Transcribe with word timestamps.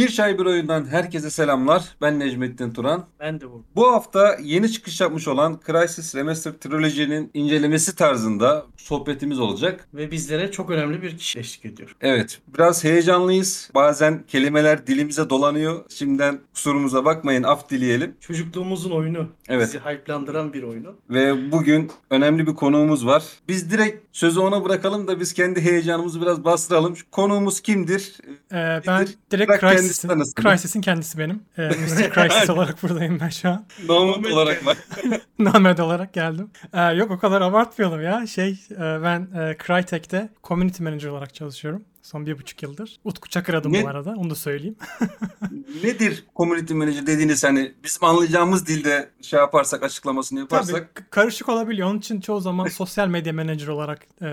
Bir 0.00 0.08
Çay 0.08 0.38
Bir 0.38 0.44
Oyundan 0.44 0.86
herkese 0.86 1.30
selamlar. 1.30 1.84
Ben 2.02 2.18
Necmettin 2.18 2.72
Turan. 2.72 3.06
Ben 3.20 3.40
de 3.40 3.50
bu. 3.50 3.64
Bu 3.76 3.92
hafta 3.92 4.36
yeni 4.42 4.72
çıkış 4.72 5.00
yapmış 5.00 5.28
olan 5.28 5.60
Crysis 5.66 6.14
Remastered 6.14 6.54
Trilogy'nin 6.54 7.30
incelemesi 7.34 7.96
tarzında 7.96 8.66
sohbetimiz 8.76 9.40
olacak. 9.40 9.88
Ve 9.94 10.10
bizlere 10.10 10.50
çok 10.50 10.70
önemli 10.70 11.02
bir 11.02 11.18
kişi 11.18 11.38
eşlik 11.38 11.64
ediyor. 11.64 11.96
Evet, 12.00 12.40
biraz 12.54 12.84
heyecanlıyız. 12.84 13.70
Bazen 13.74 14.22
kelimeler 14.28 14.86
dilimize 14.86 15.30
dolanıyor. 15.30 15.84
Şimdiden 15.88 16.40
kusurumuza 16.54 17.04
bakmayın, 17.04 17.42
af 17.42 17.70
dileyelim. 17.70 18.14
Çocukluğumuzun 18.20 18.90
oyunu. 18.90 19.28
Evet. 19.48 19.66
Bizi 19.66 19.78
hype'landıran 19.78 20.52
bir 20.52 20.62
oyunu. 20.62 20.94
Ve 21.10 21.52
bugün 21.52 21.90
önemli 22.10 22.46
bir 22.46 22.54
konuğumuz 22.54 23.06
var. 23.06 23.24
Biz 23.48 23.70
direkt 23.70 24.04
sözü 24.12 24.40
ona 24.40 24.64
bırakalım 24.64 25.08
da 25.08 25.20
biz 25.20 25.32
kendi 25.32 25.60
heyecanımızı 25.60 26.20
biraz 26.20 26.44
bastıralım. 26.44 26.94
Konuğumuz 27.10 27.60
kimdir? 27.60 28.16
Ee, 28.52 28.80
ben 28.86 29.08
direkt 29.30 29.60
kendisi 29.60 29.89
Crysis'in. 29.94 30.42
Crysis'in 30.42 30.80
kendisi 30.80 31.18
benim. 31.18 31.42
Ee, 31.58 31.68
Mr. 31.68 32.14
Crisis 32.14 32.50
olarak 32.50 32.82
buradayım 32.82 33.20
ben 33.20 33.28
şu 33.28 33.48
an. 33.48 33.66
Nomad 33.88 34.24
olarak 34.24 34.66
var. 34.66 34.76
Nomad 35.38 35.78
olarak 35.78 36.12
geldim. 36.12 36.50
Ee, 36.72 36.80
yok 36.82 37.10
o 37.10 37.18
kadar 37.18 37.40
abartmayalım 37.40 38.02
ya. 38.02 38.26
Şey 38.26 38.50
e, 38.70 38.78
ben 38.80 39.20
e, 39.20 39.56
Crytek'te 39.66 40.28
Community 40.44 40.82
Manager 40.82 41.08
olarak 41.08 41.34
çalışıyorum. 41.34 41.84
Son 42.02 42.26
bir 42.26 42.38
buçuk 42.38 42.62
yıldır. 42.62 43.00
Utku 43.04 43.28
Çakır 43.28 43.54
adım 43.54 43.72
Ne? 43.72 43.84
bu 43.84 43.88
arada. 43.88 44.10
Onu 44.18 44.30
da 44.30 44.34
söyleyeyim. 44.34 44.76
Nedir 45.84 46.24
community 46.36 46.74
manager 46.74 47.06
dediğiniz 47.06 47.44
hani 47.44 47.72
bizim 47.84 48.04
anlayacağımız 48.04 48.66
dilde 48.66 49.10
şey 49.22 49.40
yaparsak 49.40 49.82
açıklamasını 49.82 50.38
Tabii 50.48 50.54
yaparsak 50.54 50.94
k- 50.94 51.04
karışık 51.10 51.48
olabiliyor. 51.48 51.88
Onun 51.90 51.98
için 51.98 52.20
çoğu 52.20 52.40
zaman 52.40 52.66
sosyal 52.68 53.08
medya 53.08 53.32
manager 53.32 53.66
olarak 53.66 54.06
e, 54.22 54.26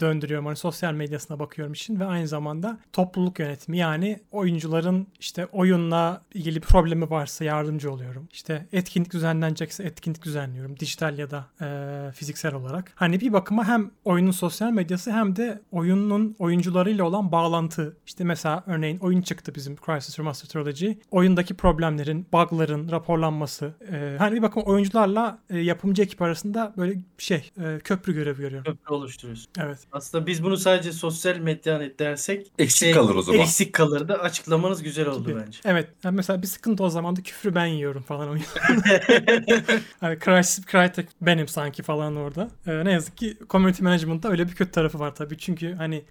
döndürüyorum. 0.00 0.46
Hani 0.46 0.56
sosyal 0.56 0.92
medyasına 0.92 1.38
bakıyorum 1.38 1.72
işin 1.72 2.00
ve 2.00 2.04
aynı 2.04 2.28
zamanda 2.28 2.78
topluluk 2.92 3.38
yönetimi 3.38 3.78
yani 3.78 4.20
oyuncuların 4.30 5.06
işte 5.20 5.46
oyunla 5.46 6.22
ilgili 6.34 6.56
bir 6.56 6.66
problemi 6.66 7.10
varsa 7.10 7.44
yardımcı 7.44 7.92
oluyorum. 7.92 8.28
İşte 8.32 8.66
etkinlik 8.72 9.12
düzenlenecekse 9.12 9.82
etkinlik 9.82 10.22
düzenliyorum. 10.24 10.78
Dijital 10.78 11.18
ya 11.18 11.30
da 11.30 11.46
e, 11.60 12.12
fiziksel 12.12 12.54
olarak. 12.54 12.92
Hani 12.94 13.20
bir 13.20 13.32
bakıma 13.32 13.68
hem 13.68 13.90
oyunun 14.04 14.30
sosyal 14.30 14.70
medyası 14.70 15.12
hem 15.12 15.36
de 15.36 15.60
oyunun 15.72 16.36
oyuncularıyla 16.82 17.04
olan 17.04 17.32
bağlantı. 17.32 17.96
İşte 18.06 18.24
mesela 18.24 18.62
örneğin 18.66 18.98
oyun 18.98 19.22
çıktı 19.22 19.54
bizim 19.54 19.76
Crisis 19.76 20.18
Remastered 20.18 20.50
Trilogy. 20.50 20.92
Oyundaki 21.10 21.54
problemlerin, 21.54 22.26
bug'ların 22.32 22.90
raporlanması. 22.90 23.74
E, 23.92 24.16
hani 24.18 24.34
bir 24.34 24.42
bakıma 24.42 24.64
oyuncularla 24.64 25.38
e, 25.50 25.58
yapımcı 25.58 26.02
ekip 26.02 26.22
arasında 26.22 26.72
böyle 26.76 26.98
şey 27.18 27.50
e, 27.58 27.78
köprü 27.84 28.14
görevi 28.14 28.40
görüyorum. 28.40 28.72
Köprü 28.72 28.94
oluşturuyoruz. 28.94 29.48
Evet. 29.58 29.78
Aslında 29.92 30.26
biz 30.26 30.44
bunu 30.44 30.56
sadece 30.56 30.92
sosyal 30.92 31.36
medyan 31.36 31.82
dersek 31.98 32.52
eksik 32.58 32.78
şey, 32.78 32.92
kalır 32.92 33.14
o 33.14 33.22
zaman. 33.22 33.40
Eksik 33.40 33.72
kalırdı. 33.72 34.14
Açıklamanız 34.14 34.82
güzel 34.82 35.06
oldu 35.06 35.28
Gibi. 35.28 35.40
bence. 35.46 35.58
Evet. 35.64 35.88
Yani 36.04 36.16
mesela 36.16 36.42
bir 36.42 36.46
sıkıntı 36.46 36.84
o 36.84 36.88
zaman 36.88 37.16
da 37.16 37.22
küfrü 37.22 37.54
ben 37.54 37.66
yiyorum 37.66 38.02
falan 38.02 38.28
oyun. 38.28 38.42
hani 40.00 40.18
Crysis, 40.18 40.66
Crytek 40.66 41.08
benim 41.20 41.48
sanki 41.48 41.82
falan 41.82 42.16
orada. 42.16 42.48
Ee, 42.66 42.84
ne 42.84 42.92
yazık 42.92 43.16
ki 43.16 43.36
community 43.50 43.82
management'ta 43.82 44.28
öyle 44.28 44.48
bir 44.48 44.54
kötü 44.54 44.70
tarafı 44.70 44.98
var 44.98 45.14
tabii. 45.14 45.38
Çünkü 45.38 45.74
hani 45.74 46.04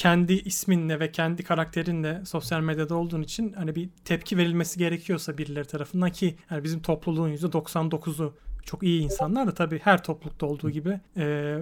kendi 0.00 0.32
isminle 0.32 1.00
ve 1.00 1.12
kendi 1.12 1.42
karakterinle 1.42 2.22
sosyal 2.24 2.60
medyada 2.60 2.94
olduğun 2.94 3.22
için 3.22 3.52
hani 3.52 3.74
bir 3.74 3.88
tepki 4.04 4.36
verilmesi 4.36 4.78
gerekiyorsa 4.78 5.38
birileri 5.38 5.66
tarafından 5.66 6.10
ki 6.10 6.36
yani 6.50 6.64
bizim 6.64 6.82
topluluğun 6.82 7.36
%99'u 7.36 8.34
çok 8.64 8.82
iyi 8.82 9.02
insanlar 9.02 9.46
da 9.46 9.54
tabii 9.54 9.78
her 9.78 10.02
toplulukta 10.02 10.46
olduğu 10.46 10.70
gibi 10.70 11.00
e, 11.16 11.56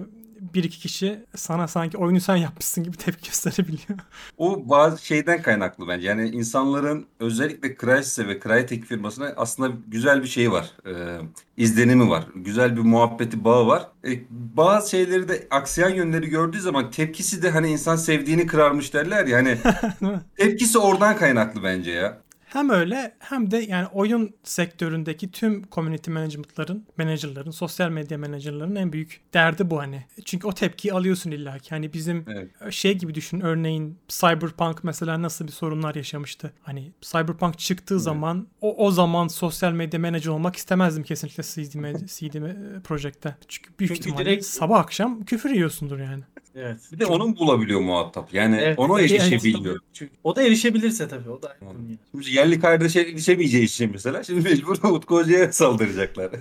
bir 0.53 0.63
iki 0.63 0.79
kişi 0.79 1.25
sana 1.35 1.67
sanki 1.67 1.97
oyunu 1.97 2.21
sen 2.21 2.35
yapmışsın 2.35 2.83
gibi 2.83 2.97
tepki 2.97 3.29
gösterebiliyor. 3.29 3.99
O 4.37 4.69
bazı 4.69 5.05
şeyden 5.05 5.41
kaynaklı 5.41 5.87
bence. 5.87 6.07
Yani 6.07 6.29
insanların 6.29 7.05
özellikle 7.19 7.77
Crysis'e 7.77 8.27
ve 8.27 8.39
Crytek 8.39 8.85
firmasına 8.85 9.33
aslında 9.37 9.75
güzel 9.87 10.23
bir 10.23 10.27
şey 10.27 10.51
var. 10.51 10.71
Ee, 10.85 11.19
izlenimi 11.57 12.09
var. 12.09 12.25
Güzel 12.35 12.75
bir 12.75 12.81
muhabbeti 12.81 13.43
bağı 13.43 13.67
var. 13.67 13.87
Ee, 14.05 14.19
bazı 14.29 14.89
şeyleri 14.89 15.27
de 15.27 15.47
aksayan 15.51 15.89
yönleri 15.89 16.29
gördüğü 16.29 16.59
zaman 16.59 16.91
tepkisi 16.91 17.43
de 17.43 17.49
hani 17.49 17.69
insan 17.69 17.95
sevdiğini 17.95 18.47
kırarmış 18.47 18.93
derler 18.93 19.25
ya 19.27 19.37
hani 19.37 19.57
tepkisi 20.37 20.79
oradan 20.79 21.17
kaynaklı 21.17 21.63
bence 21.63 21.91
ya. 21.91 22.17
Hem 22.49 22.69
öyle 22.69 23.15
hem 23.19 23.51
de 23.51 23.57
yani 23.57 23.87
oyun 23.87 24.33
sektöründeki 24.43 25.31
tüm 25.31 25.63
community 25.71 26.11
management'ların, 26.11 26.85
manager'ların, 26.97 27.51
sosyal 27.51 27.89
medya 27.89 28.17
manager'ların 28.17 28.75
en 28.75 28.93
büyük 28.93 29.21
derdi 29.33 29.69
bu 29.69 29.79
hani. 29.79 30.05
Çünkü 30.25 30.47
o 30.47 30.53
tepkiyi 30.53 30.93
alıyorsun 30.93 31.31
illa 31.31 31.57
ki. 31.59 31.69
Hani 31.69 31.93
bizim 31.93 32.25
Evet. 32.27 32.73
şey 32.73 32.97
gibi 32.97 33.15
düşün 33.15 33.39
örneğin 33.41 33.97
Cyberpunk 34.07 34.83
mesela 34.83 35.21
nasıl 35.21 35.47
bir 35.47 35.51
sorunlar 35.51 35.95
yaşamıştı. 35.95 36.53
Hani 36.61 36.91
Cyberpunk 37.01 37.59
çıktığı 37.59 37.99
zaman 37.99 38.47
o 38.61 38.85
o 38.85 38.91
zaman 38.91 39.27
sosyal 39.27 39.71
medya 39.71 39.99
manager 39.99 40.29
olmak 40.31 40.55
istemezdim 40.55 41.03
kesinlikle 41.03 41.43
CD, 41.43 42.07
CD 42.07 42.35
e, 42.35 42.79
Projekt'te. 42.83 43.35
Çünkü 43.47 43.69
büyük 43.79 43.89
Çünkü 43.95 43.99
ihtimalle 44.09 44.25
direkt- 44.25 44.45
sabah 44.45 44.79
akşam 44.79 45.23
küfür 45.25 45.49
yiyorsundur 45.49 45.99
yani. 45.99 46.23
Evet. 46.55 46.77
Bir 46.91 46.99
de 46.99 47.05
onun 47.05 47.37
bulabiliyor 47.37 47.79
muhattap. 47.81 48.33
Yani 48.33 48.57
Evet. 48.61 48.79
ona 48.79 49.01
erişebiliyor. 49.01 49.79
Çünkü 49.93 50.11
o 50.23 50.35
da 50.35 50.43
erişebilirse 50.43 51.07
tabii. 51.07 51.29
O 51.29 51.41
da 51.41 51.47
ayrı 51.49 51.59
konu 51.59 51.73
yani. 51.73 51.97
Şimdi 52.11 52.31
yerli 52.37 52.59
kardeşe 52.59 53.01
erişemeyeceği 53.01 53.63
için 53.63 53.91
mesela 53.93 54.23
şimdi 54.23 54.49
mecbur 54.49 54.77
Utku 54.83 55.15
Hoca'ya 55.15 55.51
saldıracaklar. 55.53 56.31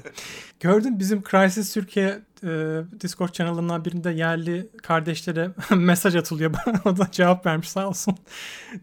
Gördüm 0.61 0.99
bizim 0.99 1.23
Crysis 1.23 1.75
Türkiye 1.75 2.19
e, 2.45 2.83
Discord 3.01 3.37
kanalından 3.37 3.85
birinde 3.85 4.11
yerli 4.11 4.69
kardeşlere 4.83 5.51
mesaj 5.77 6.17
atılıyor. 6.17 6.53
Bana 6.67 6.81
o 6.93 6.97
da 6.97 7.09
cevap 7.13 7.47
vermiş 7.47 7.69
sağ 7.69 7.89
olsun. 7.89 8.15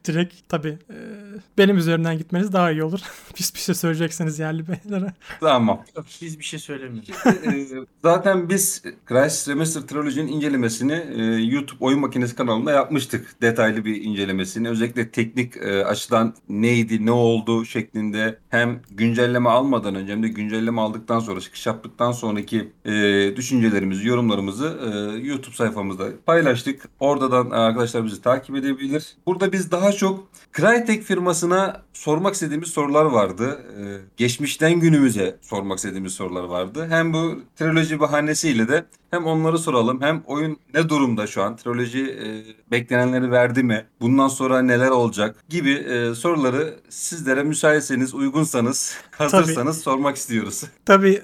Direkt 0.06 0.50
tabii 0.50 0.78
e, 0.90 0.98
benim 1.58 1.78
üzerinden 1.78 2.18
gitmeniz 2.18 2.54
daha 2.54 2.72
iyi 2.72 2.84
olur. 2.84 3.00
Pis 3.36 3.54
bir 3.56 3.60
şey 3.60 3.76
söyleyecekseniz 3.76 4.40
yerli 4.40 4.64
beylere. 4.68 5.14
tamam. 5.40 5.84
Yok, 5.98 6.06
biz 6.22 6.40
bir 6.40 6.44
şey 6.44 6.60
söylemiyoruz. 6.60 7.10
Ee, 7.26 7.86
Zaten 8.04 8.50
biz 8.50 8.84
Crysis 9.10 9.48
Remastered 9.48 9.88
Trilogy'nin 9.88 10.28
incelemesini 10.28 10.94
e, 10.94 11.24
YouTube 11.24 11.78
Oyun 11.86 12.00
Makinesi 12.00 12.36
kanalında 12.36 12.72
yapmıştık. 12.72 13.42
Detaylı 13.42 13.86
bir 13.86 14.04
incelemesini. 14.04 14.70
Özellikle 14.70 15.10
teknik 15.12 15.58
e, 15.58 15.86
açıdan 15.86 16.34
neydi, 16.50 17.06
ne 17.06 17.12
oldu 17.12 17.66
şeklinde 17.66 18.40
hem 18.50 18.82
güncelleme 18.92 19.50
almadan 19.50 19.96
önce 19.96 20.12
hem 20.12 20.24
de 20.24 20.28
güncelleme 20.28 20.82
aldıktan 20.82 21.20
sonra, 21.20 21.40
çıkış 21.40 21.66
yaptıktan 21.66 22.12
sonraki 22.12 22.72
e, 22.86 22.92
düşüncelerimizi, 23.46 24.08
yorumlarımızı 24.08 24.78
e, 24.86 25.28
YouTube 25.28 25.56
sayfamızda 25.56 26.06
paylaştık. 26.26 26.90
Oradan 27.00 27.50
arkadaşlar 27.50 28.06
bizi 28.06 28.22
takip 28.22 28.56
edebilir. 28.56 29.18
Burada 29.26 29.52
biz 29.52 29.72
daha 29.72 29.92
çok 29.92 30.28
Crytek 30.58 31.04
firmasına 31.04 31.82
sormak 31.94 32.34
istediğimiz 32.34 32.70
sorular 32.70 33.06
vardı. 33.06 33.62
Ee, 33.80 33.98
geçmişten 34.18 34.80
günümüze 34.80 35.38
sormak 35.42 35.78
istediğimiz 35.78 36.14
sorular 36.14 36.44
vardı. 36.44 36.88
Hem 36.90 37.14
bu 37.14 37.42
triloji 37.56 38.00
bahanesiyle 38.00 38.68
de 38.68 38.86
hem 39.12 39.26
onları 39.26 39.60
soralım 39.60 40.02
hem 40.02 40.24
oyun 40.26 40.58
ne 40.74 40.90
durumda 40.90 41.28
şu 41.28 41.44
an? 41.44 41.56
Triloji 41.56 42.04
e, 42.04 42.28
beklenenleri 42.72 43.32
verdi 43.32 43.64
mi? 43.64 43.86
Bundan 44.02 44.28
sonra 44.28 44.62
neler 44.62 44.90
olacak? 44.90 45.44
Gibi 45.50 45.72
e, 45.72 46.16
soruları 46.16 46.76
sizlere 46.90 47.44
müsaitseniz, 47.44 48.14
uygunsanız, 48.14 48.98
hazırsanız 49.12 49.82
sormak 49.82 50.16
istiyoruz. 50.16 50.64
Tabii 50.86 51.22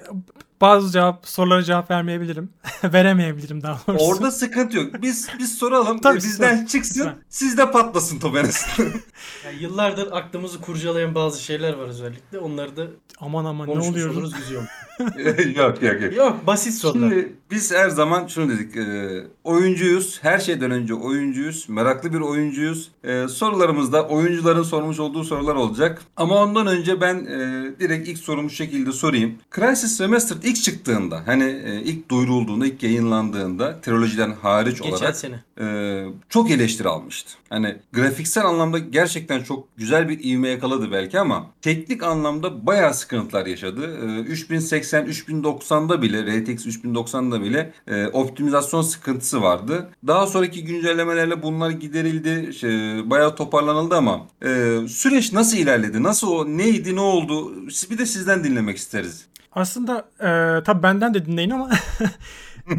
bazı 0.62 0.92
cevap 0.92 1.28
sorulara 1.28 1.62
cevap 1.62 1.90
vermeyebilirim. 1.90 2.50
Veremeyebilirim 2.84 3.62
daha 3.62 3.80
doğrusu. 3.86 4.04
Orada 4.04 4.30
sıkıntı 4.30 4.76
yok. 4.76 5.02
Biz 5.02 5.28
biz 5.38 5.58
soralım, 5.58 6.00
Tabii, 6.00 6.16
bizden 6.16 6.56
sor. 6.56 6.66
çıksın, 6.66 7.00
Lütfen. 7.00 7.16
sizde 7.28 7.70
patlasın 7.70 8.18
top 8.18 8.36
en 8.36 8.44
azından. 8.44 8.92
Yani 9.44 9.62
yıllardır 9.62 10.12
aklımızı 10.12 10.60
kurcalayan 10.60 11.14
bazı 11.14 11.42
şeyler 11.42 11.72
var 11.72 11.88
özellikle. 11.88 12.38
Onları 12.38 12.76
da 12.76 12.86
aman 13.20 13.44
aman 13.44 13.68
ne 13.68 13.72
konuşmuş 13.72 14.04
oluyor? 14.04 14.32
yok 15.56 15.82
yok 15.82 16.02
yok. 16.02 16.16
Yok 16.16 16.46
basit 16.46 16.74
sorular. 16.74 17.10
Şimdi 17.10 17.32
biz 17.50 17.72
her 17.72 17.88
zaman 17.88 18.26
şunu 18.26 18.48
dedik. 18.48 18.76
e, 18.76 19.24
oyuncuyuz. 19.44 20.18
Her 20.22 20.38
şeyden 20.38 20.70
önce 20.70 20.94
oyuncuyuz. 20.94 21.68
Meraklı 21.68 22.12
bir 22.12 22.20
oyuncuyuz. 22.20 22.90
E, 23.04 23.28
sorularımızda 23.28 24.08
oyuncuların 24.08 24.62
sormuş 24.62 25.00
olduğu 25.00 25.24
sorular 25.24 25.54
olacak. 25.54 26.02
Ama 26.16 26.42
ondan 26.42 26.66
önce 26.66 27.00
ben 27.00 27.14
e, 27.26 27.70
direkt 27.80 28.08
ilk 28.08 28.18
sorumu 28.18 28.50
şu 28.50 28.56
şekilde 28.56 28.92
sorayım. 28.92 29.34
Crysis 29.56 30.00
Remastered 30.00 30.42
ilk 30.42 30.56
çıktığında 30.56 31.22
hani 31.26 31.44
e, 31.66 31.80
ilk 31.84 32.08
duyurulduğunda, 32.08 32.66
ilk 32.66 32.82
yayınlandığında 32.82 33.80
trilojiden 33.80 34.32
hariç 34.42 34.76
Geçen 34.82 34.90
olarak 34.92 35.16
sene. 35.16 35.44
e, 35.60 36.04
çok 36.28 36.50
eleştiri 36.50 36.88
almıştı. 36.88 37.32
Hani 37.50 37.76
grafiksel 37.92 38.44
anlamda 38.44 38.78
gerçekten 38.78 39.42
çok 39.42 39.76
güzel 39.76 40.08
bir 40.08 40.24
ivme 40.24 40.48
yakaladı 40.48 40.92
belki 40.92 41.20
ama 41.20 41.46
teknik 41.62 42.02
anlamda 42.02 42.66
bayağı 42.66 42.94
sıkıntılar 42.94 43.46
yaşadı. 43.46 43.98
E, 44.06 44.20
3080, 44.20 44.91
3090'da 45.00 46.02
bile, 46.02 46.22
RTX 46.22 46.66
3090'da 46.66 47.42
bile 47.42 47.72
e, 47.86 48.06
optimizasyon 48.06 48.82
sıkıntısı 48.82 49.42
vardı. 49.42 49.90
Daha 50.06 50.26
sonraki 50.26 50.64
güncellemelerle 50.64 51.42
bunlar 51.42 51.70
giderildi, 51.70 52.54
şey, 52.54 52.70
bayağı 53.10 53.36
toparlanıldı 53.36 53.96
ama 53.96 54.26
e, 54.44 54.78
süreç 54.88 55.32
nasıl 55.32 55.56
ilerledi? 55.56 56.02
Nasıl 56.02 56.28
o, 56.28 56.46
neydi, 56.46 56.96
ne 56.96 57.00
oldu? 57.00 57.52
Bir 57.90 57.98
de 57.98 58.06
sizden 58.06 58.44
dinlemek 58.44 58.76
isteriz. 58.76 59.26
Aslında 59.52 59.98
e, 60.20 60.62
tabii 60.62 60.82
benden 60.82 61.14
de 61.14 61.26
dinleyin 61.26 61.50
ama 61.50 61.70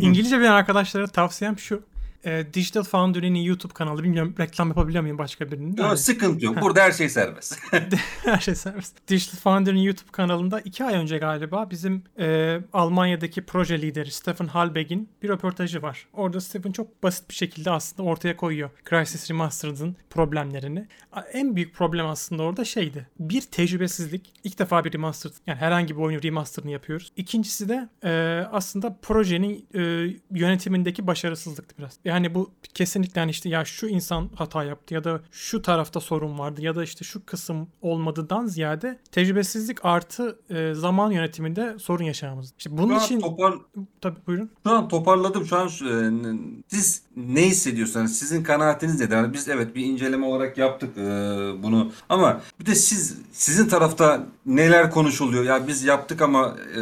İngilizce 0.01 0.39
bilen 0.39 0.51
arkadaşlara 0.51 1.07
tavsiyem 1.07 1.59
şu. 1.59 1.83
E, 2.25 2.53
Digital 2.53 2.83
Foundry'nin 2.83 3.39
YouTube 3.39 3.73
kanalı. 3.73 4.03
Bilmiyorum 4.03 4.35
reklam 4.39 4.67
yapabiliyor 4.67 5.01
muyum 5.01 5.17
başka 5.17 5.51
birinin? 5.51 5.75
Yok, 5.77 5.87
Hani- 5.87 5.97
sıkıntı 5.97 6.45
yok. 6.45 6.61
Burada 6.61 6.81
her 6.81 6.91
şey 6.91 7.09
serbest. 7.09 7.59
Her 8.23 8.39
şey 8.39 8.55
serbest. 8.55 9.07
Digital 9.07 9.37
Foundry'nin 9.37 9.79
YouTube 9.79 10.11
kanalında 10.11 10.59
iki 10.59 10.83
ay 10.83 10.95
önce 10.95 11.17
galiba 11.17 11.69
bizim 11.69 12.03
e, 12.19 12.57
Almanya'daki 12.73 13.41
proje 13.45 13.81
lideri 13.81 14.11
Stefan 14.11 14.47
Halbeg'in 14.47 15.09
bir 15.23 15.29
röportajı 15.29 15.81
var. 15.81 16.07
Orada 16.13 16.41
Stefan 16.41 16.71
çok 16.71 17.03
basit 17.03 17.29
bir 17.29 17.35
şekilde 17.35 17.71
aslında 17.71 18.09
ortaya 18.09 18.37
koyuyor 18.37 18.69
Crysis 18.89 19.29
Remastered'ın 19.31 19.95
problemlerini. 20.09 20.87
En 21.33 21.55
büyük 21.55 21.75
problem 21.75 22.07
aslında 22.07 22.43
orada 22.43 22.65
şeydi. 22.65 23.07
Bir 23.19 23.41
tecrübesizlik. 23.41 24.33
İlk 24.43 24.59
defa 24.59 24.85
bir 24.85 24.93
remastered 24.93 25.33
yani 25.47 25.57
herhangi 25.57 25.95
bir 25.95 26.01
oyunun 26.01 26.23
remasterını 26.23 26.71
yapıyoruz. 26.71 27.11
İkincisi 27.15 27.69
de 27.69 27.89
e, 28.03 28.11
aslında 28.51 28.97
projenin 29.01 29.65
e, 29.75 29.81
yönetimindeki 30.31 31.07
başarısızlıktı 31.07 31.75
biraz. 31.79 31.97
Yani 32.05 32.12
bu 32.35 32.51
kesinlikle 32.73 33.21
hani 33.21 33.31
işte 33.31 33.49
ya 33.49 33.65
şu 33.65 33.87
insan 33.87 34.29
hata 34.35 34.63
yaptı 34.63 34.93
ya 34.93 35.03
da 35.03 35.21
şu 35.31 35.61
tarafta 35.61 35.99
sorun 35.99 36.39
vardı 36.39 36.61
ya 36.61 36.75
da 36.75 36.83
işte 36.83 37.05
şu 37.05 37.25
kısım 37.25 37.67
olmadıdan 37.81 38.45
ziyade 38.45 38.99
tecrübesizlik 39.11 39.85
artı 39.85 40.39
e, 40.49 40.73
zaman 40.73 41.11
yönetiminde 41.11 41.75
sorun 41.79 42.03
yaşamamız. 42.03 42.53
İşte 42.57 42.77
bunun 42.77 42.99
Şu 42.99 43.05
için 43.05 43.19
topar, 43.19 43.53
tabii 44.01 44.19
buyurun. 44.27 44.49
şu 44.65 44.71
an 44.71 44.87
toparladım. 44.87 45.45
Şu 45.45 45.57
an 45.57 45.67
e, 45.67 45.71
siz 46.67 47.01
ne 47.15 47.41
hissediyorsanız 47.47 48.19
sizin 48.19 48.43
kanaatiniz 48.43 48.99
nedir? 48.99 49.15
Yani 49.15 49.33
biz 49.33 49.49
evet 49.49 49.75
bir 49.75 49.85
inceleme 49.85 50.25
olarak 50.25 50.57
yaptık 50.57 50.97
e, 50.97 51.01
bunu 51.63 51.91
ama 52.09 52.41
bir 52.59 52.65
de 52.65 52.75
siz 52.75 53.17
sizin 53.31 53.67
tarafta 53.67 54.25
neler 54.45 54.91
konuşuluyor? 54.91 55.43
Ya 55.43 55.67
biz 55.67 55.83
yaptık 55.83 56.21
ama 56.21 56.57
e, 56.77 56.81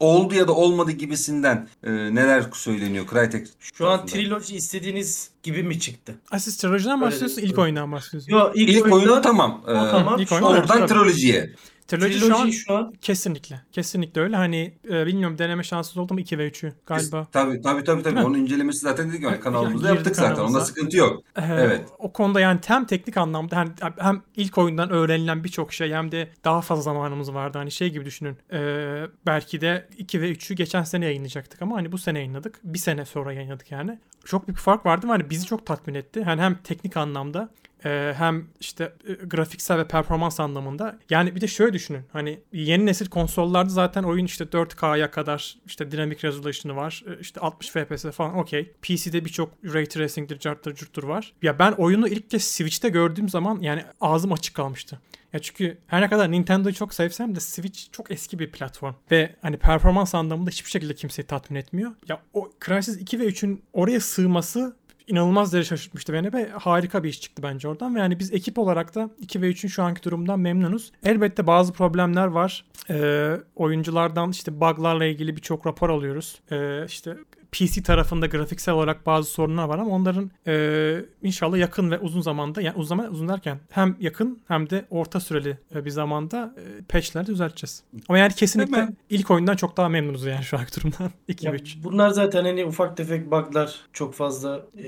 oldu 0.00 0.34
ya 0.34 0.48
da 0.48 0.52
olmadı 0.52 0.90
gibisinden 0.90 1.68
e, 1.84 1.90
neler 1.92 2.44
söyleniyor 2.52 3.06
Crytek 3.10 3.46
Şu 3.60 3.86
an 3.86 3.90
tarafından? 3.90 4.12
İstediğiniz 4.58 5.30
gibi 5.42 5.62
mi 5.62 5.80
çıktı? 5.80 6.14
Asist 6.30 6.60
Trilojiden 6.60 6.92
Öyle 6.92 7.02
bahsediyorsun, 7.02 7.36
değil. 7.36 7.48
ilk 7.48 7.58
oyundan 7.58 7.92
bahsediyorsun. 7.92 8.32
Yo 8.32 8.52
ilk, 8.54 8.68
İlk 8.68 8.84
oyunda 8.84 9.10
oyunu 9.10 9.22
tamam. 9.22 9.64
E, 9.68 9.70
O 9.70 9.90
tamam. 9.90 10.20
İlk 10.20 10.32
evet, 10.32 10.42
Oradan 10.42 10.66
tabii. 10.66 10.88
trilojiye. 10.88 11.54
Triloji 11.88 12.20
triloji 12.20 12.28
şu 12.28 12.36
an 12.36 12.50
şu 12.50 12.76
an 12.76 12.92
kesinlikle. 13.00 13.60
Kesinlikle 13.72 14.20
öyle. 14.20 14.36
Hani 14.36 14.74
e, 14.90 15.06
bilmiyorum 15.06 15.38
deneme 15.38 15.62
şansınız 15.62 15.98
oldu 15.98 16.14
mu 16.14 16.20
2 16.20 16.38
ve 16.38 16.48
3'ü 16.48 16.72
galiba. 16.86 17.26
Tabii 17.32 17.60
tabii 17.62 17.84
tabii 17.84 18.02
tabii. 18.02 18.20
Onun 18.20 18.38
incelemesi 18.38 18.78
zaten 18.78 19.08
dedik 19.08 19.22
yani 19.22 19.40
kanalımızda 19.40 19.86
Yani 19.86 19.96
yaptık 19.96 20.04
girdik 20.04 20.16
zaten. 20.16 20.34
kanalımıza. 20.34 20.58
Onda 20.58 20.66
sıkıntı 20.66 20.96
yok. 20.96 21.22
Ee, 21.36 21.42
Evet. 21.50 21.84
O 21.98 22.12
konuda 22.12 22.40
yani 22.40 22.60
hem 22.66 22.84
teknik 22.84 23.16
anlamda 23.16 23.56
hem, 23.56 23.74
hem 23.98 24.22
ilk 24.36 24.58
oyundan 24.58 24.90
öğrenilen 24.90 25.44
birçok 25.44 25.72
şey 25.72 25.92
hem 25.92 26.12
de 26.12 26.28
daha 26.44 26.60
fazla 26.60 26.82
zamanımız 26.82 27.34
vardı. 27.34 27.58
Hani 27.58 27.70
şey 27.70 27.90
gibi 27.90 28.04
düşünün. 28.04 28.36
Ee, 28.52 29.04
belki 29.26 29.60
de 29.60 29.88
2 29.98 30.20
ve 30.20 30.32
3'ü 30.32 30.54
geçen 30.54 30.82
sene 30.82 31.04
yayınlayacaktık 31.04 31.62
ama 31.62 31.76
hani 31.76 31.92
bu 31.92 31.98
sene 31.98 32.18
yayınladık. 32.18 32.60
Bir 32.64 32.78
sene 32.78 33.04
sonra 33.04 33.32
yayınladık 33.32 33.70
yani. 33.70 33.98
Çok 34.24 34.48
büyük 34.48 34.58
fark 34.58 34.86
vardı 34.86 35.06
hani 35.06 35.30
bizi 35.30 35.46
çok 35.46 35.66
tatmin 35.66 35.94
etti. 35.94 36.24
Yani 36.26 36.40
hem 36.42 36.54
teknik 36.54 36.96
anlamda 36.96 37.48
e, 37.84 38.14
hem 38.16 38.46
işte 38.60 38.92
e, 39.08 39.12
grafiksel 39.12 39.78
ve 39.78 39.88
performans 39.88 40.40
anlamında. 40.40 40.98
Yani 41.10 41.34
bir 41.34 41.40
de 41.40 41.46
şöyle 41.46 41.72
düşünün. 41.72 42.02
Hani 42.12 42.40
yeni 42.52 42.86
nesil 42.86 43.06
konsollarda 43.06 43.70
zaten 43.70 44.02
oyun 44.02 44.24
işte 44.24 44.44
4K'ya 44.44 45.10
kadar 45.10 45.56
işte 45.66 45.90
dinamik 45.90 46.24
resolution'ı 46.24 46.76
var. 46.76 47.04
E, 47.06 47.20
işte 47.20 47.40
60 47.40 47.70
FPS 47.70 48.06
falan 48.06 48.38
okey. 48.38 48.72
PC'de 48.82 49.24
birçok 49.24 49.50
ray 49.74 49.86
tracing'dir, 49.86 50.38
carttır, 50.38 50.74
curttur 50.74 51.04
var. 51.04 51.32
Ya 51.42 51.58
ben 51.58 51.72
oyunu 51.72 52.08
ilk 52.08 52.30
kez 52.30 52.44
Switch'te 52.44 52.88
gördüğüm 52.88 53.28
zaman 53.28 53.60
yani 53.60 53.84
ağzım 54.00 54.32
açık 54.32 54.54
kalmıştı. 54.54 55.00
Ya 55.32 55.40
çünkü 55.40 55.78
her 55.86 56.00
ne 56.00 56.08
kadar 56.08 56.30
Nintendo'yu 56.30 56.74
çok 56.74 56.94
sevsem 56.94 57.36
de 57.36 57.40
Switch 57.40 57.80
çok 57.92 58.10
eski 58.10 58.38
bir 58.38 58.52
platform. 58.52 58.94
Ve 59.10 59.36
hani 59.42 59.56
performans 59.56 60.14
anlamında 60.14 60.50
hiçbir 60.50 60.70
şekilde 60.70 60.94
kimseyi 60.94 61.26
tatmin 61.26 61.58
etmiyor. 61.58 61.92
Ya 62.08 62.22
o 62.34 62.50
Crysis 62.66 63.00
2 63.00 63.20
ve 63.20 63.24
3'ün 63.24 63.62
oraya 63.72 64.00
sığması 64.00 64.76
inanılmaz 65.08 65.52
derece 65.52 65.68
şaşırtmıştı 65.68 66.12
beni 66.12 66.32
ve 66.32 66.50
harika 66.50 67.04
bir 67.04 67.08
iş 67.08 67.20
çıktı 67.20 67.42
bence 67.42 67.68
oradan. 67.68 67.94
Ve 67.94 67.98
yani 67.98 68.18
biz 68.18 68.34
ekip 68.34 68.58
olarak 68.58 68.94
da 68.94 69.10
2 69.18 69.42
ve 69.42 69.50
3'ün 69.50 69.68
şu 69.68 69.82
anki 69.82 70.02
durumundan 70.02 70.40
memnunuz. 70.40 70.92
Elbette 71.04 71.46
bazı 71.46 71.72
problemler 71.72 72.26
var. 72.26 72.64
Ee, 72.90 73.36
oyunculardan 73.56 74.30
işte 74.30 74.60
buglarla 74.60 75.04
ilgili 75.04 75.36
birçok 75.36 75.66
rapor 75.66 75.90
alıyoruz. 75.90 76.40
Ee, 76.50 76.84
işte 76.86 77.16
PC 77.52 77.82
tarafında 77.82 78.26
grafiksel 78.26 78.74
olarak 78.74 79.06
bazı 79.06 79.30
sorunlar 79.30 79.64
var 79.68 79.78
ama 79.78 79.90
onların 79.90 80.30
e, 80.46 81.04
inşallah 81.22 81.58
yakın 81.58 81.90
ve 81.90 81.98
uzun 81.98 82.20
zamanda 82.20 82.62
yani 82.62 82.76
uzun 82.76 82.88
zaman 82.88 83.12
uzun 83.12 83.28
derken 83.28 83.58
hem 83.70 83.96
yakın 84.00 84.38
hem 84.48 84.70
de 84.70 84.84
orta 84.90 85.20
süreli 85.20 85.58
e, 85.74 85.84
bir 85.84 85.90
zamanda 85.90 86.54
e, 86.56 86.82
patch'ler 86.84 87.26
düzelteceğiz. 87.26 87.82
Ama 88.08 88.18
yani 88.18 88.32
kesinlikle 88.34 88.76
Hemen. 88.76 88.96
ilk 89.10 89.30
oyundan 89.30 89.56
çok 89.56 89.76
daha 89.76 89.88
memnunuz 89.88 90.26
yani 90.26 90.44
şu 90.44 90.58
anki 90.58 90.76
durumdan 90.80 91.10
2 91.28 91.46
Ya 91.46 91.52
ve 91.52 91.56
3. 91.56 91.76
bunlar 91.84 92.10
zaten 92.10 92.44
hani 92.44 92.64
ufak 92.64 92.96
tefek 92.96 93.30
bug'lar 93.30 93.76
çok 93.92 94.14
fazla 94.14 94.62
e, 94.78 94.84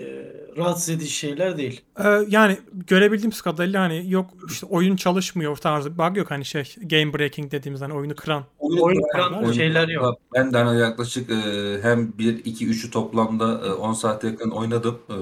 rahatsız 0.56 0.88
edici 0.88 1.10
şeyler 1.10 1.56
değil. 1.56 1.80
Ee, 2.04 2.08
yani 2.28 2.58
görebildiğimiz 2.86 3.42
kadarıyla 3.42 3.80
hani 3.82 4.10
yok 4.10 4.30
işte 4.50 4.66
oyun 4.66 4.96
çalışmıyor 4.96 5.56
tarzı 5.56 5.98
bug 5.98 6.16
yok 6.16 6.30
hani 6.30 6.44
şey 6.44 6.74
game 6.82 7.14
breaking 7.14 7.52
dediğimiz 7.52 7.80
hani 7.80 7.92
oyunu 7.94 8.14
kıran. 8.14 8.44
Oyun 8.58 9.02
kıran 9.12 9.34
Oyun- 9.34 9.52
şeyler 9.52 9.88
yok. 9.88 10.18
Ben 10.34 10.52
de 10.52 10.58
hani 10.58 10.80
yaklaşık 10.80 11.30
e, 11.30 11.34
hem 11.82 12.12
1 12.18 12.44
2 12.50 12.66
3'ü 12.66 12.90
toplamda 12.90 13.66
e, 13.66 13.72
10 13.72 13.92
saate 13.92 14.26
yakın 14.26 14.50
oynadım. 14.50 14.98
E, 15.08 15.14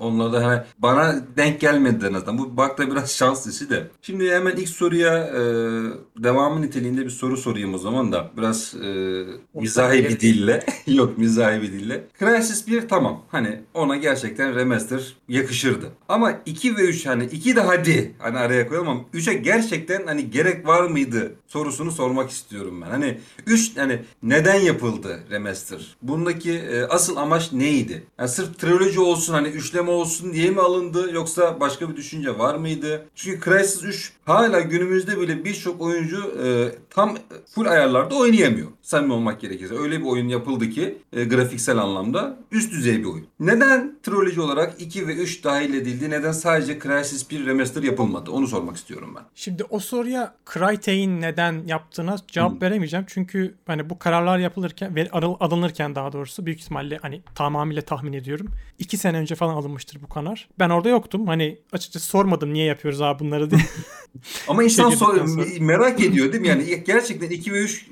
onlar 0.00 0.32
da 0.32 0.46
hani 0.46 0.62
bana 0.78 1.14
denk 1.36 1.60
gelmedi 1.60 2.06
en 2.10 2.14
azından. 2.14 2.38
Bu 2.38 2.56
bak 2.56 2.78
da 2.78 2.90
biraz 2.90 3.10
şans 3.12 3.46
işi 3.46 3.70
de. 3.70 3.86
Şimdi 4.02 4.30
hemen 4.30 4.56
ilk 4.56 4.68
soruya 4.68 5.18
e, 5.18 5.42
devamı 6.22 6.62
niteliğinde 6.62 7.04
bir 7.04 7.10
soru 7.10 7.36
sorayım 7.36 7.74
o 7.74 7.78
zaman 7.78 8.12
da. 8.12 8.30
Biraz 8.36 8.74
e, 8.74 9.22
mizahi 9.54 10.04
bir 10.04 10.20
dille. 10.20 10.66
Yok 10.86 11.18
mizahi 11.18 11.62
bir 11.62 11.72
dille. 11.72 12.04
Crysis 12.18 12.66
1 12.66 12.88
tamam. 12.88 13.22
Hani 13.28 13.60
ona 13.74 13.96
gerçekten 13.96 14.54
remaster 14.54 15.16
yakışırdı. 15.28 15.86
Ama 16.08 16.32
2 16.46 16.76
ve 16.76 16.80
3 16.80 17.06
hani 17.06 17.24
2 17.24 17.56
de 17.56 17.60
hadi 17.60 18.14
hani 18.18 18.38
araya 18.38 18.68
koyalım 18.68 18.88
ama 18.88 19.00
3'e 19.14 19.34
gerçekten 19.34 20.06
hani 20.06 20.30
gerek 20.30 20.66
var 20.66 20.82
mıydı 20.90 21.34
sorusunu 21.46 21.92
sormak 21.92 22.30
istiyorum 22.30 22.82
ben. 22.82 22.90
Hani 22.90 23.18
3 23.46 23.76
hani 23.76 24.02
neden 24.22 24.60
yapıldı 24.60 25.20
remaster? 25.30 25.96
Bundaki 26.36 26.58
e, 26.58 26.84
asıl 26.84 27.16
amaç 27.16 27.52
neydi? 27.52 28.06
Yani 28.18 28.28
sırf 28.28 28.58
triloji 28.58 29.00
olsun 29.00 29.32
hani 29.32 29.48
üçleme 29.48 29.90
olsun 29.90 30.32
diye 30.32 30.50
mi 30.50 30.60
alındı 30.60 31.12
yoksa 31.12 31.60
başka 31.60 31.90
bir 31.90 31.96
düşünce 31.96 32.38
var 32.38 32.54
mıydı? 32.54 33.06
Çünkü 33.14 33.44
Crysis 33.44 33.84
3 33.84 34.12
hala 34.24 34.60
günümüzde 34.60 35.20
bile 35.20 35.44
birçok 35.44 35.80
oyuncu 35.80 36.34
e, 36.44 36.46
tam 36.90 37.16
full 37.54 37.66
ayarlarda 37.66 38.14
oynayamıyor. 38.14 38.68
Samimi 38.82 39.12
olmak 39.12 39.40
gerekirse. 39.40 39.78
Öyle 39.78 40.00
bir 40.00 40.06
oyun 40.06 40.28
yapıldı 40.28 40.70
ki 40.70 40.98
e, 41.12 41.24
grafiksel 41.24 41.78
anlamda 41.78 42.36
üst 42.52 42.72
düzey 42.72 42.98
bir 42.98 43.04
oyun. 43.04 43.26
Neden 43.40 43.98
triloji 44.02 44.40
olarak 44.40 44.80
2 44.80 45.08
ve 45.08 45.14
3 45.14 45.44
dahil 45.44 45.74
edildi? 45.74 46.10
Neden 46.10 46.32
sadece 46.32 46.78
Crysis 46.78 47.30
1 47.30 47.46
remaster 47.46 47.82
yapılmadı? 47.82 48.30
Onu 48.30 48.46
sormak 48.46 48.76
istiyorum 48.76 49.12
ben. 49.16 49.22
Şimdi 49.34 49.64
o 49.64 49.78
soruya 49.78 50.34
Crytek'in 50.54 51.20
neden 51.20 51.62
yaptığına 51.66 52.16
cevap 52.28 52.62
veremeyeceğim. 52.62 53.06
Çünkü 53.08 53.54
hani 53.66 53.90
bu 53.90 53.98
kararlar 53.98 54.38
yapılırken 54.38 54.94
ve 54.94 55.08
alınırken 55.10 55.94
daha 55.94 56.12
doğrusu 56.12 56.25
büyük 56.46 56.60
ihtimalle 56.60 56.98
hani 57.02 57.22
tamamıyla 57.34 57.82
tahmin 57.82 58.12
ediyorum. 58.12 58.46
iki 58.78 58.96
sene 58.96 59.16
önce 59.16 59.34
falan 59.34 59.54
alınmıştır 59.54 60.02
bu 60.02 60.08
karar. 60.08 60.48
Ben 60.58 60.70
orada 60.70 60.88
yoktum. 60.88 61.26
Hani 61.26 61.58
açıkçası 61.72 62.06
sormadım 62.06 62.52
niye 62.52 62.64
yapıyoruz 62.64 63.02
abi 63.02 63.18
bunları 63.18 63.50
diye. 63.50 63.60
Ama 64.48 64.64
insan 64.64 64.90
sor- 64.90 65.60
merak 65.60 66.00
ediyor 66.00 66.32
değil 66.32 66.40
mi? 66.42 66.48
Yani 66.48 66.84
gerçekten 66.86 67.30
2 67.30 67.52
ve 67.52 67.58
3 67.58 67.86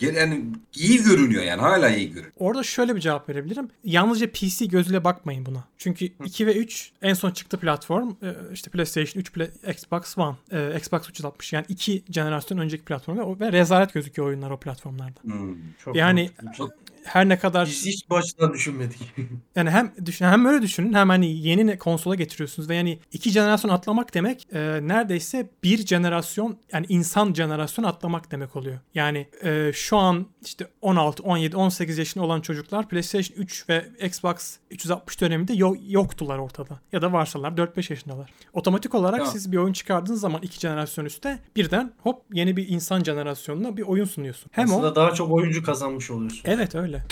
e, 0.00 0.06
yani 0.06 0.44
iyi 0.74 1.02
görünüyor 1.02 1.42
yani 1.42 1.60
hala 1.60 1.90
iyi 1.90 2.08
görünüyor. 2.08 2.32
Orada 2.38 2.62
şöyle 2.62 2.96
bir 2.96 3.00
cevap 3.00 3.28
verebilirim. 3.28 3.68
Yalnızca 3.84 4.30
PC 4.32 4.66
gözüyle 4.66 5.04
bakmayın 5.04 5.46
buna. 5.46 5.64
Çünkü 5.78 6.04
2 6.24 6.46
ve 6.46 6.54
3 6.54 6.92
en 7.02 7.14
son 7.14 7.30
çıktı 7.30 7.58
platform 7.58 8.10
e, 8.22 8.34
işte 8.52 8.70
PlayStation 8.70 9.20
3, 9.20 9.30
Play- 9.30 9.70
Xbox 9.72 10.18
One, 10.18 10.36
e, 10.52 10.76
Xbox 10.78 11.08
360 11.08 11.52
yani 11.52 11.64
iki 11.68 12.02
jenerasyon 12.10 12.58
önceki 12.58 12.84
platform 12.84 13.18
ve, 13.18 13.46
ve 13.46 13.52
rezalet 13.52 13.94
gözüküyor 13.94 14.28
oyunlar 14.28 14.50
o 14.50 14.56
platformlarda. 14.56 15.20
Hmm. 15.22 15.56
Çok 15.84 15.96
Yani 15.96 16.30
Çok 16.56 16.70
her 17.04 17.28
ne 17.28 17.38
kadar 17.38 17.66
Biz 17.66 17.86
hiç 17.86 18.10
baştan 18.10 18.52
düşünmedik. 18.52 18.98
yani 19.56 19.70
hem 19.70 19.92
düşün 20.06 20.24
hem 20.24 20.46
öyle 20.46 20.62
düşünün 20.62 20.92
hem 20.92 21.08
hani 21.08 21.36
yeni 21.38 21.78
konsola 21.78 22.14
getiriyorsunuz 22.14 22.68
ve 22.68 22.74
yani 22.74 22.98
iki 23.12 23.30
jenerasyon 23.30 23.70
atlamak 23.70 24.14
demek 24.14 24.46
e, 24.52 24.80
neredeyse 24.82 25.50
bir 25.64 25.86
jenerasyon 25.86 26.58
yani 26.72 26.86
insan 26.88 27.34
jenerasyon 27.34 27.84
atlamak 27.84 28.30
demek 28.30 28.56
oluyor. 28.56 28.78
Yani 28.94 29.26
e, 29.44 29.70
şu 29.74 29.96
an 29.96 30.26
işte 30.44 30.66
16, 30.82 31.22
17, 31.22 31.56
18 31.56 31.98
yaşında 31.98 32.24
olan 32.24 32.40
çocuklar 32.40 32.88
PlayStation 32.88 33.42
3 33.42 33.68
ve 33.68 33.86
Xbox 34.00 34.56
360 34.70 35.20
döneminde 35.20 35.52
yo- 35.52 35.76
yoktular 35.88 36.38
ortada. 36.38 36.80
Ya 36.92 37.02
da 37.02 37.12
varsalar 37.12 37.50
4-5 37.50 37.90
yaşındalar. 37.92 38.30
Otomatik 38.52 38.94
olarak 38.94 39.18
Tamam. 39.18 39.32
siz 39.32 39.52
bir 39.52 39.56
oyun 39.56 39.72
çıkardığınız 39.72 40.20
zaman 40.20 40.42
iki 40.42 40.60
jenerasyon 40.60 41.04
üstte 41.04 41.38
birden 41.56 41.92
hop 42.02 42.22
yeni 42.32 42.56
bir 42.56 42.68
insan 42.68 43.02
jenerasyonuna 43.02 43.76
bir 43.76 43.82
oyun 43.82 44.04
sunuyorsun. 44.04 44.50
Hem 44.52 44.70
o 44.70 44.72
Aslında 44.72 44.94
daha 44.94 45.14
çok 45.14 45.30
oyuncu 45.32 45.62
kazanmış 45.62 46.10
oluyorsun. 46.10 46.40
Evet 46.44 46.74
öyle. 46.74 46.91
öyle. 46.92 47.02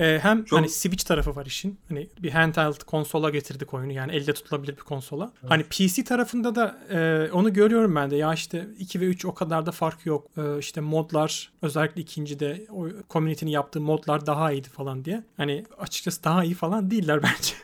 Ee, 0.00 0.18
hem 0.22 0.44
Çok- 0.44 0.58
hani 0.58 0.68
Switch 0.68 1.04
tarafı 1.04 1.36
var 1.36 1.46
işin. 1.46 1.78
Hani 1.88 2.08
bir 2.22 2.30
handheld 2.30 2.80
konsola 2.86 3.30
getirdik 3.30 3.74
oyunu. 3.74 3.92
Yani 3.92 4.12
elde 4.12 4.32
tutulabilir 4.32 4.76
bir 4.76 4.82
konsola. 4.82 5.32
Hani 5.48 5.62
PC 5.64 6.04
tarafında 6.04 6.54
da 6.54 6.78
e, 6.90 7.30
onu 7.32 7.52
görüyorum 7.52 7.94
ben 7.94 8.10
de. 8.10 8.16
Ya 8.16 8.34
işte 8.34 8.66
2 8.78 9.00
ve 9.00 9.04
3 9.04 9.24
o 9.24 9.34
kadar 9.34 9.66
da 9.66 9.72
fark 9.72 10.06
yok. 10.06 10.26
E, 10.36 10.58
işte 10.58 10.80
modlar 10.80 11.52
özellikle 11.62 12.00
ikincide 12.02 12.66
o 12.70 12.88
community'nin 13.10 13.50
yaptığı 13.50 13.80
modlar 13.80 14.26
daha 14.26 14.52
iyiydi 14.52 14.68
falan 14.68 15.04
diye. 15.04 15.24
Hani 15.36 15.64
açıkçası 15.78 16.24
daha 16.24 16.44
iyi 16.44 16.54
falan 16.54 16.90
değiller 16.90 17.20
bence. 17.22 17.54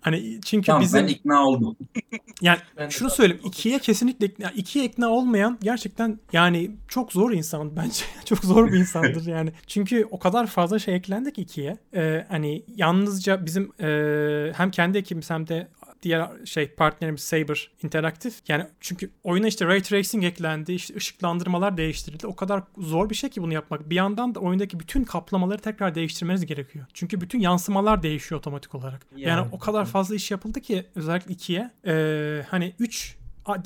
hani 0.00 0.40
çünkü 0.44 0.66
Tamam 0.66 0.82
bizim 0.82 1.02
ben 1.02 1.08
ikna 1.08 1.46
oldum. 1.46 1.76
yani 2.42 2.58
Ben 2.76 2.86
de 2.86 2.90
şunu 2.90 3.10
söyleyeyim. 3.10 3.42
çok 3.42 3.54
ikiye 3.54 3.78
kesinlikle 3.78 4.26
ikna, 4.26 4.50
ikiye 4.50 4.84
ikna 4.84 5.08
olmayan 5.08 5.58
gerçekten 5.62 6.18
yani 6.32 6.70
çok 6.88 7.12
zor 7.12 7.30
insan 7.32 7.72
bence. 7.76 8.04
çok 8.24 8.38
zor 8.38 8.72
bir 8.72 8.78
insandır 8.78 9.26
yani. 9.26 9.52
Çünkü 9.66 10.08
o 10.10 10.18
kadar 10.18 10.46
fazla 10.46 10.78
şey 10.78 10.94
eklendi 10.94 11.32
ki 11.32 11.42
ikiye. 11.58 11.76
Ee, 11.94 12.26
hani 12.28 12.64
yalnızca 12.76 13.46
bizim 13.46 13.72
e, 13.80 14.52
hem 14.56 14.70
kendi 14.70 14.98
ekibimiz 14.98 15.30
hem 15.30 15.46
de 15.48 15.68
diğer 16.02 16.28
şey 16.44 16.68
partnerimiz 16.68 17.20
Saber 17.20 17.70
Interactive. 17.82 18.32
Yani 18.48 18.66
çünkü 18.80 19.10
oyuna 19.24 19.46
işte 19.46 19.66
ray 19.66 19.82
tracing 19.82 20.24
eklendi, 20.24 20.72
işte 20.72 20.96
ışıklandırmalar 20.96 21.76
değiştirildi. 21.76 22.26
O 22.26 22.36
kadar 22.36 22.62
zor 22.78 23.10
bir 23.10 23.14
şey 23.14 23.30
ki 23.30 23.42
bunu 23.42 23.54
yapmak. 23.54 23.90
Bir 23.90 23.96
yandan 23.96 24.34
da 24.34 24.40
oyundaki 24.40 24.80
bütün 24.80 25.04
kaplamaları 25.04 25.58
tekrar 25.58 25.94
değiştirmeniz 25.94 26.46
gerekiyor. 26.46 26.86
Çünkü 26.94 27.20
bütün 27.20 27.40
yansımalar 27.40 28.02
değişiyor 28.02 28.38
otomatik 28.38 28.74
olarak. 28.74 29.06
Yani, 29.16 29.22
Yani. 29.22 29.48
o 29.52 29.58
kadar 29.58 29.84
fazla 29.86 30.14
iş 30.14 30.30
yapıldı 30.30 30.60
ki 30.60 30.86
özellikle 30.94 31.34
2'ye. 31.34 31.70
Ee, 31.86 32.44
hani 32.48 32.74
3 32.78 33.18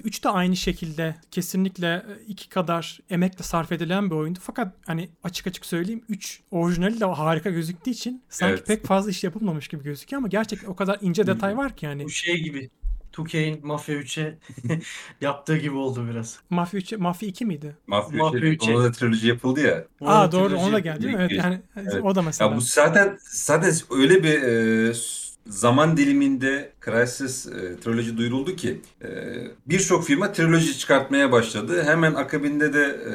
3 0.04 0.24
de 0.24 0.28
aynı 0.28 0.56
şekilde 0.56 1.14
kesinlikle 1.30 2.02
iki 2.28 2.48
kadar 2.48 2.98
emekle 3.10 3.44
sarf 3.44 3.72
edilen 3.72 4.10
bir 4.10 4.14
oyundu. 4.14 4.38
Fakat 4.42 4.74
hani 4.86 5.10
açık 5.24 5.46
açık 5.46 5.66
söyleyeyim 5.66 6.04
3 6.08 6.40
orijinali 6.50 7.00
de 7.00 7.04
harika 7.04 7.50
gözüktüğü 7.50 7.90
için 7.90 8.22
sanki 8.28 8.54
Evet. 8.54 8.66
pek 8.66 8.86
fazla 8.86 9.10
iş 9.10 9.24
yapılmamış 9.24 9.68
gibi 9.68 9.84
gözüküyor 9.84 10.18
ama 10.18 10.28
gerçekten 10.28 10.68
o 10.68 10.76
kadar 10.76 10.98
ince 11.00 11.26
detay 11.26 11.56
var 11.56 11.76
ki 11.76 11.86
yani. 11.86 12.04
Bu 12.04 12.10
şey 12.10 12.42
gibi. 12.42 12.70
2K'in 13.12 13.66
Mafya 13.66 13.94
3'e 13.96 14.38
yaptığı 15.20 15.56
gibi 15.56 15.74
oldu 15.76 16.06
biraz. 16.10 16.38
Mafya 16.50 16.80
3 16.80 16.92
Mafya 16.92 17.28
2 17.28 17.44
miydi? 17.46 17.76
Mafya 17.86 18.18
Mafya 18.18 18.40
3'e 18.40 18.54
üçe- 18.54 18.74
ona 18.76 18.84
da 18.84 18.92
triloji 18.92 19.28
yapıldı 19.28 19.60
ya. 19.60 19.84
Aa 20.00 20.32
doğru 20.32 20.56
ona 20.58 20.72
da 20.72 20.78
geldi 20.78 21.02
değil 21.02 21.14
mi? 21.14 21.20
Evet 21.20 21.32
yani 21.32 21.62
Evet. 21.76 21.94
o 22.02 22.14
da 22.14 22.22
mesela. 22.22 22.50
Ya 22.50 22.56
bu 22.56 22.60
zaten 22.60 23.18
zaten 23.20 23.74
öyle 23.90 24.22
bir 24.22 24.42
e, 24.42 24.94
zaman 25.46 25.96
diliminde 25.96 26.72
Crysis 26.84 27.46
e, 27.46 27.80
triloji 27.80 28.16
duyuruldu 28.16 28.56
ki 28.56 28.80
e, 29.02 29.08
birçok 29.66 30.06
firma 30.06 30.32
triloji 30.32 30.78
çıkartmaya 30.78 31.32
başladı. 31.32 31.82
Hemen 31.82 32.14
akabinde 32.14 32.72
de 32.72 32.82
e, 32.82 33.12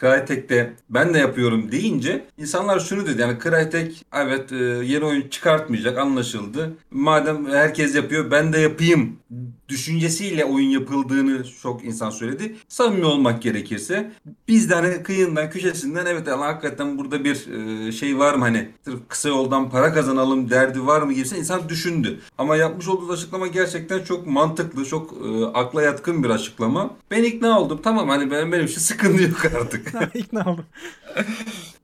Crytek'te 0.00 0.72
ben 0.90 1.14
de 1.14 1.18
yapıyorum 1.18 1.72
deyince 1.72 2.24
insanlar 2.38 2.80
şunu 2.80 3.06
dedi 3.06 3.20
yani 3.20 3.38
Crytek 3.42 4.04
evet 4.12 4.52
e, 4.52 4.56
yeni 4.84 5.04
oyun 5.04 5.28
çıkartmayacak 5.28 5.98
anlaşıldı. 5.98 6.72
Madem 6.90 7.46
herkes 7.46 7.94
yapıyor 7.94 8.30
ben 8.30 8.52
de 8.52 8.58
yapayım 8.58 9.18
düşüncesiyle 9.68 10.44
oyun 10.44 10.68
yapıldığını 10.68 11.44
çok 11.62 11.84
insan 11.84 12.10
söyledi. 12.10 12.56
Samimi 12.68 13.04
olmak 13.04 13.42
gerekirse 13.42 14.12
biz 14.48 14.70
de 14.70 14.74
hani 14.74 15.02
kıyından 15.02 15.50
köşesinden 15.50 16.06
evet 16.06 16.28
Allah 16.28 16.46
hakikaten 16.46 16.98
burada 16.98 17.24
bir 17.24 17.48
e, 17.88 17.92
şey 17.92 18.18
var 18.18 18.34
mı 18.34 18.44
hani 18.44 18.68
kısa 19.08 19.28
yoldan 19.28 19.70
para 19.70 19.92
kazanalım 19.92 20.50
derdi 20.50 20.86
var 20.86 21.02
mı 21.02 21.12
gibisi 21.12 21.36
insan 21.36 21.68
düşündü. 21.68 22.20
Ama 22.38 22.56
yapmış 22.56 22.88
olduğu 22.88 23.12
açıklama 23.12 23.46
gerçekten 23.46 24.04
çok 24.04 24.26
mantıklı, 24.26 24.84
çok 24.84 25.12
e, 25.12 25.44
akla 25.44 25.82
yatkın 25.82 26.24
bir 26.24 26.30
açıklama. 26.30 26.90
Ben 27.10 27.22
ikna 27.22 27.60
oldum. 27.60 27.80
Tamam 27.82 28.08
hani 28.08 28.30
ben 28.30 28.52
benim 28.52 28.64
için 28.66 28.80
sıkıntı 28.80 29.22
yok 29.22 29.44
artık. 29.60 29.89
İkna 30.14 30.40
oldum. 30.52 30.66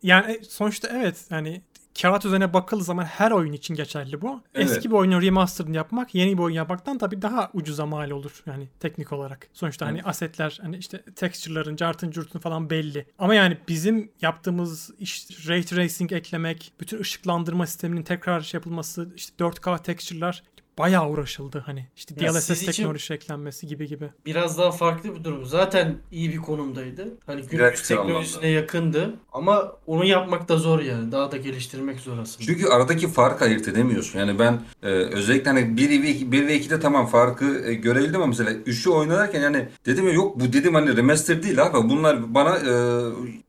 yani 0.02 0.40
sonuçta 0.48 0.88
evet 0.88 1.24
yani 1.30 1.62
kağıt 2.02 2.24
üzerine 2.24 2.52
bakıldığı 2.52 2.84
zaman 2.84 3.04
her 3.04 3.30
oyun 3.30 3.52
için 3.52 3.74
geçerli 3.74 4.22
bu. 4.22 4.42
Evet. 4.54 4.70
Eski 4.70 4.90
bir 4.90 4.94
oyunun 4.94 5.22
remasterını 5.22 5.76
yapmak 5.76 6.14
yeni 6.14 6.38
bir 6.38 6.42
oyun 6.42 6.54
yapmaktan 6.54 6.98
tabii 6.98 7.22
daha 7.22 7.50
ucuza 7.54 7.86
mal 7.86 8.10
olur 8.10 8.42
yani 8.46 8.68
teknik 8.80 9.12
olarak. 9.12 9.48
Sonuçta 9.52 9.86
hani 9.86 9.96
Evet. 9.96 10.06
asetler 10.06 10.58
hani 10.62 10.76
işte 10.76 11.02
texture'ların, 11.16 11.76
cartın 11.76 12.10
curtun 12.10 12.38
falan 12.40 12.70
belli. 12.70 13.06
Ama 13.18 13.34
yani 13.34 13.58
bizim 13.68 14.10
yaptığımız 14.22 14.90
iş 14.98 15.48
ray 15.48 15.62
tracing 15.62 16.12
eklemek, 16.12 16.72
bütün 16.80 17.00
ışıklandırma 17.00 17.66
sisteminin 17.66 18.02
tekrar 18.02 18.40
şey 18.40 18.58
yapılması, 18.58 19.08
işte 19.16 19.44
4K 19.44 19.82
texture'lar 19.82 20.42
bayağı 20.78 21.08
uğraşıldı 21.08 21.62
hani. 21.66 21.86
İşte 21.96 22.14
Ya 22.24 22.34
DLSS 22.34 22.64
teknolojisi 22.66 23.14
eklenmesi 23.14 23.66
gibi 23.66 23.86
gibi. 23.86 24.10
Biraz 24.26 24.58
daha 24.58 24.70
farklı 24.72 25.14
bir 25.14 25.24
durum. 25.24 25.44
Zaten 25.46 25.96
iyi 26.12 26.32
bir 26.32 26.36
konumdaydı. 26.36 27.08
Hani 27.26 27.42
günümüz 27.42 27.50
Grafiksel 27.58 27.96
teknolojisine 27.96 28.48
yakındı. 28.48 29.14
Ama 29.32 29.72
onu 29.86 30.04
yapmak 30.04 30.48
da 30.48 30.56
zor 30.56 30.80
yani. 30.80 31.12
Daha 31.12 31.32
da 31.32 31.36
geliştirmek 31.36 32.00
zor 32.00 32.18
aslında. 32.18 32.46
Çünkü 32.46 32.66
aradaki 32.66 33.08
farkı 33.08 33.44
ayırt 33.44 33.68
edemiyorsun. 33.68 34.18
Yani 34.18 34.38
ben 34.38 34.60
e, 34.82 34.88
özellikle 34.88 35.50
hani 35.50 35.76
1 35.76 36.02
ve 36.02 36.08
2, 36.08 36.32
1 36.32 36.46
ve 36.46 36.56
2'de 36.58 36.80
tamam 36.80 37.06
farkı 37.06 37.62
e, 37.66 37.74
görebildim 37.74 38.16
ama 38.16 38.26
mesela 38.26 38.50
3'ü 38.50 38.90
oynarken 38.90 39.40
yani 39.40 39.68
dedim 39.86 40.06
ya 40.06 40.12
yok 40.12 40.40
bu 40.40 40.52
dedim 40.52 40.74
hani 40.74 40.96
remaster 40.96 41.42
değil 41.42 41.62
abi. 41.62 41.88
Bunlar 41.88 42.34
bana 42.34 42.56
e, 42.56 42.72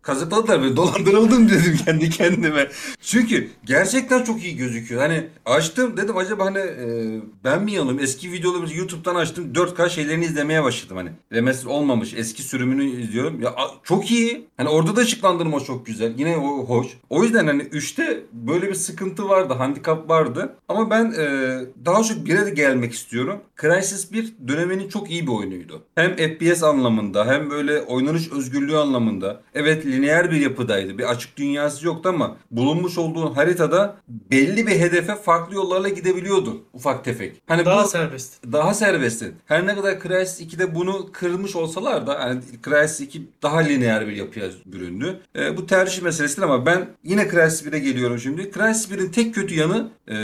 kazıkladılar 0.01 0.61
ve 0.63 0.75
dolandırıldım 0.75 1.49
dedim 1.49 1.77
kendi 1.85 2.09
kendime. 2.09 2.67
Çünkü 3.01 3.49
gerçekten 3.65 4.23
çok 4.23 4.43
iyi 4.43 4.57
gözüküyor. 4.57 5.01
Hani 5.01 5.27
açtım 5.45 5.97
dedim 5.97 6.17
acaba 6.17 6.45
hani 6.45 6.57
e, 6.57 7.16
ben 7.43 7.63
mi 7.63 7.71
yanım 7.71 7.99
eski 7.99 8.31
videoları 8.31 8.77
YouTube'dan 8.77 9.15
açtım 9.15 9.53
4K 9.53 9.89
şeylerini 9.89 10.25
izlemeye 10.25 10.63
başladım 10.63 10.97
hani. 10.97 11.09
Remaster 11.33 11.69
olmamış 11.69 12.13
eski 12.13 12.43
sürümünü 12.43 12.85
izliyorum. 13.01 13.41
Ya 13.41 13.55
çok 13.83 14.11
iyi. 14.11 14.47
Hani 14.57 14.69
orada 14.69 14.95
da 14.95 15.01
ışıklandırma 15.01 15.59
çok 15.59 15.85
güzel. 15.85 16.13
Yine 16.17 16.37
o 16.37 16.65
hoş. 16.65 16.87
O 17.09 17.23
yüzden 17.23 17.47
hani 17.47 17.61
3'te 17.61 18.23
böyle 18.33 18.67
bir 18.69 18.75
sıkıntı 18.75 19.29
vardı, 19.29 19.53
handikap 19.53 20.09
vardı. 20.09 20.55
Ama 20.67 20.89
ben 20.89 21.05
e, 21.17 21.25
daha 21.85 22.03
çok 22.03 22.17
1'e 22.17 22.45
de 22.45 22.49
gelmek 22.49 22.93
istiyorum. 22.93 23.39
Crysis 23.61 24.11
1 24.11 24.33
döneminin 24.47 24.89
çok 24.89 25.11
iyi 25.11 25.27
bir 25.27 25.31
oyunuydu. 25.31 25.83
Hem 25.95 26.15
FPS 26.15 26.63
anlamında 26.63 27.25
hem 27.25 27.49
böyle 27.49 27.81
oynanış 27.81 28.31
özgürlüğü 28.31 28.77
anlamında. 28.77 29.41
Evet 29.53 29.85
lineer 29.85 30.31
bir 30.31 30.41
yapıdaydı. 30.41 30.97
Bir 30.97 31.11
açık 31.11 31.37
dünyası 31.37 31.85
yoktu 31.85 32.09
ama 32.09 32.37
bulunmuş 32.51 32.97
olduğun 32.97 33.33
haritada 33.33 33.97
belli 34.07 34.67
bir 34.67 34.79
hedefe 34.79 35.15
farklı 35.15 35.55
yollarla 35.55 35.89
gidebiliyordun. 35.89 36.63
Ufak 36.73 37.05
tefek. 37.07 37.41
Hani 37.47 37.65
Daha 37.65 37.83
bu 37.83 37.87
serbest. 37.87 38.33
daha 38.51 38.73
serbestin. 38.73 39.35
Her 39.45 39.67
ne 39.67 39.75
kadar 39.75 39.99
Crysis 39.99 40.41
2'de 40.41 40.75
bunu 40.75 41.09
kırmış 41.11 41.55
olsalar 41.55 42.07
da 42.07 42.13
yani 42.19 42.41
Crysis 42.65 42.99
2 43.01 43.21
daha 43.43 43.57
lineer 43.59 44.07
bir 44.07 44.15
yapıya 44.15 44.45
büründü. 44.65 45.19
E, 45.35 45.57
bu 45.57 45.65
tercih 45.65 46.01
meselesidir 46.01 46.41
ama 46.41 46.65
ben 46.65 46.87
yine 47.03 47.29
Crysis 47.29 47.65
1'e 47.65 47.79
geliyorum 47.79 48.19
şimdi. 48.19 48.51
Crysis 48.51 48.91
1'in 48.91 49.11
tek 49.11 49.35
kötü 49.35 49.55
yanı 49.55 49.89
e, 50.07 50.15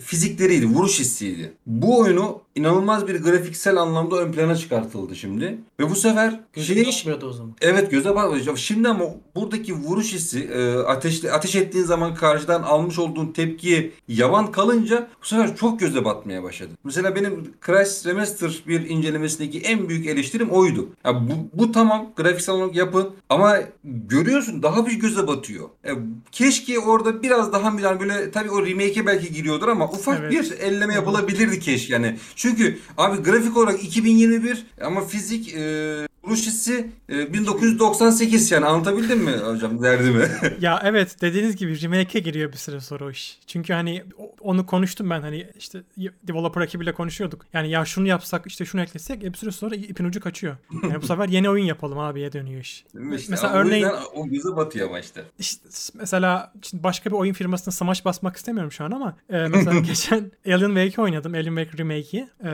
fizikleriydi, 0.00 0.66
vuruş 0.66 1.00
hissiydi. 1.00 1.52
Bu 1.66 1.98
oyunu 1.98 2.42
inanılmaz 2.58 3.08
bir 3.08 3.22
grafiksel 3.22 3.76
anlamda 3.76 4.16
ön 4.16 4.32
plana 4.32 4.56
çıkartıldı 4.56 5.16
şimdi. 5.16 5.58
Ve 5.80 5.90
bu 5.90 5.94
sefer 5.94 6.40
Gözüm 6.52 6.76
şey 6.76 6.86
düşmüyordu 6.86 7.26
o 7.26 7.32
zaman. 7.32 7.54
Evet 7.60 7.90
göze 7.90 8.14
batmıyor. 8.14 8.56
Şimdi 8.56 8.88
ama 8.88 9.04
buradaki 9.34 9.74
vuruş 9.74 10.12
hissi 10.12 10.40
e, 10.40 10.74
ateşli 10.74 11.32
ateş 11.32 11.54
ettiğin 11.56 11.84
zaman 11.84 12.14
karşıdan 12.14 12.62
almış 12.62 12.98
olduğun 12.98 13.26
tepkiye 13.26 13.90
yavan 14.08 14.52
kalınca 14.52 15.08
bu 15.22 15.26
sefer 15.26 15.56
çok 15.56 15.80
göze 15.80 16.04
batmaya 16.04 16.42
başladı. 16.42 16.70
Mesela 16.84 17.16
benim 17.16 17.54
Crash 17.66 18.06
Remaster 18.06 18.62
bir 18.68 18.88
incelemesindeki 18.88 19.60
en 19.60 19.88
büyük 19.88 20.06
eleştirim 20.06 20.50
oydu. 20.50 20.88
Ya 21.04 21.28
bu, 21.28 21.32
bu 21.58 21.72
tamam 21.72 22.12
grafiksel 22.16 22.54
olarak 22.54 22.76
yapın 22.76 23.10
ama 23.28 23.56
görüyorsun 23.84 24.62
daha 24.62 24.86
bir 24.86 24.92
göze 24.92 25.26
batıyor. 25.26 25.68
E, 25.84 25.90
keşke 26.32 26.78
orada 26.78 27.22
biraz 27.22 27.52
daha 27.52 27.78
bir 27.78 27.82
yani 27.82 28.00
böyle 28.00 28.30
tabii 28.30 28.50
o 28.50 28.66
remake'e 28.66 29.06
belki 29.06 29.32
giriyordur 29.32 29.68
ama 29.68 29.84
ufak 29.90 30.18
Evet. 30.20 30.32
bir 30.32 30.58
elleme 30.58 30.94
yapılabilirdi 30.94 31.60
keşke 31.60 31.92
yani. 31.92 32.16
Çünkü 32.36 32.47
abi 32.96 33.22
grafik 33.22 33.56
olarak 33.56 33.84
2021 33.84 34.66
ama 34.80 35.04
fizik 35.04 35.54
e, 35.54 36.08
Vuruş 36.28 36.46
hissi 36.46 36.90
e, 37.08 37.32
1998 37.32 38.50
yani 38.50 38.66
anlatabildim 38.66 39.18
mi 39.18 39.30
hocam 39.32 39.82
derdimi? 39.82 40.28
Ya 40.60 40.80
evet 40.84 41.16
dediğiniz 41.20 41.56
gibi 41.56 41.82
remake'e 41.82 42.20
giriyor 42.20 42.52
bir 42.52 42.56
süre 42.56 42.80
sonra 42.80 43.04
o 43.04 43.10
iş. 43.10 43.38
Çünkü 43.46 43.72
hani 43.72 44.04
onu 44.40 44.66
konuştum 44.66 45.10
ben 45.10 45.20
hani 45.20 45.46
işte 45.58 45.82
developer 46.22 46.60
ekibiyle 46.60 46.92
konuşuyorduk. 46.92 47.46
Yani 47.52 47.70
ya 47.70 47.84
şunu 47.84 48.06
yapsak 48.08 48.46
işte 48.46 48.64
şunu 48.64 48.80
eklesek 48.82 49.24
e, 49.24 49.32
bir 49.32 49.38
süre 49.38 49.50
sonra 49.50 49.74
ipin 49.74 50.04
ucu 50.04 50.20
kaçıyor. 50.20 50.56
Yani 50.82 51.02
bu 51.02 51.06
sefer 51.06 51.28
yeni 51.28 51.50
oyun 51.50 51.64
yapalım 51.64 51.98
abiye 51.98 52.32
dönüyor 52.32 52.60
iş. 52.60 52.84
İşte 52.94 53.30
Mesela 53.30 53.52
örneğin- 53.52 53.88
o 54.14 54.28
göze 54.28 54.56
batıyor 54.56 54.88
ama 54.88 55.00
işte. 55.00 55.24
İşte 55.38 55.68
mesela 55.94 56.52
şimdi 56.62 56.82
başka 56.82 57.10
bir 57.10 57.16
oyun 57.16 57.32
firmasına 57.32 57.72
smash 57.74 58.04
basmak 58.04 58.36
istemiyorum 58.36 58.72
şu 58.72 58.84
an 58.84 58.90
ama 58.90 59.16
e, 59.30 59.46
mesela 59.48 59.78
geçen 59.86 60.32
Alan 60.48 60.74
Wake 60.74 61.02
oynadım. 61.02 61.34
Alan 61.34 61.44
Wake 61.56 61.78
Remake'i. 61.78 62.28
E, 62.44 62.50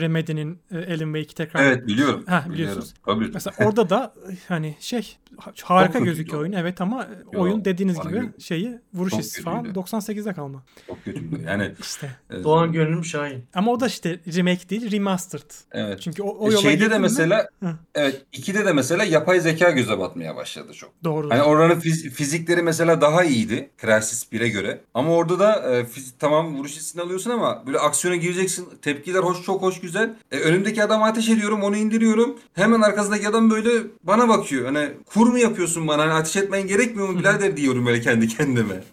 Remedy'nin 0.00 0.58
e, 0.70 0.76
Alan 0.76 1.14
Wake'i 1.14 1.34
tekrar 1.34 1.64
Evet 1.64 1.86
biliyorum. 1.86 2.24
Ha 2.26 2.44
biliyorum. 2.52 2.84
Tabii. 3.06 3.30
Mesela 3.34 3.54
orada 3.66 3.90
da 3.90 4.14
hani 4.48 4.76
şey 4.80 5.16
harika 5.62 5.92
kötüydü 5.92 6.04
gözüküyor 6.10 6.40
oyun 6.42 6.52
evet 6.52 6.80
ama 6.80 7.06
Yo, 7.32 7.40
oyun 7.40 7.64
dediğiniz 7.64 8.00
gibi 8.00 8.12
göre 8.12 8.24
şeyi 8.38 8.78
vuruş 8.94 9.10
çok 9.10 9.20
hissi 9.20 9.42
falan 9.42 9.58
kötüydü. 9.62 9.78
98'de 9.78 10.32
kalma. 10.32 10.62
Çok 10.86 11.04
kötüydü. 11.04 11.42
Yani 11.46 11.72
İşte. 11.80 12.10
e, 12.30 12.44
Doğan 12.44 12.72
Gönlüm 12.72 13.04
Şahin. 13.04 13.44
Ama 13.54 13.72
o 13.72 13.80
da 13.80 13.86
işte 13.86 14.20
remake 14.36 14.68
değil 14.68 14.92
remastered. 14.92 15.50
Evet. 15.72 16.00
Çünkü 16.00 16.22
o, 16.22 16.28
o 16.28 16.52
E, 16.52 16.56
Şeyde 16.56 16.90
de 16.90 16.94
mi- 16.98 17.02
mesela 17.02 17.48
Hı. 17.62 17.74
evet 17.94 18.22
2'de 18.32 18.64
de 18.66 18.72
mesela 18.72 19.04
yapay 19.04 19.40
zeka 19.40 19.70
göze 19.70 19.98
batmaya 19.98 20.36
başladı 20.36 20.72
çok. 20.74 20.92
Doğru. 21.04 21.30
Hani 21.30 21.42
oranın 21.42 21.80
fiz- 21.80 22.10
fizikleri 22.10 22.62
mesela 22.62 23.00
daha 23.00 23.24
iyiydi 23.24 23.70
Crysis 23.80 24.32
1'e 24.32 24.48
göre. 24.48 24.80
Ama 24.94 25.10
orada 25.10 25.38
da 25.38 25.74
e, 25.76 25.80
fiz- 25.82 26.12
tamam 26.18 26.56
vuruş 26.56 26.76
hissini 26.76 27.02
alıyorsun 27.02 27.30
ama 27.30 27.62
böyle 27.66 27.78
aksiyona 27.78 28.16
gireceksin. 28.16 28.68
Tepkiler 28.82 29.20
hoş 29.20 29.42
çok 29.42 29.62
hoş 29.62 29.80
güzel. 29.80 30.14
E, 30.32 30.38
önümdeki 30.38 30.82
adama 30.84 31.06
ateş 31.06 31.28
ediyorum 31.28 31.62
onu 31.62 31.76
indiriyorum. 31.76 32.38
Hemen 32.54 32.80
arkasındaki 32.96 33.28
adam 33.28 33.50
böyle 33.50 33.70
bana 34.02 34.28
bakıyor. 34.28 34.64
Hani 34.64 34.90
kur 35.06 35.26
mu 35.26 35.38
yapıyorsun 35.38 35.88
bana? 35.88 36.02
Hani 36.02 36.12
ateş 36.12 36.36
etmen 36.36 36.66
gerekmiyor 36.66 37.08
mu 37.08 37.18
birader 37.18 37.56
diyorum 37.56 37.86
böyle 37.86 38.00
kendi 38.00 38.28
kendime. 38.28 38.74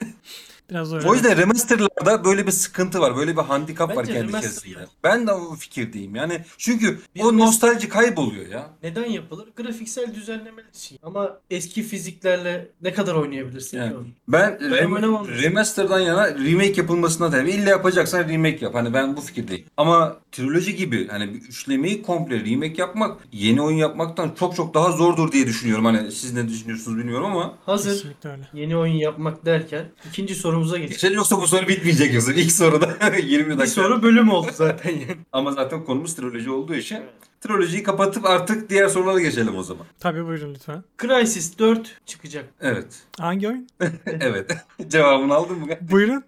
Biraz 0.69 0.93
öyle. 0.93 1.07
O 1.07 1.13
yüzden 1.13 1.37
remasterlarda 1.37 2.25
böyle 2.25 2.47
bir 2.47 2.51
sıkıntı 2.51 2.99
var. 2.99 3.15
Böyle 3.17 3.37
bir 3.37 3.41
handikap 3.41 3.89
var 3.89 3.97
Bence 3.97 4.13
kendi 4.13 4.27
remaster 4.27 4.49
içerisinde. 4.49 4.85
Ben 5.03 5.27
de 5.27 5.31
o 5.31 5.55
fikirdeyim. 5.55 6.15
Yani 6.15 6.41
çünkü 6.57 6.99
Bir 7.15 7.21
o 7.21 7.23
mes- 7.29 7.37
nostalji 7.37 7.89
kayboluyor 7.89 8.47
ya. 8.47 8.69
Neden 8.83 9.05
yapılır? 9.05 9.47
Grafiksel 9.55 10.15
düzenlemeler 10.15 10.69
için. 10.73 10.99
Ama 11.03 11.37
eski 11.49 11.83
fiziklerle 11.83 12.67
ne 12.81 12.93
kadar 12.93 13.13
oynayabilirsin 13.15 13.77
Yani 13.77 13.89
ki 13.89 13.95
onu? 13.97 14.07
Ben 14.27 14.51
rem- 14.53 14.93
oynamam. 14.93 15.27
remaster'dan 15.27 15.99
yana 15.99 16.27
remake 16.35 16.73
yapılmasına 16.81 17.31
tabii. 17.31 17.51
İlla 17.51 17.69
yapacaksan 17.69 18.29
remake 18.29 18.57
yap. 18.65 18.75
Hani 18.75 18.93
ben 18.93 19.17
bu 19.17 19.21
fikirdeyim. 19.21 19.65
Ama 19.77 20.17
triloji 20.31 20.75
gibi 20.75 21.07
hani 21.07 21.33
bir 21.33 21.41
üçlemeyi 21.41 22.01
komple 22.01 22.45
remake 22.45 22.75
yapmak 22.81 23.17
yeni 23.31 23.61
oyun 23.61 23.77
yapmaktan 23.77 24.31
çok 24.39 24.55
çok 24.55 24.73
daha 24.73 24.91
zordur 24.91 25.31
diye 25.31 25.47
düşünüyorum. 25.47 25.85
Hani 25.85 26.11
siz 26.11 26.33
ne 26.33 26.47
düşünüyorsunuz 26.49 26.97
bilmiyorum 26.97 27.25
ama. 27.25 27.57
Hazır 27.65 27.93
Kesinlikle 27.93 28.29
öyle. 28.29 28.47
yeni 28.53 28.77
oyun 28.77 28.93
yapmak 28.93 29.45
derken 29.45 29.85
ikinci 30.09 30.35
sorumuza 30.53 30.77
geçelim. 30.77 31.15
Yoksa 31.15 31.37
bu 31.41 31.47
soru 31.47 31.67
bitmeyecek 31.67 32.13
yoksa. 32.13 32.33
İlk 32.33 32.51
soruda 32.51 32.87
20 33.23 33.45
dakika. 33.49 33.63
Bir 33.63 33.67
soru 33.67 34.03
bölüm 34.03 34.29
oldu 34.29 34.51
zaten 34.53 34.89
yani. 34.89 35.17
Ama 35.31 35.51
zaten 35.51 35.83
konumuz 35.85 36.15
triloji 36.15 36.49
olduğu 36.51 36.75
için 36.75 36.99
trilojiyi 37.41 37.83
kapatıp 37.83 38.25
artık 38.25 38.69
diğer 38.69 38.87
sorulara 38.87 39.19
geçelim 39.19 39.55
o 39.57 39.63
zaman. 39.63 39.85
Tabii 39.99 40.25
buyurun 40.25 40.53
lütfen. 40.53 40.83
Crysis 41.01 41.59
4 41.59 41.97
çıkacak. 42.05 42.45
Evet. 42.61 42.87
Hangi 43.19 43.47
oyun? 43.47 43.67
evet. 44.05 44.51
Cevabını 44.87 45.33
aldın 45.33 45.59
mı? 45.59 45.67
buyurun. 45.81 46.23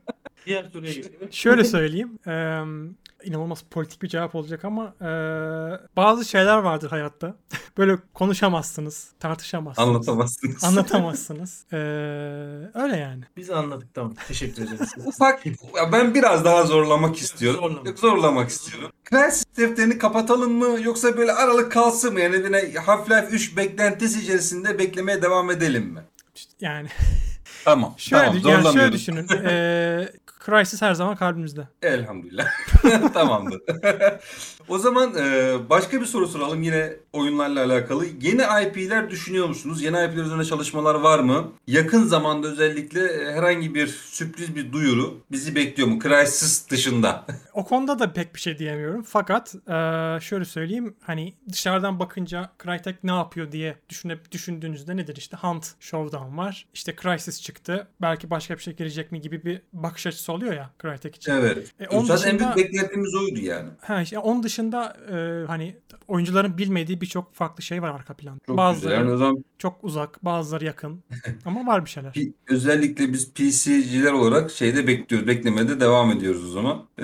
Diğer 0.45 0.63
soruya 0.73 0.93
geçelim. 0.93 1.27
Şöyle 1.31 1.63
söyleyeyim. 1.63 2.09
eee, 2.27 2.59
inanılmaz 3.25 3.63
politik 3.71 4.01
bir 4.01 4.07
cevap 4.07 4.35
olacak 4.35 4.65
ama 4.65 4.93
eee, 5.01 5.79
bazı 5.95 6.25
şeyler 6.25 6.57
vardır 6.57 6.89
hayatta. 6.89 7.35
Böyle 7.77 7.97
konuşamazsınız, 8.13 9.11
tartışamazsınız. 9.19 9.89
Anlatamazsınız. 9.89 10.63
Anlatamazsınız. 10.63 11.65
Eee, 11.73 11.79
öyle 12.83 12.97
yani. 12.97 13.23
Biz 13.37 13.49
anladık 13.49 13.93
tamam. 13.93 14.13
Teşekkür 14.27 14.63
ederiz. 14.63 14.93
Ufak, 15.05 15.45
ya 15.45 15.53
ben 15.91 16.13
biraz 16.13 16.45
daha 16.45 16.63
zorlamak 16.63 17.17
istiyorum. 17.17 17.59
Zorlama. 17.59 17.89
Yok, 17.89 17.99
zorlamak 17.99 18.49
istiyorum. 18.49 18.91
Crysis 19.09 19.45
defterini 19.57 19.97
kapatalım 19.97 20.53
mı 20.53 20.81
yoksa 20.81 21.17
böyle 21.17 21.31
aralık 21.33 21.71
kalsın 21.71 22.13
mı? 22.13 22.21
Yani 22.21 22.35
yine 22.35 22.57
Half-Life 22.57 23.27
3 23.27 23.57
beklentisi 23.57 24.21
içerisinde 24.21 24.79
beklemeye 24.79 25.21
devam 25.21 25.51
edelim 25.51 25.83
mi? 25.85 26.01
Yani 26.59 26.87
Tamam. 27.65 27.93
şöyle, 27.97 28.41
tamam, 28.41 28.63
yani 28.63 28.73
şöyle 28.73 28.91
düşünün. 28.91 29.27
Eee 29.27 30.11
Crysis 30.45 30.81
her 30.81 30.93
zaman 30.93 31.15
kalbimizde. 31.15 31.67
Elhamdülillah. 31.81 32.47
Tamamdır. 33.13 33.61
o 34.69 34.77
zaman 34.79 35.15
e, 35.17 35.53
başka 35.69 36.01
bir 36.01 36.05
soru 36.05 36.27
soralım 36.27 36.63
yine 36.63 36.93
oyunlarla 37.13 37.65
alakalı. 37.65 38.05
Yeni 38.21 38.41
IP'ler 38.67 39.09
düşünüyor 39.09 39.47
musunuz? 39.47 39.83
Yeni 39.83 39.95
IP'ler 39.95 40.23
üzerine 40.23 40.45
çalışmalar 40.45 40.95
var 40.95 41.19
mı? 41.19 41.51
Yakın 41.67 42.03
zamanda 42.03 42.47
özellikle 42.47 43.05
e, 43.07 43.31
herhangi 43.33 43.75
bir 43.75 43.87
sürpriz 43.87 44.55
bir 44.55 44.71
duyuru 44.73 45.21
bizi 45.31 45.55
bekliyor 45.55 45.89
mu? 45.89 45.99
Crysis 45.99 46.69
dışında. 46.69 47.25
O 47.55 47.65
konuda 47.65 47.99
da 47.99 48.13
pek 48.13 48.35
bir 48.35 48.39
şey 48.39 48.57
diyemiyorum. 48.59 49.03
Fakat 49.03 49.55
eee, 49.69 50.17
şöyle 50.21 50.45
söyleyeyim. 50.45 50.95
Hani 51.01 51.33
dışarıdan 51.51 51.99
bakınca 51.99 52.49
Crytek 52.63 53.03
ne 53.03 53.11
yapıyor 53.11 53.51
diye 53.51 53.75
düşünüp 53.89 54.31
düşündüğünüzde 54.31 54.97
nedir 54.97 55.15
işte 55.17 55.37
Hunt 55.37 55.67
Showdown 55.79 56.37
var. 56.37 56.65
İşte 56.73 56.95
Crysis 57.01 57.41
çıktı. 57.41 57.87
Belki 58.01 58.29
başka 58.29 58.57
bir 58.57 58.61
şey 58.63 58.75
gelecek 58.75 59.11
mi 59.11 59.21
gibi 59.21 59.45
bir 59.45 59.61
bakış 59.73 60.07
açısı 60.07 60.33
oluyor 60.33 60.53
ya 60.53 60.69
Crytek 60.81 61.15
için. 61.15 61.31
evet. 61.31 61.71
E, 61.79 61.87
onun 61.87 62.05
Zaten 62.05 62.29
en 62.29 62.39
dışında- 62.39 62.55
büyük 62.55 62.67
beklentimiz 62.73 63.15
oydu 63.15 63.39
yani. 63.39 63.69
Ha 63.81 64.01
işte 64.01 64.19
onun 64.19 64.43
dışında 64.43 64.54
e, 64.63 65.45
hani 65.47 65.75
oyuncuların 66.07 66.57
bilmediği 66.57 67.01
birçok 67.01 67.33
farklı 67.33 67.63
şey 67.63 67.81
var 67.81 67.89
arka 67.89 68.13
planda. 68.13 68.39
Çok 68.45 68.57
bazıları 68.57 68.93
güzel. 68.93 68.97
Yani 68.97 69.11
o 69.11 69.17
zaman 69.17 69.45
çok 69.57 69.83
uzak, 69.83 70.25
bazıları 70.25 70.65
yakın. 70.65 71.03
Ama 71.45 71.65
var 71.65 71.85
bir 71.85 71.89
şeyler. 71.89 72.13
Özellikle 72.49 73.13
biz 73.13 73.33
PC'ciler 73.33 74.11
olarak 74.11 74.51
şeyde 74.51 74.87
bekliyoruz. 74.87 75.27
Beklemede 75.27 75.79
devam 75.79 76.11
ediyoruz 76.11 76.45
o 76.45 76.51
zaman. 76.51 76.85
Ee, 76.99 77.03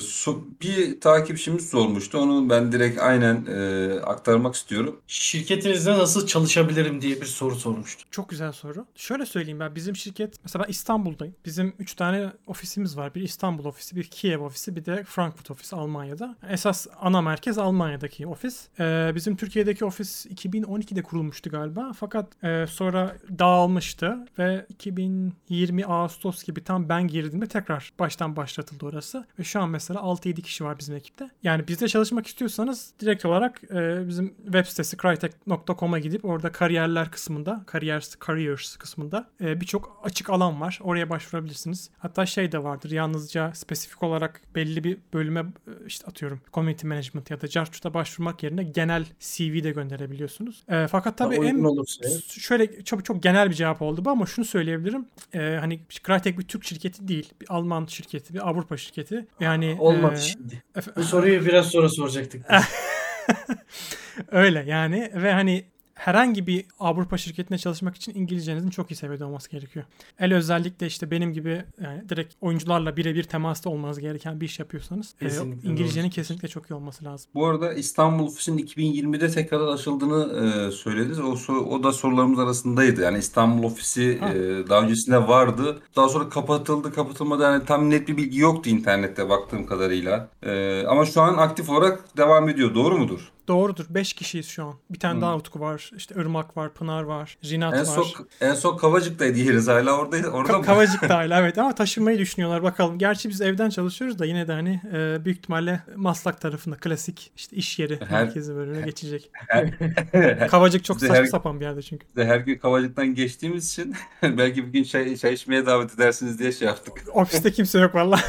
so- 0.00 0.44
bir 0.62 1.00
takipçimiz 1.00 1.68
sormuştu. 1.68 2.18
Onu 2.18 2.50
ben 2.50 2.72
direkt 2.72 3.00
aynen 3.00 3.46
e, 3.46 3.92
aktarmak 4.00 4.54
istiyorum. 4.54 5.00
Şirketinizde 5.06 5.98
nasıl 5.98 6.26
çalışabilirim 6.26 7.00
diye 7.02 7.20
bir 7.20 7.26
soru 7.26 7.56
sormuştu. 7.56 8.04
Çok 8.10 8.28
güzel 8.28 8.52
soru. 8.52 8.86
Şöyle 8.94 9.26
söyleyeyim 9.26 9.60
ben 9.60 9.74
bizim 9.74 9.96
şirket 9.96 10.34
mesela 10.44 10.64
ben 10.64 10.70
İstanbul'dayım. 10.70 11.34
Bizim 11.44 11.74
3 11.78 11.94
tane 11.94 12.32
ofisimiz 12.46 12.96
var. 12.96 13.14
Bir 13.14 13.22
İstanbul 13.22 13.64
ofisi, 13.64 13.96
bir 13.96 14.04
Kiev 14.04 14.40
ofisi, 14.40 14.76
bir 14.76 14.84
de 14.84 15.04
Frankfurt 15.04 15.50
ofisi 15.50 15.76
Almanya'da. 15.76 16.36
Esas 16.50 16.86
ana 17.00 17.22
merkez 17.22 17.58
Almanya'daki 17.58 18.26
ofis. 18.26 18.68
Ee, 18.80 19.12
bizim 19.14 19.36
Türkiye'deki 19.36 19.84
ofis 19.84 20.26
2012'de 20.26 21.02
kurulmuştu 21.02 21.50
galiba. 21.50 21.92
Fakat 21.96 22.44
e, 22.44 22.66
sonra 22.66 23.16
dağılmıştı 23.38 24.26
ve 24.38 24.66
2020 24.68 25.84
Ağustos 25.84 26.44
gibi 26.44 26.64
tam 26.64 26.88
ben 26.88 27.08
girdiğimde 27.08 27.46
tekrar 27.46 27.92
baştan 27.98 28.36
başlatıldı 28.36 28.86
orası. 28.86 29.26
Ve 29.38 29.44
şu 29.44 29.60
an 29.60 29.70
mesela 29.70 30.00
6-7 30.00 30.42
kişi 30.42 30.64
var 30.64 30.78
bizim 30.78 30.94
ekipte. 30.94 31.30
Yani 31.42 31.68
bizde 31.68 31.88
çalışmak 31.88 32.26
istiyorsanız 32.26 32.92
direkt 33.00 33.24
olarak 33.24 33.60
e, 33.64 34.08
bizim 34.08 34.34
web 34.44 34.66
sitesi 34.66 34.96
crytek.com'a 34.96 35.98
gidip 35.98 36.24
orada 36.24 36.52
kariyerler 36.52 37.10
kısmında, 37.10 37.64
careers, 37.72 38.16
careers 38.26 38.76
kısmında 38.76 39.28
e, 39.40 39.60
birçok 39.60 40.00
açık 40.04 40.30
alan 40.30 40.60
var. 40.60 40.78
Oraya 40.82 41.10
başvurabilirsiniz. 41.10 41.90
Hatta 41.98 42.26
şey 42.26 42.52
de 42.52 42.62
vardır. 42.64 42.90
Yalnızca 42.90 43.52
spesifik 43.54 44.02
olarak 44.02 44.40
belli 44.54 44.84
bir 44.84 44.98
bölüme 45.12 45.40
e, 45.40 45.86
işte 45.86 46.06
atıyorum 46.06 46.40
community 46.52 46.77
management 46.86 47.30
ya 47.30 47.40
da 47.40 47.46
Jarchut'a 47.46 47.94
başvurmak 47.94 48.42
yerine 48.42 48.62
genel 48.62 49.04
CV 49.20 49.64
de 49.64 49.70
gönderebiliyorsunuz. 49.70 50.62
E, 50.68 50.86
fakat 50.86 51.18
tabii 51.18 51.36
en 51.36 51.84
şöyle 52.28 52.84
çok 52.84 53.04
çok 53.04 53.22
genel 53.22 53.50
bir 53.50 53.54
cevap 53.54 53.82
oldu 53.82 54.04
bu 54.04 54.10
ama 54.10 54.26
şunu 54.26 54.44
söyleyebilirim. 54.44 55.06
Ee, 55.34 55.56
hani 55.60 55.80
Crytek 56.06 56.38
bir 56.38 56.48
Türk 56.48 56.64
şirketi 56.64 57.08
değil. 57.08 57.32
Bir 57.40 57.46
Alman 57.50 57.86
şirketi, 57.86 58.34
bir 58.34 58.48
Avrupa 58.48 58.76
şirketi. 58.76 59.26
Yani 59.40 59.76
Olmadı 59.78 60.14
e, 60.14 60.20
şimdi. 60.20 60.62
Bu 60.96 61.02
soruyu 61.02 61.46
biraz 61.46 61.66
sonra 61.66 61.88
soracaktık. 61.88 62.46
öyle 64.30 64.64
yani 64.66 65.12
ve 65.14 65.32
hani 65.32 65.64
herhangi 65.98 66.46
bir 66.46 66.64
Avrupa 66.80 67.18
şirketine 67.18 67.58
çalışmak 67.58 67.96
için 67.96 68.14
İngilizcenizin 68.14 68.70
çok 68.70 68.90
iyi 68.90 68.94
seviyede 68.96 69.24
olması 69.24 69.50
gerekiyor. 69.50 69.84
El 70.18 70.34
özellikle 70.34 70.86
işte 70.86 71.10
benim 71.10 71.32
gibi 71.32 71.64
yani 71.80 72.08
direkt 72.08 72.34
oyuncularla 72.40 72.96
birebir 72.96 73.24
temasta 73.24 73.70
olmanız 73.70 73.98
gereken 73.98 74.40
bir 74.40 74.46
iş 74.46 74.58
yapıyorsanız 74.58 75.14
e, 75.22 75.26
İngilizcenin 75.64 76.06
doğru. 76.06 76.14
kesinlikle 76.14 76.48
çok 76.48 76.70
iyi 76.70 76.74
olması 76.74 77.04
lazım. 77.04 77.30
Bu 77.34 77.46
arada 77.46 77.72
İstanbul 77.72 78.26
ofisinin 78.26 78.66
2020'de 78.66 79.30
tekrar 79.30 79.60
açıldığını 79.68 80.46
e, 80.68 80.70
söylediniz. 80.70 81.20
O, 81.20 81.52
o 81.54 81.82
da 81.82 81.92
sorularımız 81.92 82.38
arasındaydı. 82.38 83.00
Yani 83.02 83.18
İstanbul 83.18 83.64
ofisi 83.64 84.18
Ha. 84.18 84.28
e, 84.28 84.68
daha 84.68 84.82
öncesinde 84.82 85.28
vardı. 85.28 85.80
Daha 85.96 86.08
sonra 86.08 86.28
kapatıldı. 86.28 86.92
Kapatılmadı. 86.94 87.42
Yani 87.42 87.64
tam 87.64 87.90
net 87.90 88.08
bir 88.08 88.16
bilgi 88.16 88.38
yoktu 88.38 88.70
internette 88.70 89.28
baktığım 89.28 89.66
kadarıyla. 89.66 90.28
E, 90.42 90.84
ama 90.86 91.06
şu 91.06 91.22
an 91.22 91.36
aktif 91.36 91.70
olarak 91.70 92.16
devam 92.16 92.48
ediyor. 92.48 92.74
Doğru 92.74 92.98
mudur? 92.98 93.32
Doğrudur. 93.48 93.84
5 93.90 94.12
kişiyiz 94.12 94.48
şu 94.48 94.64
an. 94.64 94.74
Bir 94.90 94.98
tane 94.98 95.14
Hmm. 95.14 95.22
daha 95.22 95.36
Utku 95.36 95.60
var. 95.60 95.90
İşte 95.96 96.14
Irmak 96.20 96.56
var, 96.56 96.74
Pınar 96.74 97.02
var, 97.02 97.38
Rinat 97.44 97.74
En 97.74 97.80
var. 97.80 97.84
son 97.84 98.06
en 98.40 98.54
son 98.54 98.76
Kavacık'taydı 98.76 99.38
yeriz 99.38 99.68
hala 99.68 99.92
orada 99.98 100.16
orada 100.30 100.52
Ka- 100.52 100.58
mı? 100.58 100.64
Kavacık 100.64 101.08
da 101.08 101.16
hala 101.16 101.40
evet 101.40 101.58
ama 101.58 101.74
taşınmayı 101.74 102.18
düşünüyorlar 102.18 102.62
bakalım. 102.62 102.98
Gerçi 102.98 103.28
biz 103.28 103.40
evden 103.40 103.70
çalışıyoruz 103.70 104.18
da 104.18 104.24
yine 104.26 104.48
de 104.48 104.52
hani 104.52 104.80
e, 104.92 105.24
büyük 105.24 105.38
ihtimalle 105.38 105.80
Maslak 105.96 106.40
tarafında 106.40 106.76
klasik 106.76 107.30
işte 107.36 107.56
iş 107.56 107.78
yeri 107.78 108.00
Her- 108.08 108.22
merkezi 108.24 108.54
bölümüne 108.54 108.80
geçecek. 108.86 109.30
Her, 109.32 110.48
Kavacık 110.48 110.84
çok 110.84 111.00
saçma 111.00 111.14
her- 111.16 111.24
sapan 111.26 111.60
bir 111.60 111.64
yerde 111.64 111.82
çünkü. 111.82 112.06
de 112.16 112.24
her 112.26 112.38
gün 112.38 112.58
Kavacık'tan 112.58 113.14
geçtiğimiz 113.14 113.70
için 113.72 113.94
belki 114.22 114.66
bir 114.66 114.72
gün 114.72 114.84
çay, 114.84 115.16
çay 115.16 115.32
içmeye 115.34 115.66
davet 115.66 115.94
edersiniz 115.94 116.38
diye 116.38 116.52
şey 116.52 116.68
yaptık. 116.68 116.92
Ofiste 117.14 117.52
kimse 117.52 117.78
yok 117.78 117.94
valla. 117.94 118.20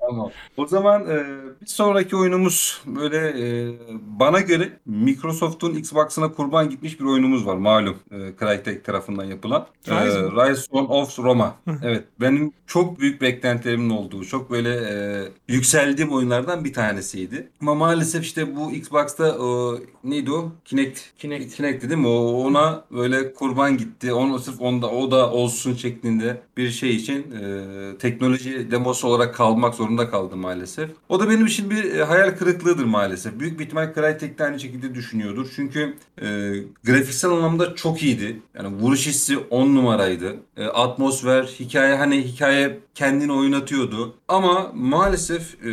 Tamam. 0.00 0.30
O 0.56 0.66
zaman 0.66 1.02
e, 1.02 1.24
bir 1.62 1.66
sonraki 1.66 2.16
oyunumuz 2.16 2.82
böyle 2.86 3.16
e, 3.18 3.72
bana 4.20 4.40
göre 4.40 4.72
Microsoft'un 4.86 5.74
Xbox'ına 5.74 6.32
kurban 6.32 6.70
gitmiş 6.70 7.00
bir 7.00 7.04
oyunumuz 7.04 7.46
var 7.46 7.56
malum. 7.56 7.96
E, 8.10 8.16
Crytek 8.40 8.84
tarafından 8.84 9.24
yapılan. 9.24 9.66
E, 9.88 9.94
Rise 9.94 10.76
of 10.76 11.18
Roma. 11.18 11.54
evet. 11.82 12.04
Benim 12.20 12.52
çok 12.66 13.00
büyük 13.00 13.20
beklentilerimin 13.20 13.90
olduğu, 13.90 14.24
çok 14.24 14.50
böyle 14.50 14.74
e, 14.74 15.28
yükseldiğim 15.48 16.12
oyunlardan 16.12 16.64
bir 16.64 16.72
tanesiydi. 16.72 17.48
Ama 17.60 17.74
maalesef 17.74 18.24
işte 18.24 18.56
bu 18.56 18.72
Xbox'ta 18.72 19.38
o, 19.38 19.78
neydi 20.04 20.32
o? 20.32 20.52
Kinect. 20.64 21.00
Kinect. 21.18 21.56
Kinect 21.56 21.82
değil 21.82 22.00
mi? 22.00 22.06
O 22.08 22.44
ona 22.46 22.84
böyle 22.90 23.34
kurban 23.34 23.76
gitti. 23.76 24.12
Onu 24.12 24.38
sırf 24.38 24.60
onda 24.60 24.90
o 24.90 25.10
da 25.10 25.30
olsun 25.32 25.74
şeklinde 25.74 26.42
bir 26.56 26.70
şey 26.70 26.96
için 26.96 27.26
e, 27.32 27.98
teknoloji 27.98 28.70
demosu 28.70 29.08
olarak 29.12 29.34
kalmak 29.34 29.74
zorunda 29.74 30.10
kaldı 30.10 30.36
maalesef. 30.36 30.90
O 31.08 31.20
da 31.20 31.30
benim 31.30 31.46
için 31.46 31.70
bir 31.70 31.94
e, 31.94 32.04
hayal 32.04 32.30
kırıklığıdır 32.30 32.84
maalesef. 32.84 33.38
Büyük 33.38 33.58
bir 33.58 33.64
ihtimal 33.64 33.94
Crytek 33.94 34.38
de 34.38 34.44
aynı 34.44 34.60
şekilde 34.60 34.94
düşünüyordur. 34.94 35.46
Çünkü 35.56 35.94
e, 36.22 36.26
grafiksel 36.84 37.30
anlamda 37.30 37.74
çok 37.74 38.02
iyiydi. 38.02 38.42
Yani 38.54 38.76
vuruş 38.76 39.06
hissi 39.06 39.38
10 39.38 39.74
numaraydı. 39.74 40.36
E, 40.56 40.64
atmosfer, 40.64 41.44
hikaye 41.44 41.96
hani 41.96 42.22
hikaye 42.22 42.80
kendini 42.94 43.32
oynatıyordu. 43.32 44.14
Ama 44.28 44.72
maalesef 44.74 45.54
e, 45.64 45.70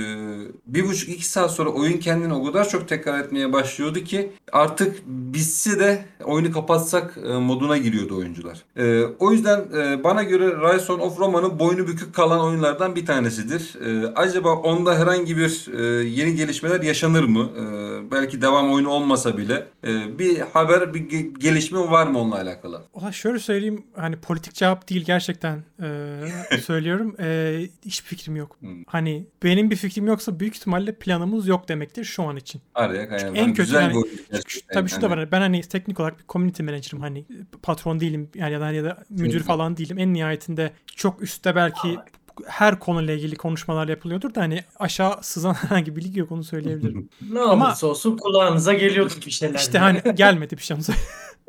bir 0.67 0.87
buçuk 0.87 1.09
iki 1.09 1.25
saat 1.25 1.51
sonra 1.51 1.69
oyun 1.69 1.97
kendini 1.97 2.33
o 2.33 2.45
kadar 2.45 2.69
çok 2.69 2.87
tekrar 2.87 3.19
etmeye 3.19 3.53
başlıyordu 3.53 3.99
ki 3.99 4.31
artık 4.51 5.01
bitse 5.07 5.79
de 5.79 6.05
oyunu 6.23 6.51
kapatsak 6.51 7.17
e, 7.25 7.33
moduna 7.33 7.77
giriyordu 7.77 8.17
oyuncular. 8.17 8.63
E, 8.77 9.03
o 9.19 9.31
yüzden 9.31 9.59
e, 9.77 10.03
bana 10.03 10.23
göre 10.23 10.45
Rise 10.45 10.93
of 10.93 11.19
Roma'nın 11.19 11.59
boynu 11.59 11.87
bükük 11.87 12.15
kalan 12.15 12.39
oyunlardan 12.39 12.95
bir 12.95 13.05
tanesidir. 13.19 13.75
E, 13.85 14.07
acaba 14.15 14.53
onda 14.55 14.99
herhangi 14.99 15.37
bir 15.37 15.67
e, 15.79 16.03
yeni 16.09 16.35
gelişmeler 16.35 16.81
yaşanır 16.81 17.23
mı? 17.23 17.49
E, 17.59 18.11
belki 18.11 18.41
devam 18.41 18.71
oyunu 18.73 18.89
olmasa 18.89 19.37
bile 19.37 19.67
e, 19.87 20.19
bir 20.19 20.39
haber, 20.39 20.93
bir 20.93 21.09
ge- 21.09 21.39
gelişme 21.39 21.79
var 21.79 22.07
mı 22.07 22.19
onunla 22.19 22.35
alakalı? 22.35 22.81
Ulan 22.93 23.11
şöyle 23.11 23.39
söyleyeyim 23.39 23.83
hani 23.95 24.15
politik 24.15 24.53
cevap 24.53 24.89
değil 24.89 25.05
gerçekten 25.05 25.63
e, 25.81 26.57
söylüyorum. 26.61 27.15
E, 27.19 27.59
hiçbir 27.85 28.07
fikrim 28.07 28.35
yok. 28.35 28.57
Hmm. 28.59 28.83
Hani 28.87 29.27
benim 29.43 29.71
bir 29.71 29.75
fikrim 29.75 30.07
yoksa 30.07 30.39
büyük 30.39 30.55
ihtimalle 30.55 30.95
planımız 30.95 31.47
yok 31.47 31.69
demektir 31.69 32.03
şu 32.03 32.23
an 32.23 32.37
için. 32.37 32.61
Araya 32.75 33.09
kayan. 33.09 33.35
en 33.35 33.47
kötü 33.53 33.61
güzel 33.63 33.81
yani- 33.81 33.91
bir 33.91 33.95
oyun 33.95 34.43
tabii 34.73 34.89
şu 34.89 35.01
da 35.01 35.05
Yani- 35.07 35.17
var. 35.17 35.31
Ben 35.31 35.41
hani 35.41 35.61
teknik 35.61 35.99
olarak 35.99 36.19
bir 36.19 36.25
community 36.29 36.63
manager'ım 36.63 37.01
hani 37.01 37.25
patron 37.63 37.99
değilim 37.99 38.29
yani 38.35 38.53
ya 38.53 38.61
da, 38.61 38.71
ya 38.71 38.83
da 38.83 39.03
müdür 39.09 39.43
falan 39.43 39.77
değilim. 39.77 39.97
En 39.99 40.13
nihayetinde 40.13 40.71
çok 40.95 41.21
üstte 41.21 41.55
belki 41.55 41.97
her 42.47 42.79
konuyla 42.79 43.13
ilgili 43.13 43.35
konuşmalar 43.35 43.87
yapılıyordur 43.87 44.35
da 44.35 44.41
hani 44.41 44.63
aşağı 44.79 45.23
sızan 45.23 45.53
herhangi 45.61 45.95
bir 45.95 46.01
bilgi 46.01 46.19
yok 46.19 46.31
onu 46.31 46.43
söyleyebilirim. 46.43 47.09
Ne 47.31 47.39
Ama- 47.39 47.65
olursa 47.67 47.87
olsun 47.87 48.17
kulağınıza 48.17 48.73
geliyordu 48.73 49.13
bir 49.25 49.31
şeyler. 49.31 49.59
işte 49.59 49.77
hani 49.79 50.01
gelmedi 50.15 50.57
bir 50.57 50.61
şey 50.63 50.77
onu. 50.77 50.83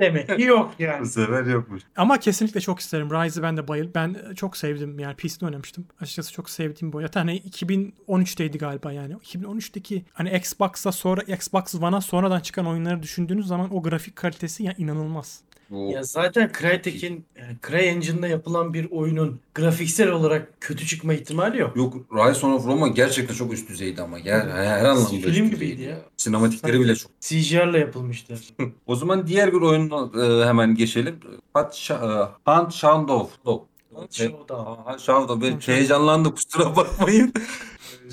Demek 0.01 0.37
ki 0.37 0.43
yok 0.43 0.75
Bu 0.79 0.83
yani. 0.83 1.07
sefer 1.07 1.45
yokmuş. 1.47 1.83
Ama 1.97 2.19
kesinlikle 2.19 2.61
çok 2.61 2.81
isterim. 2.81 3.11
Rise'ı 3.11 3.43
ben 3.43 3.57
de 3.57 3.69
bayıl. 3.69 3.89
Ben 3.95 4.17
çok 4.37 4.57
sevdim 4.57 4.99
yani 4.99 5.17
PC'de 5.17 5.45
oynamıştım. 5.47 5.87
Açıkçası 6.01 6.33
çok 6.33 6.51
sevdiğim 6.51 6.93
bir 6.93 6.97
oyun. 6.97 7.07
Hatta 7.07 7.21
hani 7.21 7.41
2013'teydi 7.41 8.59
galiba 8.59 8.93
yani. 8.93 9.15
2013'teki 9.15 10.05
hani 10.13 10.37
Xbox'a 10.37 10.93
sonra 10.93 11.23
Xbox 11.23 11.75
One'a 11.75 12.01
sonradan 12.01 12.41
çıkan 12.41 12.67
oyunları 12.67 13.03
düşündüğünüz 13.03 13.47
zaman 13.47 13.75
o 13.75 13.83
grafik 13.83 14.17
kalitesi 14.17 14.63
ya 14.63 14.75
inanılmaz. 14.79 15.41
Bu 15.71 15.91
Ya 15.93 16.03
zaten 16.03 16.51
Crytek'in 16.59 17.25
yani 17.39 17.57
CryEngine'da 17.69 18.29
yapılan 18.29 18.75
bir 18.75 18.91
oyunun 18.91 19.41
grafiksel 19.55 20.09
olarak 20.11 20.61
kötü 20.61 20.87
çıkma 20.87 21.15
ihtimali 21.15 21.59
yok. 21.59 21.77
Yok 21.77 21.95
Rise 22.13 22.47
of 22.47 22.67
Roma 22.67 22.89
gerçekten 22.89 23.35
çok 23.35 23.53
üst 23.53 23.69
düzeydi 23.69 24.03
ama 24.03 24.19
ger 24.19 24.41
her, 24.41 24.65
her 24.67 24.85
anlamda 24.85 25.09
Film 25.09 25.27
üst 25.27 25.37
gibiydi 25.37 25.53
düzeydi 25.61 25.83
ya. 25.83 25.99
Sinematikleri 26.17 26.81
bile 26.81 26.95
çok. 26.97 27.21
CGR'la 27.21 27.79
yapılmıştı. 27.79 28.35
O 28.87 28.97
zaman 28.97 29.27
diğer 29.27 29.53
bir 29.53 29.61
oyuna 29.61 30.11
e, 30.25 30.47
hemen 30.47 30.75
geçelim. 30.75 31.21
Hunt, 31.55 31.91
e, 31.91 31.95
Hunt 32.51 32.73
Shadow. 32.73 33.37
Dog. 33.47 33.63
Hunt 33.95 34.13
Shadow. 34.13 34.55
Hunt 34.91 35.01
Shadow. 35.01 35.73
heyecanlandı 35.73 36.35
kusura 36.35 36.77
bakmayın. 36.77 37.33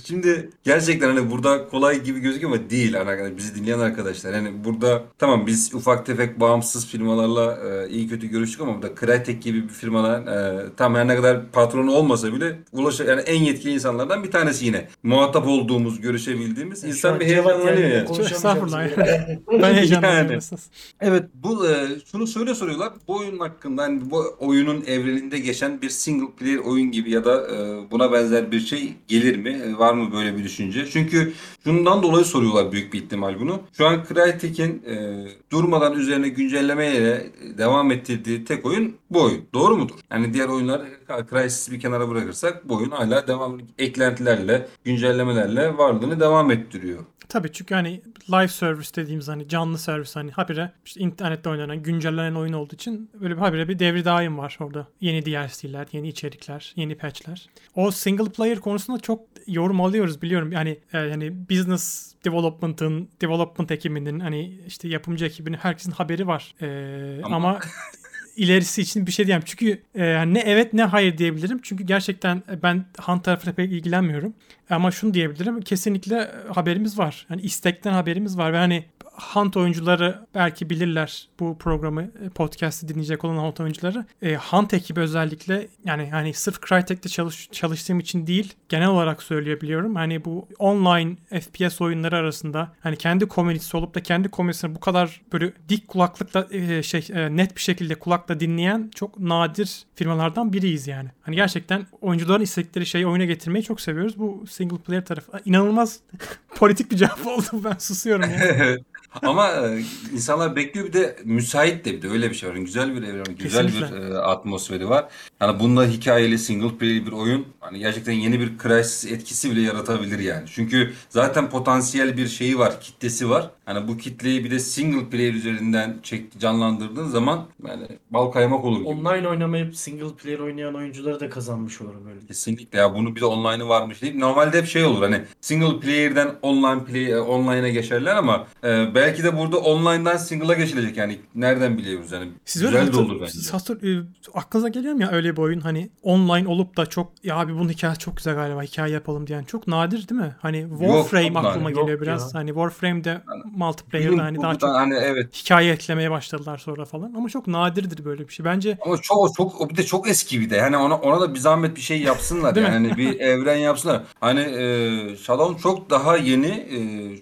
Şimdi 0.06 0.50
gerçekten 0.64 1.08
hani 1.08 1.32
burada 1.32 1.68
kolay 1.68 2.04
gibi 2.04 2.20
gözüküyor 2.20 2.54
ama 2.54 2.70
değil 2.70 2.94
hani 2.94 3.38
bizi 3.38 3.56
dinleyen 3.56 3.80
arkadaşlar. 3.80 4.34
Yani 4.34 4.64
burada 4.64 5.04
tamam 5.18 5.48
biz 5.48 5.74
ufak 5.74 6.06
tefek 6.06 6.40
bağımsız 6.40 6.88
firmalarla 6.88 7.60
e, 7.70 7.90
iyi 7.90 8.10
kötü 8.10 8.28
görüştük 8.28 8.62
ama 8.62 8.76
burada 8.76 8.96
Crytek 9.00 9.44
gibi 9.44 9.64
bir 9.64 9.74
firmalar 9.74 10.22
e, 10.28 10.66
tam 10.78 10.96
her 10.96 11.08
ne 11.08 11.16
kadar 11.16 11.52
patronu 11.52 11.92
olmasa 11.92 12.34
bile 12.34 12.60
ulaş 12.72 13.00
yani 13.00 13.22
en 13.22 13.44
yetkili 13.44 13.74
insanlardan 13.74 14.24
bir 14.24 14.32
tanesi 14.32 14.66
yine. 14.66 14.88
Muhatap 15.04 15.48
olduğumuz, 15.48 16.02
görüşebildiğimiz 16.02 16.82
Şu 16.82 16.88
insan 16.88 17.14
an 17.14 17.20
bir 17.20 17.26
heyecanlanıyor 17.26 17.78
yani 17.78 17.94
yani. 17.94 18.06
konuşamayacağım 18.06 18.68
Estağfurullah. 18.68 19.62
Ben 19.62 19.74
heyecanlanıyorum 19.74 20.32
Yani. 20.32 20.60
Evet 21.02 21.24
bu 21.34 21.68
e, 21.70 21.88
şunu 22.12 22.28
söyle 22.28 22.56
soruyorlar. 22.56 22.94
Bu 23.08 23.18
oyunun 23.18 23.40
hakkında 23.40 23.84
hani 23.84 24.12
bu 24.12 24.36
oyunun 24.40 24.84
evreninde 24.88 25.40
geçen 25.40 25.82
bir 25.82 25.90
single 25.90 26.32
player 26.32 26.58
oyun 26.58 26.92
gibi 26.92 27.12
ya 27.12 27.26
da 27.26 27.48
e, 27.48 27.92
buna 27.92 28.12
benzer 28.12 28.52
bir 28.52 28.60
şey 28.60 28.94
gelir 29.08 29.38
mi? 29.38 29.62
E, 29.66 29.80
var 29.88 29.94
mı 29.94 30.12
böyle 30.12 30.38
bir 30.38 30.44
düşünce? 30.44 30.86
Çünkü 30.86 31.34
şundan 31.64 32.04
dolayı 32.04 32.26
soruyorlar 32.26 32.72
büyük 32.72 32.94
bir 32.94 33.04
ihtimal 33.04 33.40
bunu. 33.40 33.62
Şu 33.78 33.88
an 33.88 34.04
Crytek'in 34.08 34.84
e, 34.88 35.26
durmadan 35.52 35.94
üzerine 35.94 36.30
güncellemeyle 36.30 37.32
devam 37.58 37.92
ettirdiği 37.92 38.46
tek 38.46 38.66
oyun 38.66 38.96
bu 39.10 39.24
oyun. 39.24 39.42
Doğru 39.54 39.78
mudur? 39.78 39.96
Yani 40.12 40.34
diğer 40.34 40.48
oyunlar 40.48 40.82
Crysis'i 41.30 41.72
bir 41.72 41.80
kenara 41.80 42.10
bırakırsak 42.10 42.70
bu 42.70 42.76
oyun 42.76 42.90
hala 42.90 43.28
devam 43.28 43.58
eklentilerle, 43.78 44.68
güncellemelerle 44.84 45.78
varlığını 45.78 46.20
devam 46.20 46.52
ettiriyor. 46.52 47.00
Tabii 47.30 47.52
çünkü 47.52 47.76
hani 47.76 48.02
live 48.32 48.48
service 48.48 48.90
dediğimiz 48.96 49.28
hani 49.28 49.48
canlı 49.48 49.78
servis 49.78 50.16
hani 50.16 50.32
habire 50.32 50.72
işte 50.86 51.00
internette 51.02 51.50
oynanan 51.50 51.84
güncellenen 51.84 52.36
oyun 52.36 52.54
olduğu 52.54 52.76
için 52.76 53.10
böyle 53.22 53.36
bir 53.36 53.42
habire 53.42 53.68
bir 53.68 53.80
devri 53.80 54.06
daim 54.06 54.38
var 54.38 54.58
orada. 54.62 54.88
Yeni 55.02 55.26
DLC'ler, 55.26 55.88
yeni 55.92 56.08
içerikler, 56.10 56.74
yeni 56.76 56.96
patchler. 56.98 57.50
O 57.76 57.92
single 57.92 58.32
player 58.32 58.60
konusunda 58.60 59.00
çok 59.00 59.22
yorum 59.48 59.82
alıyoruz 59.82 60.22
biliyorum. 60.22 60.52
Yani 60.52 60.80
e, 60.94 60.98
yani 61.00 61.50
business 61.50 62.14
development'ın, 62.26 63.10
development 63.22 63.72
ekibinin 63.72 64.20
hani 64.20 64.60
işte 64.68 64.88
yapımcı 64.88 65.26
ekibinin 65.26 65.58
herkesin 65.58 65.92
haberi 65.92 66.28
var. 66.28 66.56
E, 66.62 67.22
Ama- 67.24 67.36
ama 67.36 67.60
ilerisi 68.38 68.82
için 68.82 69.08
bir 69.08 69.12
şey 69.12 69.26
diyemem. 69.26 69.44
Çünkü 69.46 69.82
e, 69.96 70.34
ne 70.34 70.40
evet 70.40 70.74
ne 70.74 70.84
hayır 70.84 71.18
diyebilirim. 71.18 71.60
Çünkü 71.64 71.84
gerçekten 71.84 72.44
e, 72.52 72.62
ben 72.64 72.86
Hunt 73.02 73.24
tarafıyla 73.24 73.54
pek 73.54 73.72
ilgilenmiyorum. 73.72 74.34
Ama 74.70 74.92
şunu 74.92 75.14
diyebilirim. 75.14 75.62
Kesinlikle 75.62 76.16
e, 76.16 76.54
haberimiz 76.54 76.98
var. 76.98 77.28
Yani 77.30 77.42
istekten 77.42 77.94
haberimiz 77.94 78.38
var 78.38 78.54
ve 78.54 78.58
hani 78.58 78.86
Hunt 79.22 79.58
oyuncuları 79.58 80.26
belki 80.36 80.70
bilirler 80.70 81.28
bu 81.40 81.58
programı 81.58 82.02
e, 82.02 82.30
podcast'ı 82.30 82.88
dinleyecek 82.88 83.26
olan 83.26 83.38
Hunt 83.38 83.60
oyuncuları. 83.60 84.06
E, 84.22 84.36
Hunt 84.36 84.74
ekibi 84.74 85.00
özellikle 85.00 85.68
yani 85.86 86.10
hani 86.12 86.34
sırf 86.34 86.68
Crytek'te 86.68 87.10
çalış, 87.10 87.50
çalıştığım 87.52 88.00
için 88.00 88.28
değil 88.28 88.54
genel 88.70 88.88
olarak 88.88 89.24
söyleyebiliyorum. 89.24 89.96
Hani 89.96 90.26
bu 90.26 90.48
online 90.60 91.16
FPS 91.42 91.82
oyunları 91.82 92.16
arasında 92.16 92.74
hani 92.80 92.98
kendi 92.98 93.28
komünitesi 93.28 93.78
olup 93.78 93.96
da 93.96 94.04
kendi 94.04 94.30
komünitesini 94.30 94.76
bu 94.76 94.80
kadar 94.80 95.22
böyle 95.34 95.54
dik 95.70 95.88
kulaklıkla 95.88 96.48
e, 96.52 96.84
şey 96.84 97.08
e, 97.14 97.38
net 97.38 97.56
bir 97.56 97.62
şekilde 97.62 97.96
kulakla 97.96 98.40
dinleyen 98.40 98.92
çok 98.96 99.20
nadir 99.20 99.84
firmalardan 99.96 100.54
biriyiz 100.54 100.88
yani. 100.88 101.10
Hani 101.22 101.36
gerçekten 101.36 101.86
oyuncuların 102.02 102.44
istedikleri 102.44 102.86
şeyi 102.86 103.08
oyuna 103.08 103.26
getirmeyi 103.26 103.64
çok 103.64 103.82
seviyoruz. 103.82 104.20
Bu 104.20 104.44
single 104.50 104.78
player 104.78 105.06
tarafı 105.06 105.32
inanılmaz 105.46 106.00
politik 106.56 106.92
bir 106.92 106.98
cevap 106.98 107.28
oldu. 107.28 107.46
Ben 107.54 107.78
susuyorum 107.78 108.30
ya. 108.30 108.78
Ama 109.22 109.52
e, 109.52 109.84
insanlar 110.14 110.56
bekliyor 110.56 110.88
bir 110.88 110.94
de 110.94 111.16
müsait 111.24 111.86
de 111.86 111.94
bir 111.94 112.02
de 112.02 112.10
öyle 112.10 112.30
bir 112.30 112.36
şey 112.36 112.50
var. 112.50 112.56
Yani 112.56 112.66
güzel 112.66 112.96
bir 112.96 113.04
evren, 113.04 113.36
güzel 113.40 113.68
bir 113.68 113.72
Kesinlikle. 113.72 114.08
e, 114.08 114.14
atmosferi 114.18 114.90
var. 114.90 115.06
Yani 115.42 115.60
bunda 115.60 115.86
hikayeli 115.86 116.40
single 116.40 116.78
player 116.78 117.06
bir 117.06 117.12
oyun 117.12 117.46
hani 117.60 117.80
gerçekten 117.80 118.14
yeni 118.14 118.40
bir 118.40 118.58
Crysis 118.64 119.12
etkisi 119.12 119.52
bile 119.52 119.62
yaratabilir 119.62 120.20
yani. 120.20 120.46
Çünkü 120.52 120.94
zaten 121.10 121.50
potansiyel 121.50 122.18
bir 122.18 122.28
şeyi 122.28 122.60
var, 122.60 122.82
kitlesi 122.82 123.30
var. 123.30 123.50
Hani 123.68 123.88
bu 123.88 123.98
kitleyi 123.98 124.44
bir 124.44 124.52
de 124.52 124.60
single 124.60 125.10
player 125.10 125.34
üzerinden 125.34 125.98
çek, 126.04 126.40
canlandırdığın 126.40 127.08
zaman 127.08 127.46
yani 127.68 127.88
bal 128.12 128.32
kaymak 128.32 128.66
olur 128.66 128.80
gibi. 128.80 128.88
Online 128.90 129.28
oynamayıp 129.28 129.76
single 129.76 130.14
player 130.24 130.40
oynayan 130.40 130.76
oyuncuları 130.76 131.20
da 131.20 131.30
kazanmış 131.30 131.82
olur 131.82 131.96
böyle. 132.06 132.26
Kesinlikle 132.28 132.80
ya 132.80 132.96
bunu 132.96 133.16
bir 133.16 133.22
de 133.22 133.26
online'ı 133.26 133.68
varmış 133.68 134.02
deyip 134.02 134.16
normalde 134.16 134.58
hep 134.58 134.68
şey 134.68 134.84
olur 134.86 135.02
hani 135.02 135.22
single 135.42 135.80
player'den 135.80 136.30
online 136.42 136.84
play 136.84 137.12
e, 137.12 137.18
online'a 137.20 137.70
geçerler 137.70 138.16
ama 138.16 138.48
e, 138.64 138.96
belki 138.96 139.24
de 139.24 139.38
burada 139.38 139.58
online'dan 139.58 140.18
single'a 140.18 140.54
geçilecek 140.54 140.98
yani 140.98 141.20
nereden 141.36 141.78
biliyoruz 141.78 142.12
yani 142.12 142.28
Siz 142.46 142.64
öyle 142.64 142.72
güzel 142.80 142.88
de 142.94 142.98
hatır, 142.98 143.12
olur 143.12 143.22
bence. 143.22 143.52
hatır- 143.52 144.00
e, 144.02 144.04
aklınıza 144.34 144.70
geliyor 144.70 144.94
mu 144.94 145.02
ya 145.02 145.12
öyle 145.12 145.32
bir 145.38 145.42
oyun 145.42 145.60
hani 145.60 145.90
online 146.04 146.48
olup 146.48 146.78
da 146.78 146.86
çok 146.86 147.12
ya 147.24 147.36
abi 147.38 147.54
bunun 147.54 147.70
hikayesi 147.70 148.00
çok 148.00 148.18
güzel 148.18 148.36
galiba 148.36 148.64
hikaye 148.64 148.94
yapalım 148.94 149.28
diyen 149.28 149.44
çok 149.44 149.68
nadir 149.68 150.10
değil 150.10 150.22
mi? 150.22 150.36
Hani 150.42 150.66
Warframe 150.70 151.28
çok 151.28 151.38
aklıma 151.38 151.64
nadir. 151.70 151.76
geliyor 151.76 151.90
Yok 151.90 152.02
biraz. 152.02 152.34
ya. 152.34 152.40
Hani 152.40 152.48
Warframe'de 152.50 153.22
multiplayer'da 153.58 154.24
hani 154.24 154.42
daha 154.42 154.56
çok 154.56 154.70
hani 154.70 154.94
evet 154.94 155.36
hikaye 155.36 155.74
eklemeye 155.74 156.12
başladılar 156.12 156.58
sonra 156.58 156.86
falan 156.86 157.14
ama 157.18 157.30
çok 157.30 157.48
nadirdir 157.48 158.06
böyle 158.06 158.28
bir 158.28 158.34
şey. 158.34 158.46
Bence 158.46 158.78
ama 158.86 158.98
çok 158.98 159.36
çok 159.38 159.62
o 159.62 159.70
bir 159.70 159.78
de 159.78 159.84
çok 159.84 160.10
eski 160.10 160.42
bir 160.42 160.50
de. 160.50 160.62
Hani 160.62 160.78
ona 160.78 160.96
ona 160.96 161.22
da 161.22 161.34
bir 161.34 161.40
zahmet 161.40 161.76
bir 161.76 161.82
şey 161.82 162.02
yapsınlar 162.02 162.56
yani 162.56 162.88
Hani 162.88 162.98
bir 162.98 163.20
evren 163.20 163.56
yapsınlar. 163.56 164.04
Hani 164.20 164.40
e, 164.40 165.18
Shadow 165.18 165.62
çok 165.62 165.90
daha 165.90 166.18
yeni 166.18 166.48
e, 166.48 166.80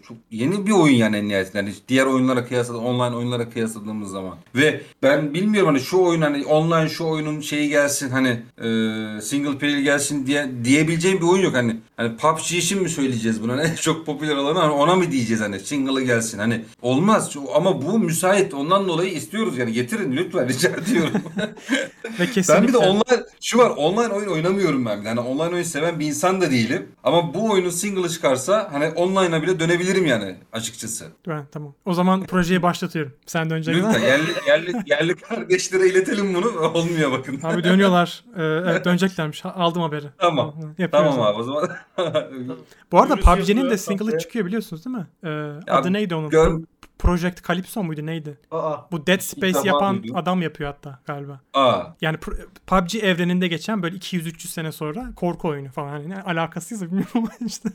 çok 0.07 0.17
yeni 0.31 0.67
bir 0.67 0.71
oyun 0.71 0.95
yani 0.95 1.17
en 1.17 1.27
nihayetinde. 1.27 1.61
Hani 1.61 1.73
diğer 1.87 2.05
oyunlara 2.05 2.45
kıyasla 2.45 2.77
online 2.77 3.15
oyunlara 3.15 3.49
kıyasladığımız 3.49 4.11
zaman. 4.11 4.37
Ve 4.55 4.81
ben 5.03 5.33
bilmiyorum 5.33 5.73
hani 5.73 5.79
şu 5.79 6.01
oyun 6.01 6.21
hani 6.21 6.45
online 6.45 6.89
şu 6.89 7.05
oyunun 7.05 7.41
şeyi 7.41 7.69
gelsin 7.69 8.09
hani 8.09 8.29
e, 8.57 8.67
single 9.21 9.57
player 9.57 9.79
gelsin 9.79 10.27
diye 10.27 10.49
diyebileceğim 10.63 11.17
bir 11.17 11.25
oyun 11.27 11.43
yok 11.43 11.55
hani. 11.55 11.77
Hani 11.97 12.17
PUBG 12.17 12.51
için 12.51 12.81
mi 12.81 12.89
söyleyeceğiz 12.89 13.43
buna? 13.43 13.55
En 13.65 13.75
çok 13.75 14.05
popüler 14.05 14.35
olanı 14.35 14.59
hani 14.59 14.71
ona 14.71 14.95
mı 14.95 15.11
diyeceğiz 15.11 15.41
hani 15.41 15.59
single'ı 15.59 16.01
gelsin 16.01 16.24
hani 16.33 16.65
olmaz 16.81 17.35
ama 17.55 17.81
bu 17.81 17.99
müsait 17.99 18.53
ondan 18.53 18.87
dolayı 18.87 19.11
istiyoruz 19.11 19.57
yani 19.57 19.73
getirin 19.73 20.11
lütfen 20.11 20.47
rica 20.49 20.69
ediyorum. 20.69 21.21
ve 22.19 22.25
kesinlikle 22.25 22.53
Ben 22.53 22.67
bir 22.67 22.73
de 22.73 22.77
online 22.77 23.23
şu 23.41 23.57
var 23.57 23.69
online 23.69 24.13
oyun 24.13 24.27
oynamıyorum 24.27 24.85
ben. 24.85 25.05
Hani 25.05 25.19
online 25.19 25.53
oyun 25.53 25.63
seven 25.63 25.99
bir 25.99 26.05
insan 26.05 26.41
da 26.41 26.51
değilim. 26.51 26.87
Ama 27.03 27.33
bu 27.33 27.51
oyunun 27.51 27.69
single'ı 27.69 28.09
çıkarsa 28.09 28.69
hani 28.71 28.87
online'a 28.87 29.41
bile 29.41 29.59
dönebilirim 29.59 30.05
yani 30.05 30.35
açıkçası. 30.53 31.05
Ben, 31.27 31.45
tamam. 31.51 31.73
O 31.85 31.93
zaman 31.93 32.23
projeyi 32.23 32.61
başlatıyorum. 32.61 33.13
Sen 33.25 33.49
de 33.49 33.53
önce 33.53 33.73
Lütfen 33.73 34.01
yerli, 34.01 34.31
yerli, 34.47 34.73
yerli 34.85 35.15
kardeşlere 35.15 35.87
iletelim 35.87 36.33
bunu. 36.33 36.45
Olmuyor 36.73 37.11
bakın. 37.11 37.39
Abi 37.43 37.63
dönüyorlar. 37.63 38.23
Ee, 38.37 38.41
evet 38.43 38.85
döneceklermiş. 38.85 39.45
Aldım 39.45 39.81
haberi. 39.81 40.05
Tamam. 40.17 40.55
Yapıyoruz 40.77 41.15
Tamam 41.15 41.27
abi 41.27 41.39
o 41.39 41.43
zaman. 41.43 41.69
Bu 42.91 43.01
arada 43.01 43.15
PUBG'nin 43.15 43.69
de 43.69 43.77
single'ı 43.77 44.17
çıkıyor 44.17 44.45
biliyorsunuz 44.45 44.85
değil 44.85 44.97
mi? 44.97 45.07
Ee, 45.23 45.71
adı 45.71 45.93
neydi 45.93 46.14
onun? 46.15 46.29
gör- 46.31 46.61
Project 46.99 47.47
Calypso 47.47 47.83
muydu 47.83 48.05
neydi? 48.05 48.37
Aa. 48.51 48.77
Bu 48.91 49.07
Dead 49.07 49.19
Space 49.19 49.59
yapan 49.63 50.03
duydum. 50.03 50.15
adam 50.17 50.41
yapıyor 50.41 50.69
hatta 50.73 50.99
galiba. 51.05 51.41
Aa, 51.53 51.83
Yani 52.01 52.17
PUBG 52.67 52.95
evreninde 52.95 53.47
geçen 53.47 53.83
böyle 53.83 53.95
200-300 53.97 54.47
sene 54.47 54.71
sonra 54.71 55.05
korku 55.15 55.47
oyunu 55.47 55.71
falan. 55.71 55.89
Hani 55.89 56.09
ne 56.09 56.21
alakasıysa 56.21 56.85
bilmiyorum 56.85 57.11
ama 57.15 57.29
işte. 57.45 57.69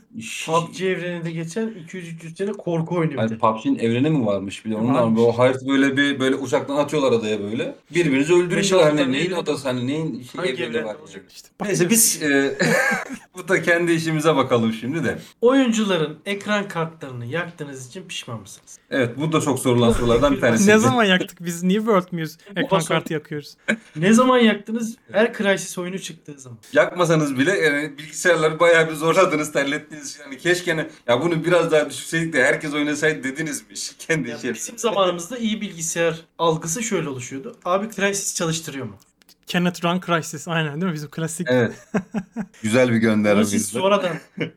PUBG 0.45 0.81
evreninde 0.81 1.31
geçen 1.31 1.67
200-300 1.69 2.35
sene 2.35 2.51
korku 2.51 2.95
oyunu 2.95 3.29
de. 3.29 3.37
PUBG'nin 3.37 3.79
evreni 3.79 4.09
mi 4.09 4.25
varmış 4.25 4.65
bir 4.65 4.71
de 4.71 4.75
ondan 4.75 4.95
Varmış. 4.95 5.21
o 5.21 5.31
harita 5.31 5.67
böyle 5.67 5.97
bir 5.97 6.19
böyle 6.19 6.35
uçaktan 6.35 6.75
atıyorlar 6.77 7.11
adaya 7.11 7.39
böyle. 7.43 7.75
Birbirinizi 7.95 8.33
öldürüyorlar 8.33 8.97
hani 8.97 9.11
neyin 9.11 9.31
adası 9.31 9.67
hani 9.67 9.87
neyin 9.87 10.23
şey 10.23 10.49
evreni 10.51 10.85
var. 10.85 10.95
olacak? 10.95 11.23
işte 11.29 11.47
Neyse 11.61 11.89
biz 11.89 12.23
e, 12.23 12.57
bu 13.37 13.47
da 13.47 13.61
kendi 13.61 13.91
işimize 13.91 14.35
bakalım 14.35 14.73
şimdi 14.73 15.03
de. 15.03 15.17
Oyuncuların 15.41 16.17
ekran 16.25 16.67
kartlarını 16.67 17.25
yaktığınız 17.25 17.87
için 17.87 18.03
pişman 18.07 18.39
mısınız? 18.39 18.79
Evet 18.89 19.10
bu 19.17 19.31
da 19.31 19.41
çok 19.41 19.59
sorulan 19.59 19.91
sorulardan 19.91 20.35
bir 20.35 20.41
tanesi. 20.41 20.67
ne 20.69 20.77
zaman 20.77 21.03
yaktık 21.03 21.45
biz? 21.45 21.63
Niye 21.63 21.79
World 21.79 22.07
Muse 22.11 22.37
ekran 22.55 22.83
kartı 22.83 23.13
yakıyoruz? 23.13 23.55
Ne 23.95 24.13
zaman 24.13 24.37
yaktınız? 24.37 24.95
Her 25.11 25.33
Crysis 25.33 25.77
oyunu 25.77 25.99
çıktığı 25.99 26.39
zaman. 26.39 26.57
Yakmasanız 26.73 27.37
bile 27.37 27.51
yani 27.57 27.97
bilgisayarları 27.97 28.59
bayağı 28.59 28.89
bir 28.89 28.93
zorladınız, 28.93 29.51
terlettiniz. 29.51 30.19
Yani 30.23 30.37
keşke 30.37 30.71
hani, 30.73 30.87
ya 31.07 31.21
bunu 31.21 31.45
biraz 31.45 31.71
daha 31.71 31.89
düşürseydik 31.89 32.33
de 32.33 32.43
herkes 32.43 32.73
oynasaydı 32.73 33.23
dediniz 33.23 33.61
mi? 33.61 33.75
Kendi 33.99 34.29
Ya 34.29 34.37
içerisinde. 34.37 34.53
bizim 34.77 34.77
zamanımızda 34.77 35.37
iyi 35.37 35.61
bilgisayar 35.61 36.15
algısı 36.39 36.83
şöyle 36.83 37.09
oluşuyordu. 37.09 37.55
Abi 37.65 37.89
Crysis 37.95 38.35
çalıştırıyor 38.35 38.85
mu? 38.85 38.95
Cannot 39.51 39.83
Run 39.85 39.99
Crisis 40.05 40.47
aynen 40.47 40.73
değil 40.73 40.85
mi? 40.85 40.93
Bizim 40.93 41.09
klasik. 41.09 41.47
Evet. 41.49 41.87
Güzel 42.63 42.89
bir 42.91 42.97
gönderme. 42.97 43.45
Siz 43.45 43.67
sonradan 43.67 44.11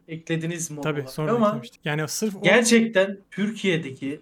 eklediniz 0.09 0.70
mi? 0.70 0.80
Tabii 0.83 1.04
sonra 1.09 1.33
Ama 1.33 1.48
eklemiştik. 1.48 1.80
Yani 1.85 2.09
sırf 2.09 2.37
o 2.37 2.42
gerçekten 2.42 3.18
Türkiye'deki 3.30 4.20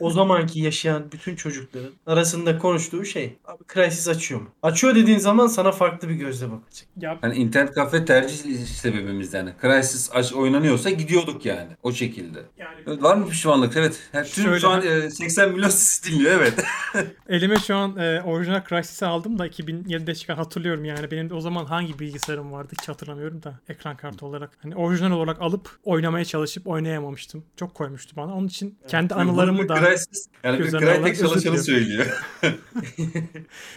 o 0.00 0.10
zamanki 0.10 0.60
yaşayan 0.60 1.12
bütün 1.12 1.36
çocukların 1.36 1.90
arasında 2.06 2.58
konuştuğu 2.58 3.04
şey. 3.04 3.36
Abi 3.44 3.62
Crysis 3.74 4.08
açıyor 4.08 4.40
mu? 4.40 4.48
Açıyor 4.62 4.94
dediğin 4.94 5.18
zaman 5.18 5.46
sana 5.46 5.72
farklı 5.72 6.08
bir 6.08 6.14
gözle 6.14 6.46
bakacak. 6.50 6.88
ya, 7.00 7.18
Hani 7.20 7.34
internet 7.34 7.74
kafe 7.74 8.04
tercih 8.04 8.36
sebebimiz 8.66 9.34
yani. 9.34 9.50
Crysis 9.62 10.10
aç 10.14 10.32
oynanıyorsa 10.32 10.90
gidiyorduk 10.90 11.46
yani. 11.46 11.70
O 11.82 11.92
şekilde. 11.92 12.38
yani 12.58 12.74
Evet, 12.86 13.02
var 13.02 13.16
mı 13.16 13.28
pişmanlık? 13.28 13.76
Evet. 13.76 14.00
Her, 14.12 14.24
tüm 14.24 14.44
Şöyle- 14.44 14.60
şu 14.60 14.68
an 14.68 14.82
e, 14.86 15.10
80 15.10 15.52
milyon 15.52 15.68
sizi 15.68 16.12
dinliyor 16.12 16.32
evet. 16.32 16.64
elime 17.28 17.56
şu 17.56 17.76
an 17.76 17.96
e, 17.96 18.22
orijinal 18.22 18.62
Crysis'i 18.68 19.06
aldım 19.06 19.38
da 19.38 19.50
2007'de 19.84 20.14
çıkan 20.14 20.36
hatırlıyorum 20.36 20.84
yani. 20.84 21.10
Benim 21.10 21.30
de 21.30 21.34
o 21.34 21.40
zaman 21.40 21.64
hangi 21.64 21.98
bilgisayarım 21.98 22.52
vardı 22.52 22.72
hiç 22.80 22.88
hatırlamıyorum 22.88 23.42
da 23.42 23.60
ekran 23.68 23.96
kartı 23.96 24.26
olarak. 24.26 24.50
Hani 24.62 24.76
orijinal 24.76 25.10
olarak 25.10 25.42
alıp 25.42 25.78
oynamaya 25.84 26.24
çalışıp 26.24 26.66
oynayamamıştım. 26.66 27.44
Çok 27.56 27.74
koymuştu 27.74 28.16
bana. 28.16 28.34
Onun 28.34 28.46
için 28.46 28.78
kendi 28.88 29.14
anılarımı 29.14 29.58
Bunu 29.58 29.68
da 29.68 29.80
Crysis, 29.80 30.26
yani 30.44 30.58
bir 30.58 30.64
göz 30.64 30.74
önüne 30.74 30.90
alarak 30.90 31.04
Crytek 31.04 31.24
özür 31.24 31.42
çalışanı 31.42 31.64
diliyorum. 31.64 31.64
söylüyor. 31.64 32.06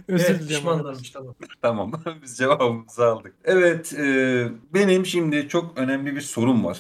özür 0.08 0.26
evet 0.26 0.42
diliyorum. 0.42 0.48
pişmanlarmış 0.48 1.10
tamam. 1.10 1.36
Tamam. 1.62 1.92
Biz 2.24 2.38
cevabımızı 2.38 3.06
aldık. 3.06 3.34
Evet. 3.46 3.94
e, 3.94 4.48
benim 4.74 5.06
şimdi 5.06 5.48
çok 5.50 5.78
önemli 5.78 6.16
bir 6.16 6.22
sorum 6.22 6.66
var. 6.66 6.80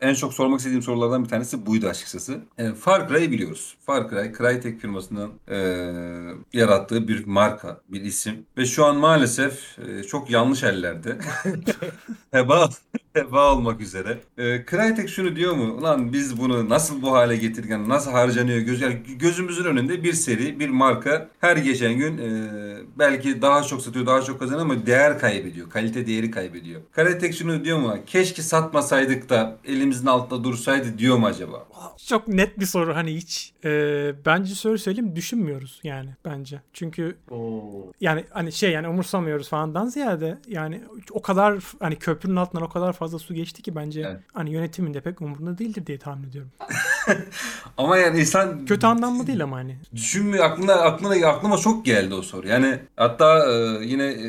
En 0.00 0.14
çok 0.14 0.34
sormak 0.34 0.58
istediğim 0.58 0.82
sorulardan 0.82 1.24
bir 1.24 1.28
tanesi 1.28 1.66
buydu 1.66 1.88
açıkçası. 1.88 2.40
E, 2.58 2.72
Far 2.72 3.08
Cry'ı 3.08 3.30
biliyoruz. 3.30 3.76
Far 3.80 4.10
Cry, 4.10 4.32
Crytek 4.38 4.80
firmasının 4.80 5.30
e, 5.48 5.58
yarattığı 6.52 7.08
bir 7.08 7.26
marka, 7.26 7.80
bir 7.88 8.00
isim. 8.00 8.46
Ve 8.60 8.66
şu 8.66 8.84
an 8.86 8.96
maalesef 8.96 9.78
e, 9.78 10.02
çok 10.02 10.30
yanlış 10.30 10.62
ellerde. 10.62 11.18
heba, 12.30 12.68
heba 13.12 13.52
olmak 13.54 13.80
üzere. 13.80 14.18
E, 14.38 14.64
Crytek 14.70 15.08
şunu 15.08 15.36
diyor 15.36 15.54
mu? 15.54 15.74
Ulan 15.74 16.12
biz 16.12 16.40
bunu 16.40 16.68
nasıl 16.68 17.02
bu 17.02 17.12
hale 17.12 17.36
getirdik? 17.36 17.70
Yani 17.70 17.88
nasıl 17.88 18.10
harcanıyor? 18.10 18.58
Göz, 18.58 18.80
yani 18.80 19.00
gözümüzün 19.18 19.64
önünde 19.64 20.02
bir 20.02 20.12
seri, 20.12 20.60
bir 20.60 20.68
marka 20.68 21.28
her 21.40 21.56
geçen 21.56 21.94
gün 21.94 22.18
e, 22.18 22.30
belki 22.98 23.42
daha 23.42 23.62
çok 23.62 23.82
satıyor, 23.82 24.06
daha 24.06 24.22
çok 24.22 24.38
kazanıyor 24.40 24.64
ama 24.64 24.86
değer 24.86 25.18
kaybediyor. 25.18 25.70
Kalite 25.70 26.06
değeri 26.06 26.30
kaybediyor. 26.30 26.80
Crytek 26.96 27.34
şunu 27.34 27.64
diyor 27.64 27.78
mu? 27.78 27.96
Keşke 28.06 28.42
satmasaydık 28.42 29.28
da 29.28 29.58
elimizin 29.64 30.06
altında 30.06 30.44
dursaydı 30.44 30.98
diyor 30.98 31.16
mu 31.16 31.26
acaba? 31.26 31.66
Çok 32.08 32.28
net 32.28 32.60
bir 32.60 32.66
soru 32.66 32.94
hani 32.96 33.14
hiç 33.16 33.52
e, 33.64 33.70
bence 34.26 34.54
şöyle 34.54 34.78
söyleyeyim 34.78 35.16
düşünmüyoruz 35.16 35.80
yani 35.84 36.10
bence. 36.24 36.60
Çünkü 36.72 37.16
Oo. 37.30 37.92
yani 38.00 38.24
hani 38.30 38.52
şey 38.52 38.70
yani 38.70 38.88
umursamıyoruz 38.88 39.48
falandan 39.48 39.86
ziyade 39.86 40.38
yani 40.48 40.80
o 41.10 41.22
kadar 41.22 41.58
hani 41.80 41.96
köprünün 41.96 42.36
altından 42.36 42.64
o 42.64 42.68
kadar 42.68 42.92
fazla 43.00 43.18
su 43.18 43.34
geçti 43.34 43.62
ki 43.62 43.74
bence 43.74 44.00
Evet. 44.00 44.20
hani 44.32 44.50
yönetimin 44.50 44.94
de 44.94 45.00
pek 45.00 45.20
umurunda 45.20 45.58
değildir 45.58 45.86
diye 45.86 45.98
tahmin 45.98 46.28
ediyorum. 46.28 46.50
Ama 47.76 47.96
yani 47.96 48.20
insan 48.20 48.66
Kötü 48.66 48.86
anlamda 48.86 49.26
değil 49.26 49.42
ama 49.42 49.56
hani. 49.56 49.76
Düşünmüyor 49.94 50.44
aklına 50.44 50.72
aklına 50.72 51.26
aklıma 51.28 51.58
çok 51.58 51.84
geldi 51.84 52.14
o 52.14 52.22
soru. 52.22 52.48
Yani 52.48 52.78
hatta 52.96 53.52
e, 53.52 53.84
yine 53.84 54.04
e, 54.04 54.28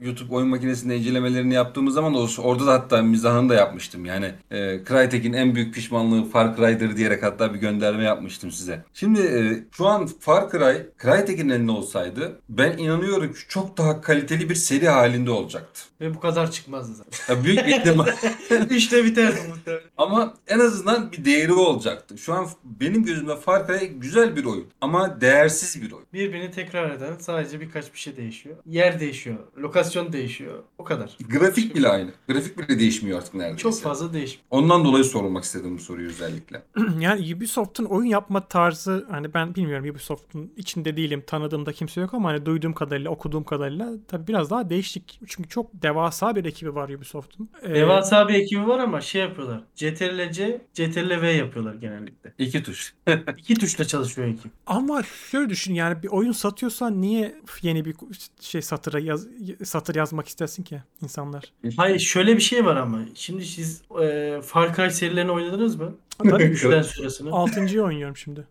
YouTube 0.00 0.34
oyun 0.34 0.48
makinesinde 0.48 0.96
incelemelerini 0.96 1.54
yaptığımız 1.54 1.94
zaman 1.94 2.14
da 2.14 2.42
orada 2.42 2.66
da 2.66 2.72
hatta 2.72 3.02
mizahını 3.02 3.48
da 3.48 3.54
yapmıştım. 3.54 4.04
Yani 4.04 4.32
e, 4.50 4.84
Crytek'in 4.88 5.32
en 5.32 5.54
büyük 5.54 5.74
pişmanlığı 5.74 6.24
Far 6.30 6.56
Cry'dır 6.56 6.96
diyerek 6.96 7.22
hatta 7.22 7.54
bir 7.54 7.58
gönderme 7.58 8.04
yapmıştım 8.04 8.50
size. 8.50 8.84
Şimdi 8.94 9.20
e, 9.20 9.64
şu 9.72 9.86
an 9.86 10.06
Far 10.20 10.50
Cry 10.50 10.86
Crytek'in 11.02 11.48
elinde 11.48 11.72
olsaydı 11.72 12.40
ben 12.48 12.78
inanıyorum 12.78 13.32
ki 13.32 13.38
çok 13.48 13.78
daha 13.78 14.00
kaliteli 14.00 14.50
bir 14.50 14.54
seri 14.54 14.88
halinde 14.88 15.30
olacaktı. 15.30 15.80
Ve 16.00 16.14
bu 16.14 16.20
kadar 16.20 16.50
çıkmazdı 16.50 16.94
zaten. 16.94 17.34
Ya 17.34 17.44
büyük 17.44 17.68
ihtimal 17.68 18.06
işte 18.70 19.04
biterdi 19.04 19.38
muhtemelen. 19.48 19.82
ama 19.96 20.34
en 20.46 20.58
azından 20.58 21.12
bir 21.12 21.24
değeri 21.24 21.52
olacaktı. 21.52 22.18
Şu 22.18 22.34
an 22.34 22.46
benim 22.64 23.04
gözümde 23.04 23.36
Far 23.36 23.66
Cry 23.66 23.86
güzel 23.86 24.36
bir 24.36 24.44
oyun 24.44 24.66
ama 24.80 25.20
değersiz 25.20 25.82
bir 25.82 25.92
oyun. 25.92 26.06
Birbirini 26.12 26.50
tekrar 26.50 26.90
eden 26.90 27.12
sadece 27.18 27.60
birkaç 27.60 27.92
bir 27.92 27.98
şey 27.98 28.16
değişiyor. 28.16 28.56
Yer 28.66 29.00
değişiyor. 29.00 29.36
Lokasyon 29.58 30.12
değişiyor. 30.12 30.62
O 30.78 30.84
kadar. 30.84 31.18
Grafik 31.28 31.74
bile 31.74 31.88
aynı. 31.88 32.10
Grafik 32.28 32.58
bile 32.58 32.78
değişmiyor 32.78 33.18
artık 33.18 33.34
neredeyse. 33.34 33.62
Çok 33.62 33.80
fazla 33.80 34.12
değişmiyor. 34.12 34.44
Ondan 34.50 34.84
dolayı 34.84 35.04
sormak 35.04 35.44
istedim 35.44 35.76
bu 35.78 35.82
soruyu 35.82 36.08
özellikle. 36.08 36.62
yani 37.00 37.34
Ubisoft'un 37.36 37.84
oyun 37.84 38.08
yapma 38.08 38.48
tarzı 38.48 39.06
hani 39.10 39.34
ben 39.34 39.54
bilmiyorum 39.54 39.90
Ubisoft'un 39.90 40.52
içinde 40.56 40.96
değilim 40.96 41.24
tanıdığımda 41.26 41.72
kimse 41.72 42.00
yok 42.00 42.14
ama 42.14 42.28
hani 42.28 42.46
duyduğum 42.46 42.72
kadarıyla 42.72 43.10
okuduğum 43.10 43.44
kadarıyla 43.44 43.92
tabii 44.08 44.26
biraz 44.26 44.50
daha 44.50 44.70
değişik. 44.70 45.20
Çünkü 45.26 45.48
çok 45.48 45.82
devasa 45.82 46.36
bir 46.36 46.44
ekibi 46.44 46.74
var 46.74 46.88
Ubisoft'un. 46.88 47.48
Ee, 47.62 47.74
Devasa 47.74 47.97
bir 48.28 48.34
ekibi 48.34 48.66
var 48.66 48.78
ama 48.78 49.00
şey 49.00 49.22
yapıyorlar. 49.22 49.60
CTRL-C, 49.76 50.60
CTRL-V 50.74 51.30
yapıyorlar 51.30 51.74
genellikle. 51.74 52.32
İki 52.38 52.62
tuş. 52.62 52.94
İki 53.38 53.54
tuşla 53.54 53.84
çalışıyor 53.84 54.28
ekip. 54.28 54.52
Ama 54.66 55.02
şöyle 55.30 55.48
düşün 55.50 55.74
yani 55.74 56.02
bir 56.02 56.08
oyun 56.08 56.32
satıyorsan 56.32 57.02
niye 57.02 57.34
yeni 57.62 57.84
bir 57.84 57.94
şey 58.40 58.62
satıra 58.62 58.98
yaz, 58.98 59.26
satır 59.64 59.94
yazmak 59.94 60.28
istersin 60.28 60.62
ki 60.62 60.82
insanlar? 61.02 61.52
Hayır 61.76 61.98
şöyle 61.98 62.36
bir 62.36 62.42
şey 62.42 62.64
var 62.64 62.76
ama. 62.76 63.00
Şimdi 63.14 63.44
siz 63.44 63.82
e, 64.02 64.40
Far 64.44 64.76
Cry 64.76 64.90
serilerini 64.90 65.30
oynadınız 65.30 65.76
mı? 65.76 65.94
Üçten 66.38 66.82
sonrasını. 66.82 67.32
Altıncıyı 67.32 67.82
oynuyorum 67.82 68.16
şimdi. 68.16 68.46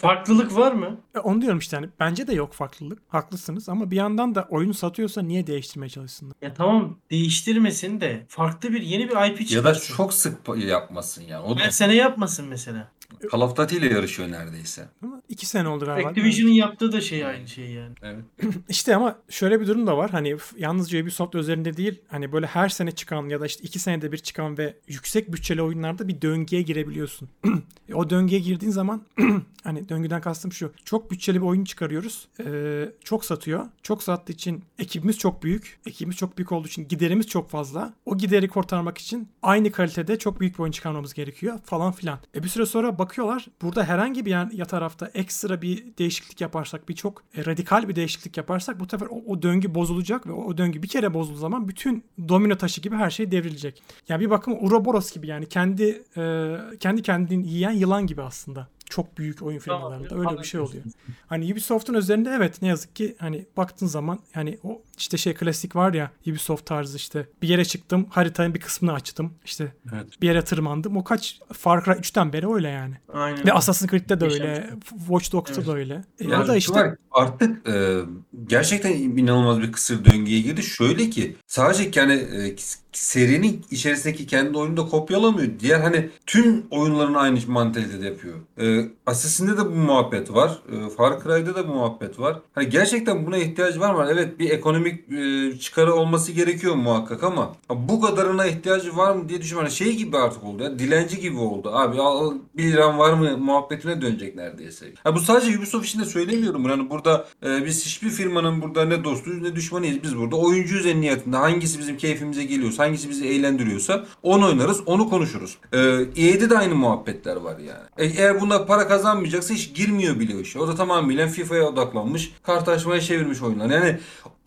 Farklılık 0.00 0.56
var 0.56 0.72
mı? 0.72 1.00
E, 1.14 1.18
onu 1.18 1.42
diyorum 1.42 1.58
işte 1.58 1.76
hani 1.76 1.88
bence 2.00 2.26
de 2.26 2.34
yok 2.34 2.52
farklılık. 2.52 2.98
Haklısınız 3.08 3.68
ama 3.68 3.90
bir 3.90 3.96
yandan 3.96 4.34
da 4.34 4.46
oyunu 4.50 4.74
satıyorsa 4.74 5.22
niye 5.22 5.46
değiştirmeye 5.46 5.90
çalışsınlar? 5.90 6.34
Ya 6.42 6.54
tamam 6.54 6.98
değiştirmesin 7.10 8.00
de 8.00 8.26
farklı 8.28 8.72
bir 8.72 8.82
yeni 8.82 9.08
bir 9.08 9.30
IP 9.30 9.40
Ya 9.40 9.46
çıkarsın. 9.46 9.92
da 9.92 9.96
çok 9.96 10.14
sık 10.14 10.38
yapmasın 10.56 11.24
yani. 11.28 11.44
O 11.44 11.56
da 11.56 11.60
Her 11.60 11.70
sene 11.70 11.94
yapmasın 11.94 12.46
mesela. 12.48 12.90
Call 13.32 13.40
of 13.40 13.56
Duty 13.56 13.76
ile 13.76 13.86
yarışıyor 13.94 14.30
neredeyse. 14.30 14.88
Ama 15.02 15.22
iki 15.28 15.46
sene 15.46 15.68
oldu 15.68 15.84
galiba. 15.84 16.08
Activision'ın 16.08 16.52
yaptığı 16.52 16.92
da 16.92 17.00
şey 17.00 17.26
aynı 17.26 17.48
şey 17.48 17.70
yani. 17.70 17.94
Evet. 18.02 18.24
İşte 18.68 18.96
ama 18.96 19.18
şöyle 19.28 19.60
bir 19.60 19.66
durum 19.66 19.86
da 19.86 19.96
var. 19.96 20.10
Hani 20.10 20.36
yalnızca 20.56 21.02
Ubisoft 21.02 21.34
üzerinde 21.34 21.76
değil. 21.76 22.00
Hani 22.08 22.32
böyle 22.32 22.46
her 22.46 22.68
sene 22.68 22.90
çıkan 22.90 23.28
ya 23.28 23.40
da 23.40 23.46
işte 23.46 23.62
iki 23.64 23.78
senede 23.78 24.12
bir 24.12 24.18
çıkan 24.18 24.58
ve 24.58 24.76
yüksek 24.88 25.32
bütçeli 25.32 25.62
oyunlarda 25.62 26.08
bir 26.08 26.22
döngüye 26.22 26.62
girebiliyorsun. 26.62 27.07
E, 27.88 27.94
o 27.94 28.10
döngüye 28.10 28.40
girdiğin 28.40 28.72
zaman 28.72 29.02
hani 29.64 29.88
döngüden 29.88 30.20
kastım 30.20 30.52
şu. 30.52 30.72
Çok 30.84 31.10
bütçeli 31.10 31.40
bir 31.40 31.46
oyun 31.46 31.64
çıkarıyoruz. 31.64 32.28
Ee, 32.44 32.88
çok 33.04 33.24
satıyor. 33.24 33.66
Çok 33.82 34.02
sattığı 34.02 34.32
için 34.32 34.64
ekibimiz 34.78 35.18
çok 35.18 35.42
büyük. 35.42 35.80
Ekibimiz 35.86 36.16
çok 36.16 36.38
büyük 36.38 36.52
olduğu 36.52 36.68
için 36.68 36.88
giderimiz 36.88 37.26
çok 37.26 37.50
fazla. 37.50 37.94
O 38.06 38.18
gideri 38.18 38.48
kurtarmak 38.48 38.98
için 38.98 39.28
aynı 39.42 39.72
kalitede 39.72 40.18
çok 40.18 40.40
büyük 40.40 40.54
bir 40.54 40.62
oyun 40.62 40.72
çıkarmamız 40.72 41.14
gerekiyor 41.14 41.58
falan 41.64 41.92
filan. 41.92 42.18
E 42.34 42.42
bir 42.42 42.48
süre 42.48 42.66
sonra 42.66 42.98
bakıyorlar. 42.98 43.46
Burada 43.62 43.84
herhangi 43.84 44.26
bir 44.26 44.30
yer, 44.30 44.50
ya 44.52 44.64
tarafta 44.64 45.10
ekstra 45.14 45.62
bir 45.62 45.84
değişiklik 45.98 46.40
yaparsak, 46.40 46.88
bir 46.88 46.94
çok 46.94 47.22
e, 47.36 47.46
radikal 47.46 47.88
bir 47.88 47.96
değişiklik 47.96 48.36
yaparsak 48.36 48.80
bu 48.80 48.86
sefer 48.86 49.06
o, 49.10 49.22
o 49.26 49.42
döngü 49.42 49.74
bozulacak 49.74 50.26
ve 50.26 50.32
o, 50.32 50.44
o 50.44 50.58
döngü 50.58 50.82
bir 50.82 50.88
kere 50.88 51.14
bozulduğu 51.14 51.38
zaman 51.38 51.68
bütün 51.68 52.04
domino 52.28 52.56
taşı 52.56 52.80
gibi 52.80 52.96
her 52.96 53.10
şey 53.10 53.30
devrilecek. 53.30 53.82
Ya 54.08 54.20
bir 54.20 54.30
bakıma 54.30 54.56
Ouroboros 54.56 55.12
gibi 55.12 55.26
yani 55.26 55.46
kendi 55.48 56.02
e, 56.16 56.54
kendi 56.80 56.97
kendini 57.02 57.48
yiyen 57.48 57.70
yılan 57.70 58.06
gibi 58.06 58.22
aslında. 58.22 58.68
Çok 58.90 59.18
büyük 59.18 59.42
oyun 59.42 59.58
firmalarında 59.58 60.16
öyle 60.18 60.38
bir 60.38 60.46
şey 60.46 60.60
oluyor. 60.60 60.84
Hani 61.26 61.52
Ubisoft'un 61.52 61.94
üzerinde 61.94 62.30
evet 62.30 62.62
ne 62.62 62.68
yazık 62.68 62.96
ki 62.96 63.16
hani 63.18 63.46
baktığın 63.56 63.86
zaman 63.86 64.18
hani 64.32 64.58
o 64.62 64.82
işte 64.98 65.16
şey 65.16 65.34
klasik 65.34 65.76
var 65.76 65.94
ya 65.94 66.10
Ubisoft 66.26 66.66
tarzı 66.66 66.96
işte 66.96 67.26
bir 67.42 67.48
yere 67.48 67.64
çıktım 67.64 68.06
haritanın 68.10 68.54
bir 68.54 68.60
kısmını 68.60 68.92
açtım 68.94 69.34
işte 69.44 69.72
Evet. 69.94 70.06
bir 70.22 70.26
yere 70.26 70.44
tırmandım 70.44 70.96
o 70.96 71.04
kaç 71.04 71.38
Far 71.52 71.84
Cry 71.84 71.90
3'ten 71.92 72.32
beri 72.32 72.54
öyle 72.54 72.68
yani. 72.68 72.94
Aynen. 73.12 73.46
Ve 73.46 73.52
Assassin's 73.52 73.90
Creed'de 73.90 74.20
de 74.20 74.24
öyle 74.24 74.70
Watch 74.98 75.32
Dogs'ta 75.32 75.56
Evet. 75.56 75.66
da 75.66 75.74
öyle. 75.76 75.94
E, 76.20 76.24
Yani 76.24 76.44
o 76.44 76.48
da 76.48 76.56
işte 76.56 76.72
var, 76.74 76.94
artık 77.12 77.68
e, 77.68 77.98
gerçekten 78.46 78.92
inanılmaz 78.92 79.60
bir 79.60 79.72
kısır 79.72 80.04
döngüye 80.04 80.40
girdi. 80.40 80.62
Şöyle 80.62 81.10
ki 81.10 81.36
sadece 81.46 81.90
yani 81.94 82.12
e, 82.12 82.54
serinin 82.92 83.64
içerisindeki 83.70 84.26
kendi 84.26 84.58
oyunu 84.58 84.76
da 84.76 84.86
kopyalamıyor. 84.86 85.48
Diğer 85.60 85.80
hani 85.80 86.10
tüm 86.26 86.66
oyunların 86.70 87.14
aynı 87.14 87.38
mantalitede 87.46 88.06
yapıyor. 88.06 88.34
E, 88.60 88.88
Assassin'de 89.06 89.56
de 89.56 89.66
bu 89.66 89.70
muhabbet 89.70 90.32
var. 90.34 90.58
E, 90.72 90.90
Far 90.90 91.22
Cry'da 91.22 91.54
da 91.54 91.68
bu 91.68 91.72
muhabbet 91.74 92.18
var. 92.20 92.40
Hani 92.52 92.68
gerçekten 92.68 93.26
buna 93.26 93.36
ihtiyaç 93.36 93.78
var 93.78 93.94
mı? 93.94 94.06
Evet 94.10 94.38
bir 94.38 94.50
ekonomik 94.88 95.54
e, 95.54 95.58
çıkarı 95.58 95.94
olması 95.94 96.32
gerekiyor 96.32 96.74
muhakkak 96.74 97.22
ama 97.22 97.56
bu 97.70 98.00
kadarına 98.00 98.46
ihtiyacı 98.46 98.96
var 98.96 99.14
mı 99.14 99.28
diye 99.28 99.40
düşünüyorum. 99.40 99.66
Hani 99.68 99.76
şey 99.76 99.96
gibi 99.96 100.16
artık 100.16 100.44
oldu 100.44 100.62
ya. 100.62 100.78
Dilenci 100.78 101.20
gibi 101.20 101.38
oldu. 101.38 101.70
Abi 101.74 102.00
al 102.00 102.34
1 102.56 102.72
liran 102.72 102.98
var 102.98 103.12
mı 103.12 103.38
muhabbetine 103.38 104.02
dönecek 104.02 104.36
neredeyse. 104.36 104.86
Ha, 105.04 105.14
bu 105.14 105.20
sadece 105.20 105.58
Ubisoft 105.58 105.86
için 105.86 106.00
de 106.00 106.04
söylemiyorum. 106.04 106.68
Yani 106.68 106.90
burada 106.90 107.26
e, 107.46 107.66
biz 107.66 107.86
hiçbir 107.86 108.10
firmanın 108.10 108.62
burada 108.62 108.84
ne 108.84 109.04
dostuyuz 109.04 109.42
ne 109.42 109.56
düşmanıyız. 109.56 110.02
Biz 110.02 110.16
burada 110.16 110.36
oyuncuyuz 110.36 110.86
en 110.86 111.00
niyetinde. 111.00 111.36
Hangisi 111.36 111.78
bizim 111.78 111.96
keyfimize 111.96 112.44
geliyorsa, 112.44 112.84
hangisi 112.84 113.10
bizi 113.10 113.28
eğlendiriyorsa 113.28 114.04
onu 114.22 114.46
oynarız, 114.46 114.80
onu 114.86 115.10
konuşuruz. 115.10 115.58
E, 115.72 115.78
EA'de 116.16 116.50
de 116.50 116.58
aynı 116.58 116.74
muhabbetler 116.74 117.36
var 117.36 117.58
yani. 117.58 118.08
E, 118.08 118.22
eğer 118.22 118.40
bunda 118.40 118.66
para 118.66 118.88
kazanmayacaksa 118.88 119.54
hiç 119.54 119.74
girmiyor 119.74 120.20
bile 120.20 120.36
o 120.36 120.40
işe. 120.40 120.58
O 120.58 120.68
da 120.68 120.74
tamamıyla 120.74 121.26
FIFA'ya 121.26 121.64
odaklanmış, 121.64 122.32
kartlaşmaya 122.42 123.00
çevirmiş 123.00 123.42
oyunlar. 123.42 123.70
Yani 123.70 123.98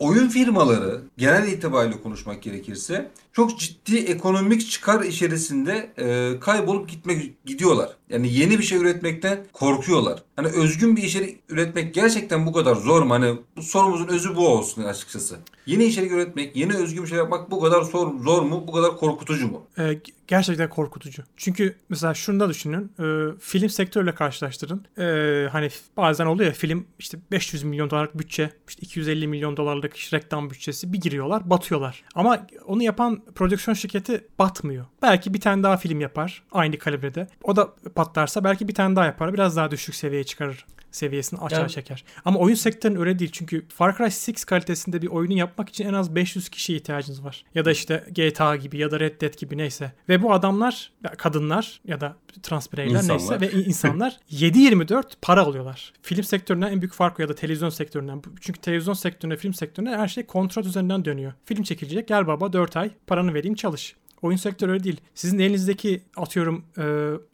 oyun 0.02 0.28
firmaları 0.32 1.00
genel 1.16 1.48
itibariyle 1.48 2.02
konuşmak 2.02 2.42
gerekirse 2.42 3.10
çok 3.32 3.58
ciddi 3.58 3.96
ekonomik 3.96 4.70
çıkar 4.70 5.04
içerisinde 5.04 5.92
e, 5.98 6.40
kaybolup 6.40 6.88
gitmek 6.88 7.44
gidiyorlar. 7.44 7.96
Yani 8.10 8.32
yeni 8.32 8.58
bir 8.58 8.64
şey 8.64 8.78
üretmekten 8.78 9.46
korkuyorlar. 9.52 10.22
Hani 10.36 10.48
özgün 10.48 10.96
bir 10.96 11.02
içerik 11.02 11.38
üretmek 11.48 11.94
gerçekten 11.94 12.46
bu 12.46 12.52
kadar 12.52 12.74
zor 12.74 13.02
mu? 13.02 13.14
Hani 13.14 13.38
bu 13.56 13.62
sorumuzun 13.62 14.08
özü 14.08 14.36
bu 14.36 14.48
olsun 14.48 14.84
açıkçası. 14.84 15.36
Yeni 15.66 15.84
içerik 15.84 16.12
üretmek, 16.12 16.56
yeni 16.56 16.74
özgün 16.74 17.02
bir 17.02 17.08
şey 17.08 17.18
yapmak 17.18 17.50
bu 17.50 17.60
kadar 17.60 17.82
zor, 17.82 18.20
zor 18.20 18.42
mu? 18.42 18.64
Bu 18.66 18.72
kadar 18.72 18.96
korkutucu 18.96 19.48
mu? 19.48 19.62
e, 19.78 20.00
gerçekten 20.26 20.68
korkutucu. 20.68 21.22
Çünkü 21.36 21.76
mesela 21.88 22.14
şunu 22.14 22.40
da 22.40 22.48
düşünün. 22.48 22.92
e, 22.98 23.38
film 23.40 23.68
sektörüyle 23.68 24.14
karşılaştırın. 24.14 24.86
E, 24.98 25.48
hani 25.48 25.68
bazen 25.96 26.26
oluyor 26.26 26.48
ya 26.48 26.54
film 26.54 26.86
işte 26.98 27.18
500 27.30 27.62
milyon 27.62 27.90
dolarlık 27.90 28.18
bütçe, 28.18 28.50
işte 28.68 28.80
250 28.82 29.26
milyon 29.28 29.56
dolarlık 29.56 30.12
reklam 30.12 30.50
bütçesi 30.50 30.92
bir 30.92 31.00
giriyorlar, 31.00 31.50
batıyorlar. 31.50 32.04
Ama 32.14 32.46
onu 32.66 32.82
yapan 32.82 33.21
prodüksiyon 33.34 33.74
şirketi 33.74 34.26
batmıyor. 34.38 34.86
Belki 35.02 35.34
bir 35.34 35.40
tane 35.40 35.62
daha 35.62 35.76
film 35.76 36.00
yapar 36.00 36.42
aynı 36.52 36.78
kalibrede. 36.78 37.26
O 37.42 37.56
da 37.56 37.74
patlarsa 37.94 38.44
belki 38.44 38.68
bir 38.68 38.74
tane 38.74 38.96
daha 38.96 39.06
yapar. 39.06 39.32
Biraz 39.34 39.56
daha 39.56 39.70
düşük 39.70 39.94
seviyeye 39.94 40.24
çıkarır 40.24 40.66
seviyesini 40.92 41.40
aşağı 41.40 41.60
Yani- 41.60 41.70
çeker. 41.70 42.04
Ama 42.24 42.38
oyun 42.38 42.54
sektörünün 42.54 43.00
öyle 43.00 43.18
değil. 43.18 43.30
Çünkü 43.34 43.68
Far 43.68 43.96
Cry 43.96 44.04
6 44.04 44.46
kalitesinde 44.46 45.02
bir 45.02 45.06
oyunu 45.06 45.32
yapmak 45.32 45.68
için 45.68 45.86
en 45.86 45.94
az 45.94 46.14
500 46.14 46.48
kişiye 46.48 46.78
ihtiyacınız 46.78 47.24
var. 47.24 47.44
Ya 47.54 47.64
da 47.64 47.70
işte 47.70 48.04
GTA 48.14 48.56
gibi 48.56 48.78
ya 48.78 48.90
da 48.90 49.00
Red 49.00 49.20
Dead 49.20 49.34
gibi 49.38 49.58
neyse. 49.58 49.92
Ve 50.08 50.22
bu 50.22 50.32
adamlar, 50.32 50.92
ya 51.04 51.10
kadınlar 51.10 51.80
ya 51.84 52.00
da 52.00 52.16
trans 52.42 52.72
bireyler 52.72 52.90
İnsanlar. 52.94 53.18
neyse 53.18 53.40
ve 53.40 53.64
insanlar 53.64 54.16
7-24 54.30 55.04
para 55.22 55.40
alıyorlar. 55.42 55.92
Film 56.02 56.24
sektöründen 56.24 56.72
en 56.72 56.80
büyük 56.80 56.94
fark 56.94 57.18
ya 57.18 57.28
da 57.28 57.34
televizyon 57.34 57.68
sektöründen. 57.70 58.22
Çünkü 58.40 58.60
televizyon 58.60 58.94
sektöründe, 58.94 59.36
film 59.36 59.54
sektöründe 59.54 59.96
her 59.96 60.08
şey 60.08 60.26
kontrat 60.26 60.66
üzerinden 60.66 61.04
dönüyor. 61.04 61.32
Film 61.44 61.62
çekilecek 61.62 62.08
gel 62.08 62.26
baba 62.26 62.52
4 62.52 62.76
ay 62.76 62.90
paranı 63.06 63.34
vereyim 63.34 63.54
çalış. 63.54 63.96
Oyun 64.22 64.36
sektörü 64.36 64.72
öyle 64.72 64.84
değil. 64.84 65.00
Sizin 65.14 65.38
elinizdeki 65.38 66.02
atıyorum 66.16 66.64
e, 66.78 66.84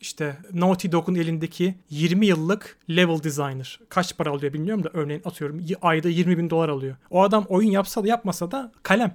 işte 0.01 0.37
Naughty 0.53 0.89
Dog'un 0.93 1.15
elindeki 1.15 1.75
20 1.91 2.27
yıllık 2.27 2.79
level 2.91 3.23
designer. 3.23 3.81
Kaç 3.89 4.17
para 4.17 4.31
alıyor 4.31 4.53
bilmiyorum 4.53 4.85
da 4.85 4.91
örneğin 4.93 5.23
atıyorum 5.25 5.65
ayda 5.83 6.09
20 6.09 6.39
bin 6.39 6.51
dolar 6.51 6.69
alıyor. 6.69 6.97
O 7.11 7.23
adam 7.23 7.45
oyun 7.49 7.71
yapsa 7.71 8.05
da 8.05 8.09
yapmasa 8.09 8.51
da 8.51 8.73
kalem. 8.83 9.15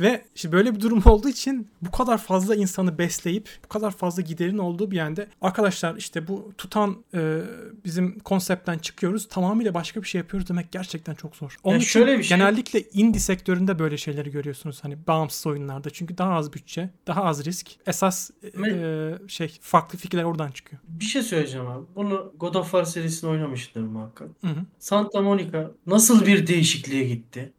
Ve 0.00 0.24
işte 0.34 0.52
böyle 0.52 0.74
bir 0.74 0.80
durum 0.80 1.02
olduğu 1.04 1.28
için 1.28 1.68
bu 1.82 1.90
kadar 1.90 2.18
fazla 2.18 2.54
insanı 2.56 2.98
besleyip 2.98 3.48
bu 3.64 3.68
kadar 3.68 3.90
fazla 3.90 4.22
giderin 4.22 4.58
olduğu 4.58 4.90
bir 4.90 4.96
yerde 4.96 5.28
arkadaşlar 5.40 5.96
işte 5.96 6.28
bu 6.28 6.52
tutan 6.58 6.96
e, 7.14 7.40
bizim 7.84 8.18
konseptten 8.18 8.78
çıkıyoruz 8.78 9.28
tamamıyla 9.28 9.74
başka 9.74 10.02
bir 10.02 10.06
şey 10.08 10.18
yapıyoruz 10.18 10.48
demek 10.48 10.72
gerçekten 10.72 11.14
çok 11.14 11.36
zor. 11.36 11.56
Onun 11.64 11.74
Ya 11.74 11.80
için 11.80 11.90
şöyle 11.90 12.18
bir 12.18 12.22
şey- 12.22 12.38
genellikle 12.38 12.82
indie 12.92 13.20
sektöründe 13.20 13.78
böyle 13.78 13.96
şeyleri 13.96 14.30
görüyorsunuz 14.30 14.84
hani 14.84 15.06
bağımsız 15.06 15.46
oyunlarda 15.46 15.90
çünkü 15.90 16.18
daha 16.18 16.32
az 16.32 16.52
bütçe, 16.52 16.90
daha 17.06 17.24
az 17.24 17.46
risk. 17.46 17.70
Esas 17.86 18.30
e, 18.42 18.70
e, 18.70 19.14
şey 19.28 19.58
farklı 19.60 19.98
fikirler 19.98 20.24
oradan 20.24 20.50
çıkıyor. 20.50 20.82
Bir 20.88 21.04
şey 21.04 21.22
söyleyeceğim 21.22 21.66
abi. 21.66 21.84
Bunu 21.96 22.32
God 22.38 22.54
of 22.54 22.64
War 22.64 22.84
serisini 22.84 23.30
oynamıştır 23.30 23.80
muhakkak. 23.80 24.28
Hı 24.40 24.46
hı. 24.46 24.60
Santa 24.78 25.20
Monica 25.22 25.70
nasıl 25.86 26.26
bir 26.26 26.46
değişikliğe 26.46 27.04
gitti? 27.04 27.52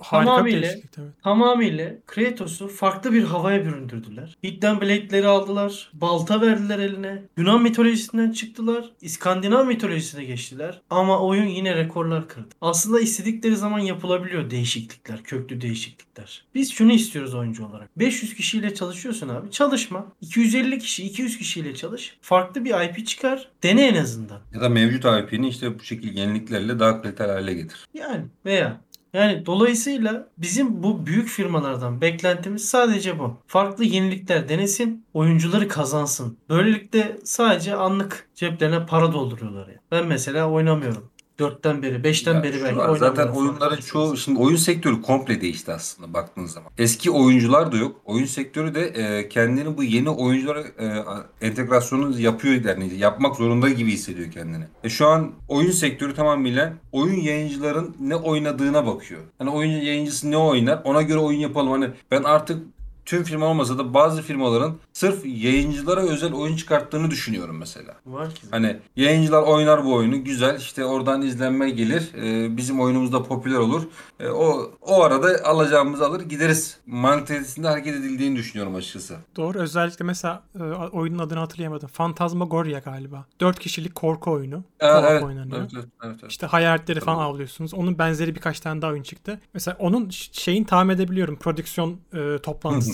Harika 0.00 0.30
Tamamıyla- 0.30 0.66
evet. 0.66 0.84
Tamamıyla 1.22 1.92
Kratos'u 2.06 2.68
farklı 2.68 3.12
bir 3.12 3.22
havaya 3.22 3.64
büründürdüler. 3.64 4.36
Hidden 4.42 4.80
Blade'leri 4.80 5.26
aldılar. 5.26 5.90
Balta 5.94 6.40
verdiler 6.40 6.78
eline. 6.78 7.22
Yunan 7.36 7.62
mitolojisinden 7.62 8.32
çıktılar. 8.32 8.90
İskandinav 9.00 9.66
mitolojisine 9.66 10.24
geçtiler. 10.24 10.80
Ama 10.90 11.20
oyun 11.20 11.46
yine 11.46 11.76
rekorlar 11.76 12.28
kırdı. 12.28 12.48
Aslında 12.60 13.00
istedikleri 13.00 13.56
zaman 13.56 13.78
yapılabiliyor 13.78 14.50
değişiklikler. 14.50 15.22
Köklü 15.22 15.60
değişiklikler. 15.60 16.44
Biz 16.54 16.72
şunu 16.72 16.92
istiyoruz 16.92 17.34
oyuncu 17.34 17.66
olarak. 17.66 17.98
500 17.98 18.34
kişiyle 18.34 18.74
çalışıyorsun 18.74 19.28
abi. 19.28 19.50
Çalışma. 19.50 20.06
250 20.20 20.78
kişi, 20.78 21.04
200 21.06 21.38
kişiyle 21.38 21.74
çalış. 21.74 22.16
Farklı 22.20 22.64
bir 22.64 22.70
IP 22.84 23.06
çıkar. 23.06 23.48
Dene 23.62 23.86
en 23.86 24.02
azından. 24.02 24.40
Ya 24.54 24.60
da 24.60 24.68
mevcut 24.68 25.04
IP'ni 25.04 25.48
işte 25.48 25.78
bu 25.78 25.82
şekilde 25.82 26.20
yeniliklerle 26.20 26.78
daha 26.78 27.02
kaliteli 27.02 27.32
hale 27.32 27.54
getir. 27.54 27.86
Yani 27.94 28.24
veya 28.46 28.80
yani 29.14 29.46
dolayısıyla 29.46 30.28
bizim 30.38 30.82
bu 30.82 31.06
büyük 31.06 31.28
firmalardan 31.28 32.00
beklentimiz 32.00 32.64
sadece 32.68 33.18
bu. 33.18 33.38
Farklı 33.46 33.84
yenilikler 33.84 34.48
denesin, 34.48 35.06
oyuncuları 35.14 35.68
kazansın. 35.68 36.38
Böylelikle 36.48 37.16
sadece 37.24 37.74
anlık 37.74 38.28
ceplerine 38.34 38.86
para 38.86 39.12
dolduruyorlar 39.12 39.68
ya. 39.68 39.80
Ben 39.90 40.06
mesela 40.06 40.50
oynamıyorum. 40.50 41.10
Dörtten 41.38 41.82
beri, 41.82 42.04
beşten 42.04 42.34
Ya 42.34 42.42
beri 42.42 42.62
belki 42.64 42.76
var. 42.76 42.96
Zaten 42.96 43.28
oyunların 43.28 43.76
çoğu 43.76 44.16
şimdi 44.16 44.40
oyun 44.40 44.56
sektörü 44.56 45.02
komple 45.02 45.40
değişti 45.40 45.72
aslında 45.72 46.14
baktığın 46.14 46.46
zaman. 46.46 46.70
Eski 46.78 47.10
oyuncular 47.10 47.72
da 47.72 47.76
yok. 47.76 48.00
Oyun 48.04 48.24
sektörü 48.24 48.74
de 48.74 48.86
e, 48.86 49.28
kendini 49.28 49.76
bu 49.76 49.84
yeni 49.84 50.10
oyunculara 50.10 50.60
e, 50.60 51.04
entegrasyonu 51.46 52.20
yapıyor 52.20 52.64
yani 52.64 52.98
yapmak 52.98 53.36
zorunda 53.36 53.68
gibi 53.68 53.90
hissediyor 53.90 54.30
kendini. 54.30 54.64
E, 54.84 54.88
şu 54.88 55.06
an 55.06 55.32
oyun 55.48 55.70
sektörü 55.70 56.14
tamamıyla 56.14 56.72
oyun 56.92 57.20
yayıncıların 57.20 57.96
ne 58.00 58.16
oynadığına 58.16 58.86
bakıyor. 58.86 59.20
Hani 59.38 59.50
oyun 59.50 59.70
yayıncısı 59.70 60.30
ne 60.30 60.36
oynar 60.36 60.80
ona 60.84 61.02
göre 61.02 61.18
oyun 61.18 61.38
yapalım. 61.38 61.70
Hani 61.70 61.90
ben 62.10 62.22
artık 62.22 62.62
tüm 63.06 63.24
firma 63.24 63.46
olmasa 63.46 63.78
da 63.78 63.94
bazı 63.94 64.22
firmaların 64.22 64.74
sırf 64.92 65.26
yayıncılara 65.26 66.00
özel 66.00 66.32
oyun 66.32 66.56
çıkarttığını 66.56 67.10
düşünüyorum 67.10 67.56
mesela. 67.58 67.94
Var 68.06 68.34
ki. 68.34 68.40
Hani 68.50 68.76
yayıncılar 68.96 69.42
oynar 69.42 69.84
bu 69.84 69.94
oyunu 69.94 70.24
güzel 70.24 70.58
işte 70.58 70.84
oradan 70.84 71.22
izlenme 71.22 71.70
gelir 71.70 72.14
e, 72.14 72.56
bizim 72.56 72.80
oyunumuz 72.80 73.12
da 73.12 73.22
popüler 73.22 73.56
olur 73.58 73.82
E, 74.20 74.28
o 74.28 74.70
o 74.80 75.02
arada 75.02 75.44
alacağımızı 75.44 76.06
alır 76.06 76.20
gideriz 76.20 76.78
mantalitesinde 76.86 77.68
hareket 77.68 77.94
edildiğini 77.94 78.36
düşünüyorum 78.36 78.74
açıkçası. 78.74 79.16
Doğru. 79.36 79.58
Özellikle 79.58 80.04
mesela 80.04 80.42
e, 80.60 80.62
oyunun 80.62 81.18
adını 81.18 81.38
hatırlayamadım. 81.38 81.88
Phantasmagoria 81.88 82.78
galiba. 82.78 83.24
4 83.40 83.58
kişilik 83.58 83.94
korku 83.94 84.30
oyunu. 84.32 84.64
Co-op 84.80 85.10
evet, 85.10 85.22
oynanıyor. 85.22 85.58
evet, 85.60 85.70
evet, 85.74 85.84
evet, 86.04 86.16
evet. 86.20 86.30
İşte 86.32 86.46
hayaletleri 86.46 87.00
falan 87.00 87.16
Tabii. 87.18 87.24
avlıyorsunuz. 87.26 87.74
Onun 87.74 87.98
benzeri 87.98 88.34
birkaç 88.34 88.60
tane 88.60 88.82
daha 88.82 88.90
oyun 88.90 89.02
çıktı. 89.02 89.40
Mesela 89.54 89.76
onun 89.80 90.10
ş- 90.10 90.32
şeyini 90.32 90.66
tahmin 90.66 90.94
edebiliyorum 90.94 91.36
prodüksiyon 91.36 91.96
e, 92.14 92.38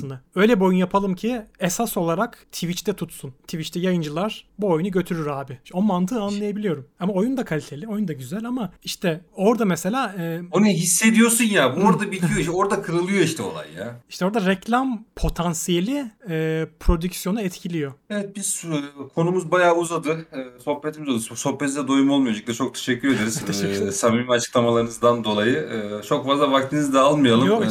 toplantısını. 0.00 0.20
Öyle 0.34 0.60
bir 0.60 0.64
oyun 0.64 0.78
yapalım 0.78 1.14
ki 1.14 1.42
esas 1.60 1.96
olarak 1.96 2.46
Twitch'te 2.52 2.92
tutsun. 2.92 3.30
Twitch'te 3.42 3.80
yayıncılar 3.80 4.44
bu 4.58 4.68
oyunu 4.70 4.90
götürür 4.90 5.26
abi. 5.26 5.58
O 5.72 5.82
mantığı 5.82 6.20
anlayabiliyorum. 6.20 6.86
Ama 7.00 7.12
oyun 7.12 7.36
da 7.36 7.44
kaliteli, 7.44 7.88
oyun 7.88 8.08
da 8.08 8.12
güzel 8.12 8.44
ama 8.44 8.72
işte 8.84 9.20
orada 9.34 9.64
mesela 9.64 10.14
e, 10.18 10.40
Onu 10.50 10.66
hissediyorsun 10.66 11.44
ya 11.44 11.76
bu 11.76 11.80
orada 11.80 12.10
bitiyor 12.12 12.36
işte 12.38 12.50
orada 12.50 12.82
kırılıyor 12.82 13.20
işte 13.20 13.42
olay 13.42 13.66
ya. 13.78 14.00
işte 14.08 14.24
orada 14.24 14.46
reklam 14.46 15.04
potansiyeli 15.16 16.11
e, 16.28 16.66
prodüksiyonu 16.80 17.40
etkiliyor. 17.40 17.92
Evet 18.11 18.36
biz 18.36 18.64
e, 18.64 19.09
konumuz 19.14 19.51
bayağı 19.51 19.76
uzadı. 19.76 20.26
E, 20.32 20.61
sohbetimiz 20.64 21.09
uzadı. 21.09 21.36
Sohbetinize 21.36 21.88
doyum 21.88 22.11
olmuyor. 22.11 22.34
Çok 22.34 22.74
teşekkür 22.74 23.14
ederiz. 23.16 23.44
Teşekkür 23.46 23.68
ederim. 23.68 23.88
E, 23.88 23.92
samimi 23.92 24.30
açıklamalarınızdan 24.30 25.24
dolayı. 25.24 25.57
E, 25.57 26.03
çok 26.03 26.26
fazla 26.26 26.53
vaktinizi 26.53 26.92
de 26.92 26.98
almayalım. 26.98 27.46
Yok, 27.46 27.64
E, 27.64 27.68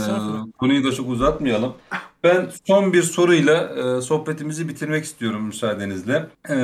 konuyu 0.59 0.83
da 0.83 0.91
çok 0.91 1.09
uzatmayalım. 1.09 1.73
Ben 2.23 2.49
son 2.67 2.93
bir 2.93 3.03
soruyla 3.03 3.75
e, 3.97 4.01
sohbetimizi 4.01 4.67
bitirmek 4.67 5.05
istiyorum 5.05 5.43
müsaadenizle. 5.45 6.27
E, 6.49 6.55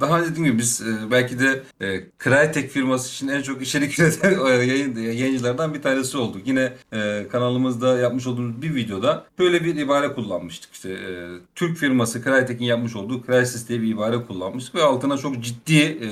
daha 0.00 0.20
önce 0.20 0.30
dediğim 0.30 0.44
gibi 0.44 0.58
biz 0.58 0.82
e, 0.82 1.10
belki 1.10 1.38
de 1.38 1.62
e, 1.80 2.00
Crytek 2.24 2.70
firması 2.70 3.08
için 3.08 3.28
en 3.28 3.42
çok 3.42 3.62
içerik 3.62 3.98
üreten 3.98 4.46
e, 4.46 4.50
yayın, 4.50 4.96
yayıncılardan 4.96 5.74
bir 5.74 5.82
tanesi 5.82 6.18
olduk. 6.18 6.42
Yine 6.46 6.72
e, 6.92 7.26
kanalımızda 7.32 7.98
yapmış 7.98 8.26
olduğumuz 8.26 8.62
bir 8.62 8.74
videoda 8.74 9.24
böyle 9.38 9.64
bir 9.64 9.76
ibare 9.76 10.12
kullanmıştık. 10.12 10.72
İşte 10.72 10.90
e, 10.92 11.28
Türk 11.54 11.76
firması 11.78 12.24
Crytek'in 12.24 12.64
yapmış 12.64 12.96
olduğu 12.96 13.26
Crysis 13.26 13.68
diye 13.68 13.82
bir 13.82 13.88
ibare 13.88 14.16
kullanmıştık 14.26 14.74
ve 14.74 14.82
altına 14.82 15.18
çok 15.18 15.40
ciddi 15.40 15.98
e, 16.02 16.08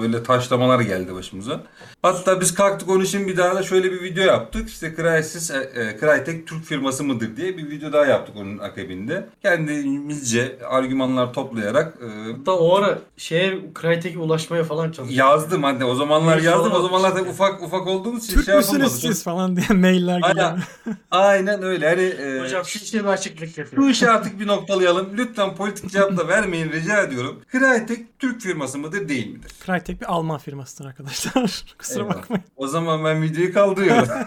böyle 0.00 0.22
taşlamalar 0.22 0.80
geldi 0.80 1.14
başımıza. 1.14 1.64
Hatta 2.02 2.40
biz 2.40 2.54
kalktık 2.54 2.88
onun 2.88 3.04
için 3.04 3.26
bir 3.28 3.36
daha 3.36 3.54
da 3.54 3.62
şöyle 3.62 3.92
bir 3.92 4.02
video 4.02 4.24
yaptık. 4.24 4.68
İşte 4.68 4.94
Crysis, 4.96 5.50
e, 5.50 5.56
e, 5.74 5.98
Crytek 6.00 6.46
Türk 6.46 6.64
firması 6.64 7.04
mıdır 7.04 7.36
diye 7.36 7.56
bir 7.58 7.70
video 7.70 7.92
daha 7.92 8.06
yaptık 8.06 8.36
onun 8.36 8.58
akabinde. 8.58 9.26
Kendimizce 9.42 10.58
argümanlar 10.68 11.32
toplayarak 11.32 11.94
e, 12.02 12.32
Hatta 12.32 12.52
o 12.52 12.76
ara 12.76 12.98
şeye 13.16 13.60
Crytek'e 13.80 14.18
ulaşmaya 14.18 14.64
falan 14.64 14.92
çalıştık. 14.92 15.18
yazdım 15.18 15.62
hadi 15.62 15.84
o 15.84 15.94
zamanlar 15.94 16.34
Evet, 16.34 16.44
yazdım. 16.44 16.72
O 16.72 16.82
zamanlar 16.82 17.10
tabii 17.14 17.28
ufak 17.28 17.62
ufak 17.62 17.86
olduğumuz 17.86 18.24
için 18.24 18.34
Türk 18.34 18.44
şey 18.44 18.54
yapamadım. 18.54 18.82
müsünüz 18.82 19.14
siz 19.14 19.22
falan 19.24 19.56
diye 19.56 19.66
mailler 19.68 20.20
geliyor. 20.20 20.36
Aynen, 20.36 20.62
aynen 21.10 21.62
öyle. 21.62 21.88
Hani 21.88 22.02
e, 22.02 22.40
Hocam 22.40 22.64
şu 22.64 22.78
işe 22.78 22.98
bir 23.00 23.04
açıklık 23.08 23.56
Bu 23.56 23.60
yapıyorum. 23.60 23.90
işi 23.90 24.10
artık 24.10 24.40
bir 24.40 24.46
noktalayalım. 24.46 25.08
Lütfen 25.16 25.54
politik 25.56 25.90
cevap 25.90 26.16
da 26.16 26.28
vermeyin 26.28 26.72
rica 26.72 27.02
ediyorum. 27.02 27.40
Crytek 27.52 28.18
Türk 28.18 28.40
firması 28.40 28.78
mıdır 28.78 29.08
değil 29.08 29.26
midir? 29.26 29.50
Crytek 29.66 30.00
bir 30.00 30.06
Alman 30.12 30.38
firmasıdır 30.38 30.86
arkadaşlar. 30.88 31.64
Kusura 31.92 32.02
Eyvallah. 32.04 32.16
bakmayın. 32.22 32.44
O 32.56 32.66
zaman 32.66 33.04
ben 33.04 33.22
videoyu 33.22 33.52
kaldırıyorum. 33.54 34.08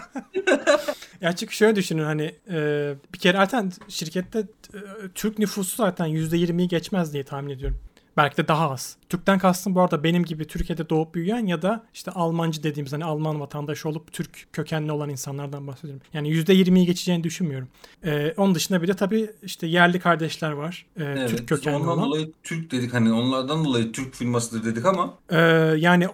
Ya 1.20 1.36
çünkü 1.36 1.56
şöyle 1.56 1.76
düşünün 1.76 2.04
hani 2.04 2.34
e, 2.50 2.94
bir 3.14 3.18
kere 3.18 3.36
zaten 3.36 3.72
şirkette 3.88 4.38
e, 4.38 4.78
Türk 5.14 5.38
nüfusu 5.38 5.76
zaten 5.76 6.06
%20'yi 6.08 6.68
geçmez 6.68 7.12
diye 7.12 7.24
tahmin 7.24 7.50
ediyorum. 7.50 7.78
Belki 8.16 8.36
de 8.36 8.48
daha 8.48 8.70
az. 8.70 8.96
Türk'ten 9.08 9.38
kastım 9.38 9.74
bu 9.74 9.80
arada 9.80 10.04
benim 10.04 10.24
gibi 10.24 10.44
Türkiye'de 10.46 10.88
doğup 10.90 11.14
büyüyen 11.14 11.46
ya 11.46 11.62
da 11.62 11.84
işte 11.94 12.10
Almancı 12.10 12.62
dediğimiz 12.62 12.92
hani 12.92 13.04
Alman 13.04 13.40
vatandaşı 13.40 13.88
olup 13.88 14.12
Türk 14.12 14.46
kökenli 14.52 14.92
olan 14.92 15.10
insanlardan 15.10 15.66
bahsediyorum. 15.66 16.02
Yani 16.12 16.28
%20'yi 16.30 16.86
geçeceğini 16.86 17.24
düşünmüyorum. 17.24 17.68
E, 18.04 18.34
onun 18.36 18.54
dışında 18.54 18.82
bir 18.82 18.88
de 18.88 18.94
tabii 18.94 19.30
işte 19.42 19.66
yerli 19.66 20.00
kardeşler 20.00 20.50
var. 20.52 20.86
e, 20.96 21.04
Evet, 21.04 21.30
Türk 21.30 21.48
kökenli 21.48 21.76
ondan 21.76 21.88
olan. 21.98 22.04
dolayı 22.06 22.32
Türk 22.42 22.70
dedik 22.70 22.94
hani 22.94 23.12
onlardan 23.12 23.64
dolayı 23.64 23.92
Türk 23.92 24.14
firmasıdır 24.14 24.64
dedik 24.64 24.84
ama 24.86 25.14
Ee, 25.30 25.36
yani 25.78 26.08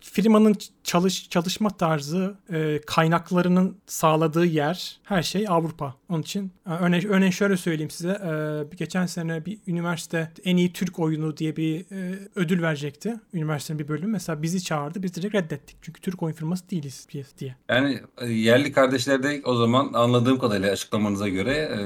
firmanın 0.00 0.54
çalış 0.88 1.28
çalışma 1.28 1.70
tarzı, 1.70 2.34
e, 2.52 2.80
kaynaklarının 2.86 3.76
sağladığı 3.86 4.46
yer, 4.46 5.00
her 5.04 5.22
şey 5.22 5.48
Avrupa. 5.48 5.94
Onun 6.08 6.22
için 6.22 6.52
e, 6.66 6.70
örneğin, 6.70 7.08
örneğin 7.08 7.30
şöyle 7.30 7.56
söyleyeyim 7.56 7.90
size. 7.90 8.10
e, 8.10 8.76
geçen 8.76 9.06
sene 9.06 9.46
bir 9.46 9.58
üniversite 9.66 10.32
en 10.44 10.56
iyi 10.56 10.72
Türk 10.72 10.98
oyunu 10.98 11.36
diye 11.36 11.56
bir 11.56 11.80
e, 11.80 12.18
ödül 12.34 12.62
verecekti. 12.62 13.14
Üniversitenin 13.34 13.78
bir 13.78 13.88
bölümü. 13.88 14.12
Mesela 14.12 14.42
bizi 14.42 14.64
çağırdı. 14.64 15.02
Biz 15.02 15.14
direkt 15.14 15.34
reddettik. 15.34 15.76
Çünkü 15.82 16.00
Türk 16.00 16.22
oyun 16.22 16.34
firması 16.34 16.70
değiliz 16.70 17.06
diye. 17.38 17.56
yani 17.68 18.00
e, 18.18 18.26
yerli 18.26 18.72
kardeşler 18.72 19.22
de 19.22 19.40
o 19.44 19.54
zaman 19.54 19.90
anladığım 19.92 20.38
kadarıyla 20.38 20.72
açıklamanıza 20.72 21.28
göre 21.28 21.52
e, 21.52 21.78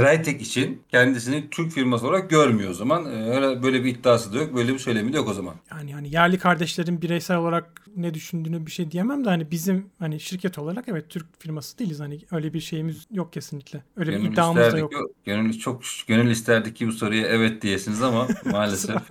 Crytek 0.00 0.42
için 0.42 0.82
kendisini 0.88 1.50
Türk 1.50 1.72
firması 1.72 2.06
olarak 2.06 2.30
görmüyor 2.30 2.70
o 2.70 2.74
zaman. 2.74 3.06
E, 3.06 3.36
öyle 3.36 3.62
böyle 3.62 3.84
bir 3.84 3.90
iddiası 3.90 4.32
da 4.32 4.38
yok. 4.38 4.54
Böyle 4.56 4.72
bir 4.72 4.78
söylemi 4.78 5.12
de 5.12 5.16
yok 5.16 5.28
o 5.28 5.34
zaman. 5.34 5.54
Yani 5.70 5.90
yani 5.90 6.14
yerli 6.14 6.38
kardeşlerin 6.38 7.02
bireysel 7.02 7.36
olarak 7.36 7.84
ne 7.96 8.14
düşündüğünü 8.34 8.66
bir 8.66 8.70
şey 8.70 8.90
diyemem 8.90 9.24
de 9.24 9.28
hani 9.28 9.50
bizim 9.50 9.90
hani 9.98 10.20
şirket 10.20 10.58
olarak 10.58 10.84
evet 10.88 11.08
Türk 11.08 11.40
firması 11.40 11.78
değiliz. 11.78 12.00
Hani 12.00 12.20
öyle 12.32 12.54
bir 12.54 12.60
şeyimiz 12.60 13.06
yok 13.10 13.32
kesinlikle. 13.32 13.82
Öyle 13.96 14.10
bir 14.10 14.16
Gönül 14.16 14.32
iddiamız 14.32 14.72
da 14.72 14.78
yok. 14.78 14.92
Gönül 15.24 15.58
çok 15.58 15.82
gönül 16.06 16.30
isterdik 16.30 16.76
ki 16.76 16.86
bu 16.86 16.92
soruya 16.92 17.26
evet 17.26 17.62
diyesiniz 17.62 18.02
ama 18.02 18.28
maalesef 18.44 19.02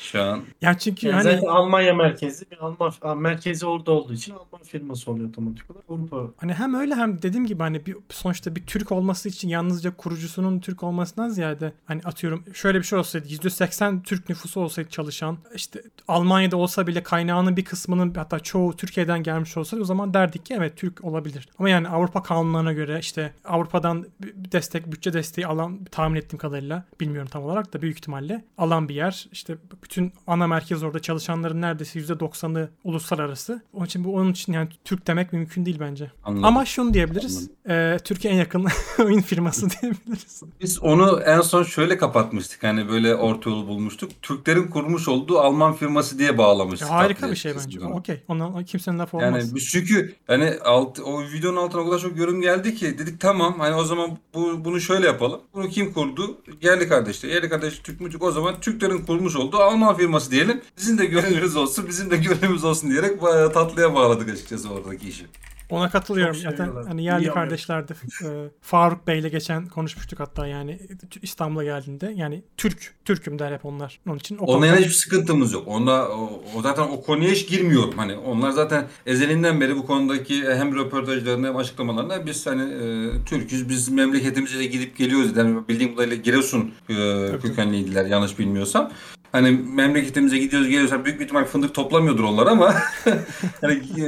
şu 0.00 0.22
an 0.22 0.42
Yani 0.62 0.78
çünkü 0.78 1.06
Yani 1.06 1.16
hani 1.16 1.36
zaten 1.36 1.46
Almanya 1.46 1.94
merkezli 1.94 2.50
bir 2.50 2.58
Alman 2.58 3.18
merkezi 3.18 3.66
orada 3.66 3.92
olduğu 3.92 4.12
için 4.12 4.32
Alman 4.32 4.62
firması 4.64 5.10
oluyor 5.10 5.28
otomatik 5.28 5.70
olarak. 5.70 5.84
Avrupa 5.88 6.32
Hani 6.36 6.54
hem 6.54 6.74
öyle 6.74 6.94
hem 6.94 7.22
dediğim 7.22 7.46
gibi 7.46 7.62
hani 7.62 7.86
bir 7.86 7.96
sonuçta 8.10 8.56
bir 8.56 8.66
Türk 8.66 8.92
olması 8.92 9.28
için 9.28 9.48
yalnızca 9.48 9.96
kurucusunun 9.96 10.60
Türk 10.60 10.82
olmasından 10.82 11.28
ziyade 11.28 11.72
hani 11.84 12.00
atıyorum 12.04 12.44
şöyle 12.54 12.78
bir 12.78 12.84
şey 12.84 12.98
olsaydı 12.98 13.28
%80 13.28 14.02
Türk 14.02 14.28
nüfusu 14.28 14.60
olsaydı 14.60 14.90
çalışan 14.90 15.38
işte 15.54 15.82
Almanya'da 16.08 16.56
olsa 16.56 16.86
bile 16.86 17.02
kaynağının 17.02 17.56
bir 17.56 17.64
kısmının 17.64 18.14
hatta 18.14 18.40
çoğu 18.40 18.76
Türkiye'den 18.76 19.22
gelmiş 19.22 19.56
olsaydı 19.56 19.82
o 19.82 19.86
zaman 19.86 20.14
derdik 20.14 20.46
ki 20.46 20.54
evet 20.58 20.76
Türk 20.76 21.04
olabilir. 21.04 21.48
Ama 21.58 21.70
yani 21.70 21.88
Avrupa 21.88 22.22
kanunlarına 22.22 22.72
göre 22.72 22.98
işte 23.00 23.32
Avrupa'dan 23.44 24.06
bir 24.20 24.52
destek 24.52 24.92
bütçe 24.92 25.12
desteği 25.12 25.46
alan 25.46 25.84
tahmin 25.84 26.16
ettiğim 26.16 26.38
kadarıyla 26.38 26.84
bilmiyorum 27.00 27.28
tam 27.32 27.44
olarak 27.44 27.72
da 27.72 27.82
büyük 27.82 27.96
ihtimalle 27.96 28.44
alan 28.58 28.88
bir 28.88 28.94
yer. 28.94 29.28
İşte 29.32 29.56
bütün 29.82 30.12
ana 30.26 30.46
merkez 30.46 30.82
orada 30.82 30.98
çalışanların 30.98 31.60
neredeyse 31.60 32.00
%90'ı 32.00 32.70
uluslararası. 32.84 33.62
Onun 33.72 33.86
için 33.86 34.04
bu 34.04 34.14
onun 34.14 34.32
için 34.32 34.52
yani 34.52 34.68
Türk 34.84 35.06
demek 35.06 35.32
mümkün 35.32 35.66
değil 35.66 35.76
bence. 35.80 36.10
anladım. 36.24 36.44
Ama 36.44 36.64
şunu 36.64 36.94
diyebiliriz. 36.94 37.50
E, 37.68 37.96
Türkiye 38.04 38.32
en 38.34 38.38
yakın 38.38 38.66
oyun 38.98 39.20
firması 39.20 39.70
diyebiliriz. 39.70 40.42
Biz 40.60 40.82
onu 40.82 41.20
en 41.20 41.40
son 41.40 41.62
şöyle 41.62 41.98
kapatmıştık. 41.98 42.62
Hani 42.62 42.88
böyle 42.88 43.14
orta 43.14 43.50
yolu 43.50 43.68
bulmuştuk. 43.68 44.10
Türklerin 44.22 44.68
kurmuş 44.68 45.08
olduğu 45.08 45.38
Alman 45.38 45.74
firması 45.74 46.18
diye 46.18 46.38
bağlamıştık. 46.38 46.88
Ya 46.88 46.94
harika 46.94 47.30
bir 47.30 47.36
şey 47.36 47.54
bence. 47.56 47.80
Okey. 47.80 48.22
Ondan 48.28 48.64
kimsenin 48.64 48.98
lafı 48.98 49.16
olmaz. 49.16 49.44
Yani 49.44 49.54
biz 49.54 49.68
çünkü 49.68 50.14
hani 50.26 50.54
alt, 50.64 51.00
o 51.00 51.22
videonun 51.22 51.56
altına 51.56 51.82
o 51.82 51.84
kadar 51.84 51.98
çok 51.98 52.16
yorum 52.16 52.40
geldi 52.40 52.74
ki 52.74 52.98
dedik 52.98 53.20
tamam 53.20 53.54
hani 53.58 53.74
o 53.74 53.84
zaman 53.84 54.18
bu, 54.34 54.64
bunu 54.64 54.80
şöyle 54.80 55.06
yapalım. 55.06 55.40
Bunu 55.54 55.68
kim 55.68 55.92
kurdu? 55.92 56.38
Yerli 56.62 56.88
kardeşler. 56.88 57.28
Yerli 57.28 57.48
kardeş 57.48 57.78
Türk 57.78 58.00
mü 58.00 58.10
Türk? 58.10 58.22
O 58.22 58.32
zaman 58.32 58.60
Türklerin 58.60 58.98
kurmuş 58.98 59.36
olduğu 59.36 59.55
Alman 59.60 59.96
firması 59.96 60.30
diyelim. 60.30 60.60
Bizim 60.78 60.98
de 60.98 61.04
gönlümüz 61.06 61.56
olsun, 61.56 61.86
bizim 61.88 62.10
de 62.10 62.16
gönlümüz 62.16 62.64
olsun 62.64 62.90
diyerek 62.90 63.22
bayağı 63.22 63.52
tatlıya 63.52 63.94
bağladık 63.94 64.28
açıkçası 64.28 64.70
oradaki 64.70 65.08
işi. 65.08 65.26
Ona 65.70 65.90
katılıyorum. 65.90 66.32
Çok 66.34 66.42
Zaten 66.42 66.56
seviyorlar. 66.56 66.86
hani 66.86 67.04
yerli 67.04 67.28
kardeşlerdi. 67.28 67.92
E, 68.24 68.26
Faruk 68.60 69.06
Bey'le 69.06 69.28
geçen 69.30 69.66
konuşmuştuk 69.68 70.20
hatta 70.20 70.46
yani 70.46 70.78
İstanbul'a 71.22 71.64
geldiğinde. 71.64 72.12
Yani 72.16 72.42
Türk, 72.56 72.94
Türk'üm 73.04 73.38
der 73.38 73.52
hep 73.52 73.64
onlar. 73.64 74.00
Onun 74.08 74.16
için 74.18 74.36
o 74.38 74.44
Onunla 74.44 74.66
konuda- 74.66 74.80
hiçbir 74.80 74.92
sıkıntımız 74.94 75.52
yok. 75.52 75.68
Onda 75.68 76.08
o, 76.08 76.42
o 76.56 76.62
zaten 76.62 76.82
o 76.82 77.02
konuya 77.02 77.30
hiç 77.30 77.48
girmiyorum. 77.48 77.92
Hani 77.96 78.16
onlar 78.16 78.50
zaten 78.50 78.86
ezelinden 79.06 79.60
beri 79.60 79.76
bu 79.76 79.86
konudaki 79.86 80.44
hem 80.44 80.74
röportajlarında 80.76 81.48
hem 81.48 81.56
açıklamalarında 81.56 82.26
biz 82.26 82.46
hani 82.46 82.62
e, 82.62 83.10
Türk'üz, 83.24 83.68
biz 83.68 83.88
memleketimize 83.88 84.58
de 84.58 84.66
gidip 84.66 84.96
geliyoruz. 84.96 85.36
Yani 85.36 85.68
bildiğim 85.68 85.94
kadarıyla 85.94 86.16
Giresun 86.16 86.72
e, 86.88 86.94
kökenliydiler 87.42 88.06
yanlış 88.06 88.38
bilmiyorsam. 88.38 88.90
Hani 89.36 89.50
memleketimize 89.74 90.38
gidiyoruz 90.38 90.68
geliyoruz. 90.68 91.04
Büyük 91.04 91.20
bir 91.20 91.24
ihtimal 91.24 91.44
fındık 91.44 91.74
toplamıyordur 91.74 92.24
onlar 92.24 92.46
ama 92.46 92.74
hani 93.60 93.74
e, 93.74 94.04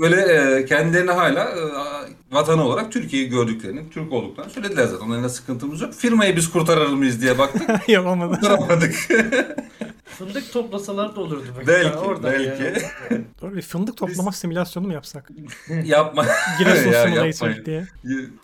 böyle 0.00 0.16
e, 0.16 0.64
kendilerini 0.64 1.10
hala 1.10 1.40
e, 1.40 1.60
vatanı 2.34 2.64
olarak 2.64 2.92
Türkiye'yi 2.92 3.28
gördüklerini, 3.28 3.90
Türk 3.90 4.12
olduklarını 4.12 4.50
söylediler 4.50 4.84
zaten. 4.84 5.06
Onlarla 5.06 5.28
sıkıntımız 5.28 5.80
yok. 5.80 5.94
Firmayı 5.94 6.36
biz 6.36 6.50
kurtarır 6.50 6.88
mıyız 6.88 7.22
diye 7.22 7.38
baktık. 7.38 7.88
Yok 7.88 8.06
olmadı. 8.06 8.34
Kurtaramadık. 8.40 8.94
Fındık 10.06 10.52
toplasalar 10.52 11.16
da 11.16 11.20
olurdu. 11.20 11.44
belki. 11.56 11.66
Belki, 11.68 11.98
Orada 11.98 12.32
belki. 12.32 12.62
yani. 13.10 13.24
Doğru 13.42 13.56
bir 13.56 13.62
fındık 13.62 13.96
toplama 13.96 14.32
simülasyonu 14.32 14.86
mu 14.86 14.92
yapsak? 14.92 15.30
Yapma. 15.84 16.26
Giresun 16.58 16.90
Ya, 16.92 17.02
Simulator 17.32 17.64
diye. 17.64 17.86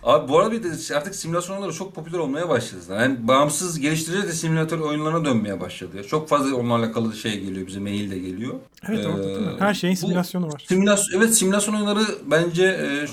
Abi 0.02 0.28
bu 0.28 0.38
arada 0.38 0.52
bir 0.52 0.62
de 0.62 0.94
artık 0.96 1.14
simülasyonlar 1.14 1.72
çok 1.72 1.94
popüler 1.94 2.18
olmaya 2.18 2.48
başladı. 2.48 2.82
Yani 2.90 3.28
bağımsız 3.28 3.80
geliştirici 3.80 4.22
de 4.28 4.32
simülatör 4.32 4.78
oyunlarına 4.80 5.24
dönmeye 5.24 5.60
başladı. 5.60 5.96
ya. 5.96 6.02
Çok 6.04 6.28
fazla 6.28 6.56
onlarla 6.56 6.84
alakalı 6.86 7.14
şey 7.16 7.40
geliyor 7.40 7.66
bize 7.66 7.80
mail 7.80 8.10
de 8.10 8.18
geliyor. 8.18 8.54
Evet 8.88 9.06
orada 9.06 9.24
değil 9.24 9.38
mi? 9.38 9.52
Ee, 9.56 9.60
Her 9.60 9.74
şeyin 9.74 9.96
bu- 9.96 10.00
simülasyonu 10.00 10.46
var. 10.46 10.64
Simülasyon 10.68 11.20
evet 11.20 11.34
simülasyon 11.34 11.74
oyunları 11.74 12.02
bence 12.30 12.64
e, 12.66 13.06
şu 13.06 13.12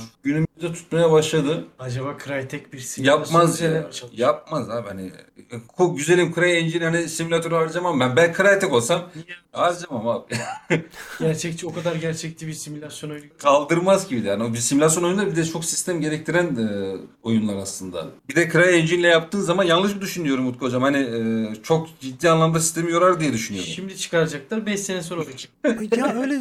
günümüzde 0.59 0.73
tutmaya 0.81 1.11
başladı. 1.11 1.65
Acaba 1.79 2.17
Crytek 2.25 2.73
bir 2.73 2.79
simülasyon 2.79 3.19
Yapmaz 3.19 3.61
ya. 3.61 3.89
Yapmaz 4.13 4.69
abi 4.69 4.87
hani 4.87 5.11
güzelim 5.95 6.33
CryEngine 6.33 6.83
hani 6.83 7.09
simülatörü 7.09 7.55
harcamam 7.55 7.99
ben. 7.99 8.15
Ben 8.15 8.33
Crytek 8.33 8.73
olsam 8.73 9.09
harcamam 9.51 10.07
abi. 10.07 10.35
Gerçekçi 11.19 11.67
o 11.67 11.73
kadar 11.73 11.95
gerçekçi 11.95 12.47
bir 12.47 12.53
simülasyon 12.53 13.09
oyunu. 13.09 13.25
Kaldırmaz 13.37 14.09
gibi 14.09 14.27
yani. 14.27 14.43
O 14.43 14.53
bir 14.53 14.57
simülasyon 14.57 15.03
oyunları 15.03 15.31
bir 15.31 15.35
de 15.35 15.45
çok 15.45 15.65
sistem 15.65 16.01
gerektiren 16.01 16.45
e, 16.55 16.97
oyunlar 17.23 17.55
aslında. 17.55 18.07
Bir 18.29 18.35
de 18.35 18.49
CryEngine 18.51 18.99
ile 18.99 19.07
yaptığın 19.07 19.41
zaman 19.41 19.63
yanlış 19.63 19.95
mı 19.95 20.01
düşünüyorum 20.01 20.47
Utku 20.47 20.65
hocam? 20.65 20.81
Hani 20.81 20.97
e, 20.97 21.55
çok 21.63 21.99
ciddi 21.99 22.29
anlamda 22.29 22.59
sistemi 22.59 22.91
yorar 22.91 23.19
diye 23.19 23.33
düşünüyorum. 23.33 23.71
Şimdi 23.75 23.97
çıkaracaklar 23.97 24.65
5 24.65 24.79
sene 24.79 25.01
sonra 25.01 25.21
olacak. 25.21 25.51
ya 25.97 26.21
öyle 26.21 26.35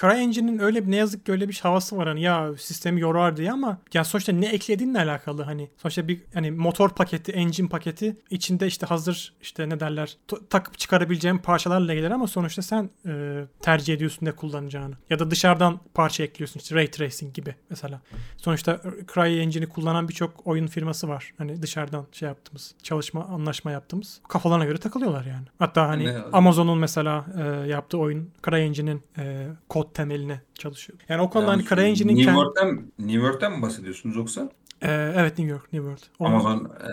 CryEngine'in 0.00 0.58
öyle 0.58 0.86
bir 0.86 0.90
ne 0.90 0.96
yazık 0.96 1.26
ki 1.26 1.32
öyle 1.32 1.48
bir 1.48 1.60
havası 1.62 1.96
var 1.96 2.08
hani 2.08 2.22
ya 2.22 2.56
sistemi 2.58 3.00
yorar 3.00 3.36
diye 3.36 3.52
ama 3.52 3.78
ya 3.94 4.04
sonuçta 4.04 4.32
ne 4.32 4.46
eklediğinle 4.46 4.98
alakalı 4.98 5.42
hani 5.42 5.70
sonuçta 5.76 6.08
bir 6.08 6.22
hani 6.34 6.50
motor 6.50 6.90
paketi, 6.90 7.32
engine 7.32 7.68
paketi 7.68 8.16
içinde 8.30 8.66
işte 8.66 8.86
hazır 8.86 9.34
işte 9.42 9.68
ne 9.68 9.80
derler 9.80 10.16
takıp 10.50 10.78
çıkarabileceğin 10.78 11.38
parçalarla 11.38 11.94
gelir 11.94 12.10
ama 12.10 12.26
sonuçta 12.26 12.62
sen 12.62 12.90
e, 13.06 13.44
tercih 13.60 13.94
ediyorsun 13.94 14.26
ne 14.26 14.32
kullanacağını 14.32 14.94
ya 15.10 15.18
da 15.18 15.30
dışarıdan 15.30 15.80
parça 15.94 16.24
ekliyorsun 16.24 16.60
işte 16.60 16.74
ray 16.74 16.90
tracing 16.90 17.34
gibi 17.34 17.54
mesela. 17.70 18.00
Sonuçta 18.36 18.80
CryEngine'i 19.14 19.68
kullanan 19.68 20.08
birçok 20.08 20.46
oyun 20.46 20.66
firması 20.66 21.08
var. 21.08 21.32
Hani 21.38 21.62
dışarıdan 21.62 22.06
şey 22.12 22.28
yaptığımız, 22.28 22.74
çalışma, 22.82 23.24
anlaşma 23.24 23.70
yaptığımız. 23.70 24.20
Kafalarına 24.28 24.64
göre 24.64 24.78
takılıyorlar 24.78 25.24
yani. 25.24 25.46
Hatta 25.58 25.88
hani 25.88 26.18
Amazon'un 26.32 26.78
mesela 26.78 27.26
e, 27.38 27.68
yaptığı 27.68 27.98
oyun 27.98 28.30
CryEngine'in 28.44 29.02
e, 29.18 29.48
kod 29.68 29.83
temeline 29.92 30.40
çalışıyor. 30.54 30.98
Yani 31.08 31.22
o 31.22 31.30
konuda 31.30 31.50
hani 31.50 31.56
Yalnız 31.56 31.68
CryEngine'in 31.68 32.16
New 32.16 32.24
kendi... 32.24 32.38
York'tan, 32.38 32.92
New 32.98 33.26
York'tan 33.26 33.52
mı 33.52 33.62
bahsediyorsunuz 33.62 34.16
yoksa? 34.16 34.48
E, 34.82 34.90
evet 34.90 35.38
New 35.38 35.52
York, 35.52 35.72
New 35.72 35.96
World. 35.96 36.02
E, 36.20 36.88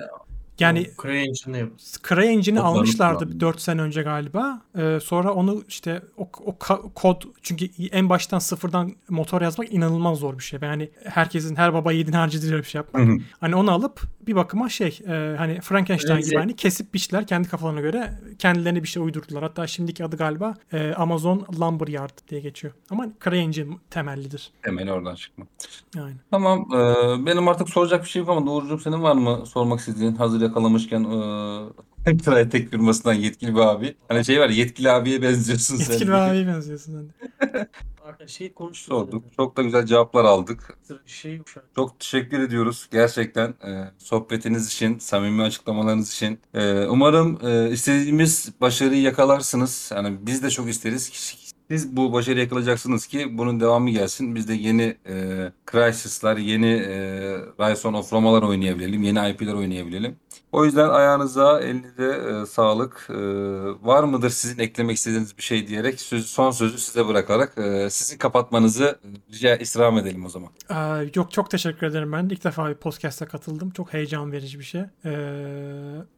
Yani. 0.60 0.88
CryEngine'i 1.02 1.70
Kodlarını 2.04 2.64
almışlardı 2.64 3.18
kullandım. 3.20 3.40
4 3.40 3.62
sene 3.62 3.82
önce 3.82 4.02
galiba. 4.02 4.62
Ee, 4.78 5.00
sonra 5.04 5.34
onu 5.34 5.64
işte 5.68 6.02
o, 6.18 6.30
o 6.46 6.52
ka- 6.52 6.94
kod 6.94 7.22
çünkü 7.42 7.66
en 7.92 8.10
baştan 8.10 8.40
sıfırdan 8.40 8.92
motor 9.10 9.42
yazmak 9.42 9.74
inanılmaz 9.74 10.18
zor 10.18 10.38
bir 10.38 10.44
şey. 10.44 10.60
Yani 10.64 10.90
herkesin 11.06 11.56
her 11.56 11.74
baba 11.74 11.92
yiğidin 11.92 12.12
harcı 12.12 12.42
bir 12.58 12.64
şey 12.64 12.80
yapmak. 12.80 13.08
Hani 13.40 13.56
onu 13.56 13.72
alıp 13.72 14.02
bir 14.28 14.36
bakıma 14.36 14.70
şey 14.70 15.00
e, 15.08 15.36
hani 15.38 15.62
Frankenstein 15.62 16.16
Evet. 16.16 16.26
gibi 16.26 16.36
hani 16.40 16.56
kesip 16.56 16.94
biçtiler 16.94 17.28
kendi 17.28 17.50
kafalarına 17.50 17.82
göre 17.82 18.20
kendilerine 18.40 18.84
bir 18.84 18.88
şey 18.88 19.04
uydurdular. 19.04 19.44
Hatta 19.44 19.68
şimdiki 19.68 20.06
adı 20.06 20.18
galiba 20.18 20.54
e, 20.74 20.94
Amazon 20.94 21.46
Lumberyard 21.60 22.30
diye 22.30 22.42
geçiyor. 22.42 22.74
Ama 22.90 23.08
CryEngine 23.24 23.78
temellidir. 23.90 24.52
hemen 24.62 24.88
oradan 24.88 25.16
çıkma. 25.16 25.46
Yani. 25.96 26.14
Tamam. 26.32 26.60
e, 26.74 26.78
benim 27.26 27.48
artık 27.48 27.70
soracak 27.70 28.04
bir 28.04 28.10
şey 28.10 28.20
yok 28.20 28.30
ama 28.30 28.46
Doğrucuğum 28.46 28.80
senin 28.80 29.04
var 29.04 29.16
mı 29.16 29.46
sormak 29.46 29.80
istediğin 29.80 30.16
hazır 30.16 30.42
yakalamışken 30.52 31.04
e, 31.04 32.18
Crytek 32.18 32.72
firmasından 32.72 33.14
yetkili 33.14 33.56
bir 33.56 33.60
abi. 33.60 33.96
Hani 34.08 34.26
şey 34.26 34.40
var 34.40 34.50
yetkili 34.50 34.92
abiye 34.92 35.22
benziyorsun 35.22 35.76
sen. 35.78 35.92
Yetkili 35.92 36.08
bir 36.08 36.14
abiye 36.30 36.48
benziyorsun 36.48 36.94
sen. 36.94 37.68
Şey 38.28 38.54
konuştuk. 38.54 38.88
Sorduk. 38.88 39.24
Çok 39.36 39.58
da 39.58 39.62
güzel 39.62 39.86
cevaplar 39.86 40.26
aldık. 40.26 40.78
Şey. 41.06 41.42
Çok 41.76 42.00
teşekkür 42.00 42.40
ediyoruz 42.40 42.88
gerçekten 42.92 43.50
e, 43.50 43.92
sohbetiniz 43.98 44.68
için, 44.68 45.00
samimi 45.00 45.42
açıklamalarınız 45.44 46.14
için. 46.14 46.40
E, 46.54 46.86
umarım 46.86 47.40
e, 47.48 47.72
istediğimiz 47.72 48.54
başarıyı 48.62 49.02
yakalarsınız. 49.02 49.92
Yani 49.96 50.18
biz 50.22 50.44
de 50.44 50.50
çok 50.50 50.70
isteriz 50.70 51.12
siz 51.72 51.98
bu 51.98 52.14
başarıyı 52.14 52.44
yakalayacaksınız 52.44 53.08
ki 53.08 53.38
bunun 53.38 53.60
devamı 53.60 53.90
gelsin. 53.90 54.36
Biz 54.36 54.48
de 54.48 54.54
yeni 54.54 54.98
e, 55.08 55.16
Crysis'lar, 55.72 56.38
yeni 56.38 56.66
e, 56.66 56.96
Rise 57.60 57.88
of 57.88 58.14
Roma'lar 58.14 58.44
oynayabilelim, 58.44 59.04
yeni 59.04 59.30
IP'ler 59.30 59.54
oynayabilelim. 59.54 60.16
O 60.52 60.66
yüzden 60.66 60.90
ayağınıza, 60.90 61.62
elinize 61.62 62.42
e, 62.42 62.46
sağlık. 62.46 63.08
E, 63.10 63.16
var 63.88 64.04
mıdır 64.04 64.30
sizin 64.30 64.60
eklemek 64.60 64.98
istediğiniz 64.98 65.38
bir 65.38 65.44
şey 65.44 65.68
diyerek 65.68 66.02
söz, 66.02 66.26
son 66.26 66.52
sözü 66.52 66.78
size 66.78 67.08
bırakarak 67.08 67.58
e, 67.58 67.90
sizin 67.90 68.18
kapatmanızı 68.18 69.00
rica 69.34 69.56
istirham 69.56 69.98
edelim 69.98 70.26
o 70.26 70.30
zaman. 70.30 70.50
Ee, 70.70 71.10
yok 71.16 71.32
çok 71.32 71.52
teşekkür 71.52 71.88
ederim 71.88 72.12
ben. 72.12 72.30
İlk 72.30 72.44
defa 72.44 72.70
bir 72.70 72.76
podcast'a 72.76 73.26
katıldım. 73.26 73.72
Çok 73.72 73.94
heyecan 73.94 74.32
verici 74.32 74.60
bir 74.60 74.64
şey. 74.64 74.82
Ee, 75.06 75.14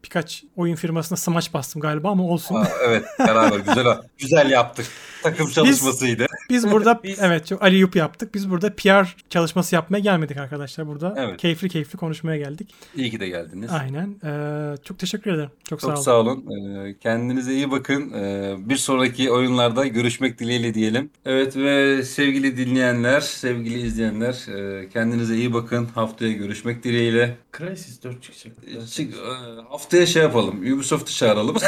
birkaç 0.04 0.44
oyun 0.56 0.74
firmasına 0.74 1.16
smaç 1.16 1.54
bastım 1.54 1.82
galiba 1.82 2.10
ama 2.10 2.24
olsun. 2.24 2.54
Aa, 2.54 2.68
evet 2.84 3.04
beraber 3.18 3.58
güzel 3.58 3.98
güzel 4.18 4.50
yaptık. 4.50 4.86
Takım 5.24 5.48
çalışmasıydı. 5.50 6.26
Biz 6.50 6.70
burada 6.70 7.00
Biz- 7.04 7.18
evet 7.22 7.46
çok 7.46 7.62
Ali 7.62 7.76
Yup 7.76 7.96
yaptık. 7.96 8.34
Biz 8.34 8.50
burada 8.50 8.74
PR 8.76 9.16
çalışması 9.30 9.74
yapmaya 9.74 9.98
gelmedik 9.98 10.36
arkadaşlar. 10.36 10.86
Burada 10.86 11.14
Evet. 11.18 11.40
keyifli 11.40 11.68
keyifli 11.68 11.98
konuşmaya 11.98 12.36
geldik. 12.38 12.74
İyi 12.96 13.10
ki 13.10 13.20
de 13.20 13.28
geldiniz. 13.28 13.70
Aynen. 13.72 14.16
Ee, 14.24 14.76
çok 14.84 14.98
teşekkür 14.98 15.32
ederim. 15.34 15.50
Çok, 15.68 15.80
Çok 15.80 15.90
sağ 15.90 15.94
olun. 15.94 16.02
sağ 16.02 16.12
olun. 16.20 16.44
Ee, 16.86 16.94
kendinize 17.02 17.52
iyi 17.54 17.70
bakın. 17.70 18.12
Ee, 18.12 18.54
bir 18.58 18.76
sonraki 18.76 19.30
oyunlarda 19.30 19.86
görüşmek 19.86 20.38
dileğiyle 20.38 20.74
diyelim. 20.74 21.10
Evet 21.24 21.56
ve 21.56 22.02
sevgili 22.02 22.56
dinleyenler, 22.56 23.20
sevgili 23.20 23.80
izleyenler 23.80 24.48
e, 24.56 24.88
kendinize 24.88 25.36
iyi 25.36 25.54
bakın. 25.54 25.84
Haftaya 25.94 26.32
görüşmek 26.32 26.84
dileğiyle. 26.84 27.36
Crysis 27.58 28.02
4 28.02 28.22
çıkacak. 28.22 28.52
Çık- 28.90 29.14
e, 29.14 29.62
haftaya 29.70 30.06
şey 30.06 30.22
yapalım. 30.22 30.58
Ubisoft'u 30.74 31.12
çağıralım. 31.14 31.56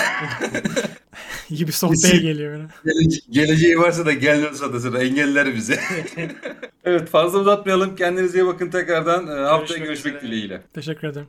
Ubisoft 1.51 2.05
Bey 2.05 2.21
geliyor 2.21 2.53
böyle. 2.53 2.69
Gelece- 2.85 3.21
geleceği 3.47 3.79
varsa 3.79 4.07
da 4.07 4.13
gelmiyorsa 4.13 4.73
da 4.73 4.81
sonra 4.81 5.03
engeller 5.03 5.55
bizi. 5.55 5.79
evet 6.85 7.09
fazla 7.09 7.39
uzatmayalım. 7.39 7.97
Kendinize 7.97 8.39
iyi 8.41 8.47
bakın 8.47 8.71
tekrardan. 8.71 9.27
Ee, 9.27 9.31
haftaya 9.41 9.79
Görüşmek 9.79 9.85
görüşmek 9.85 10.15
üzere. 10.15 10.27
dileğiyle. 10.33 10.63
Teşekkür 10.75 11.09
ederim. 11.09 11.29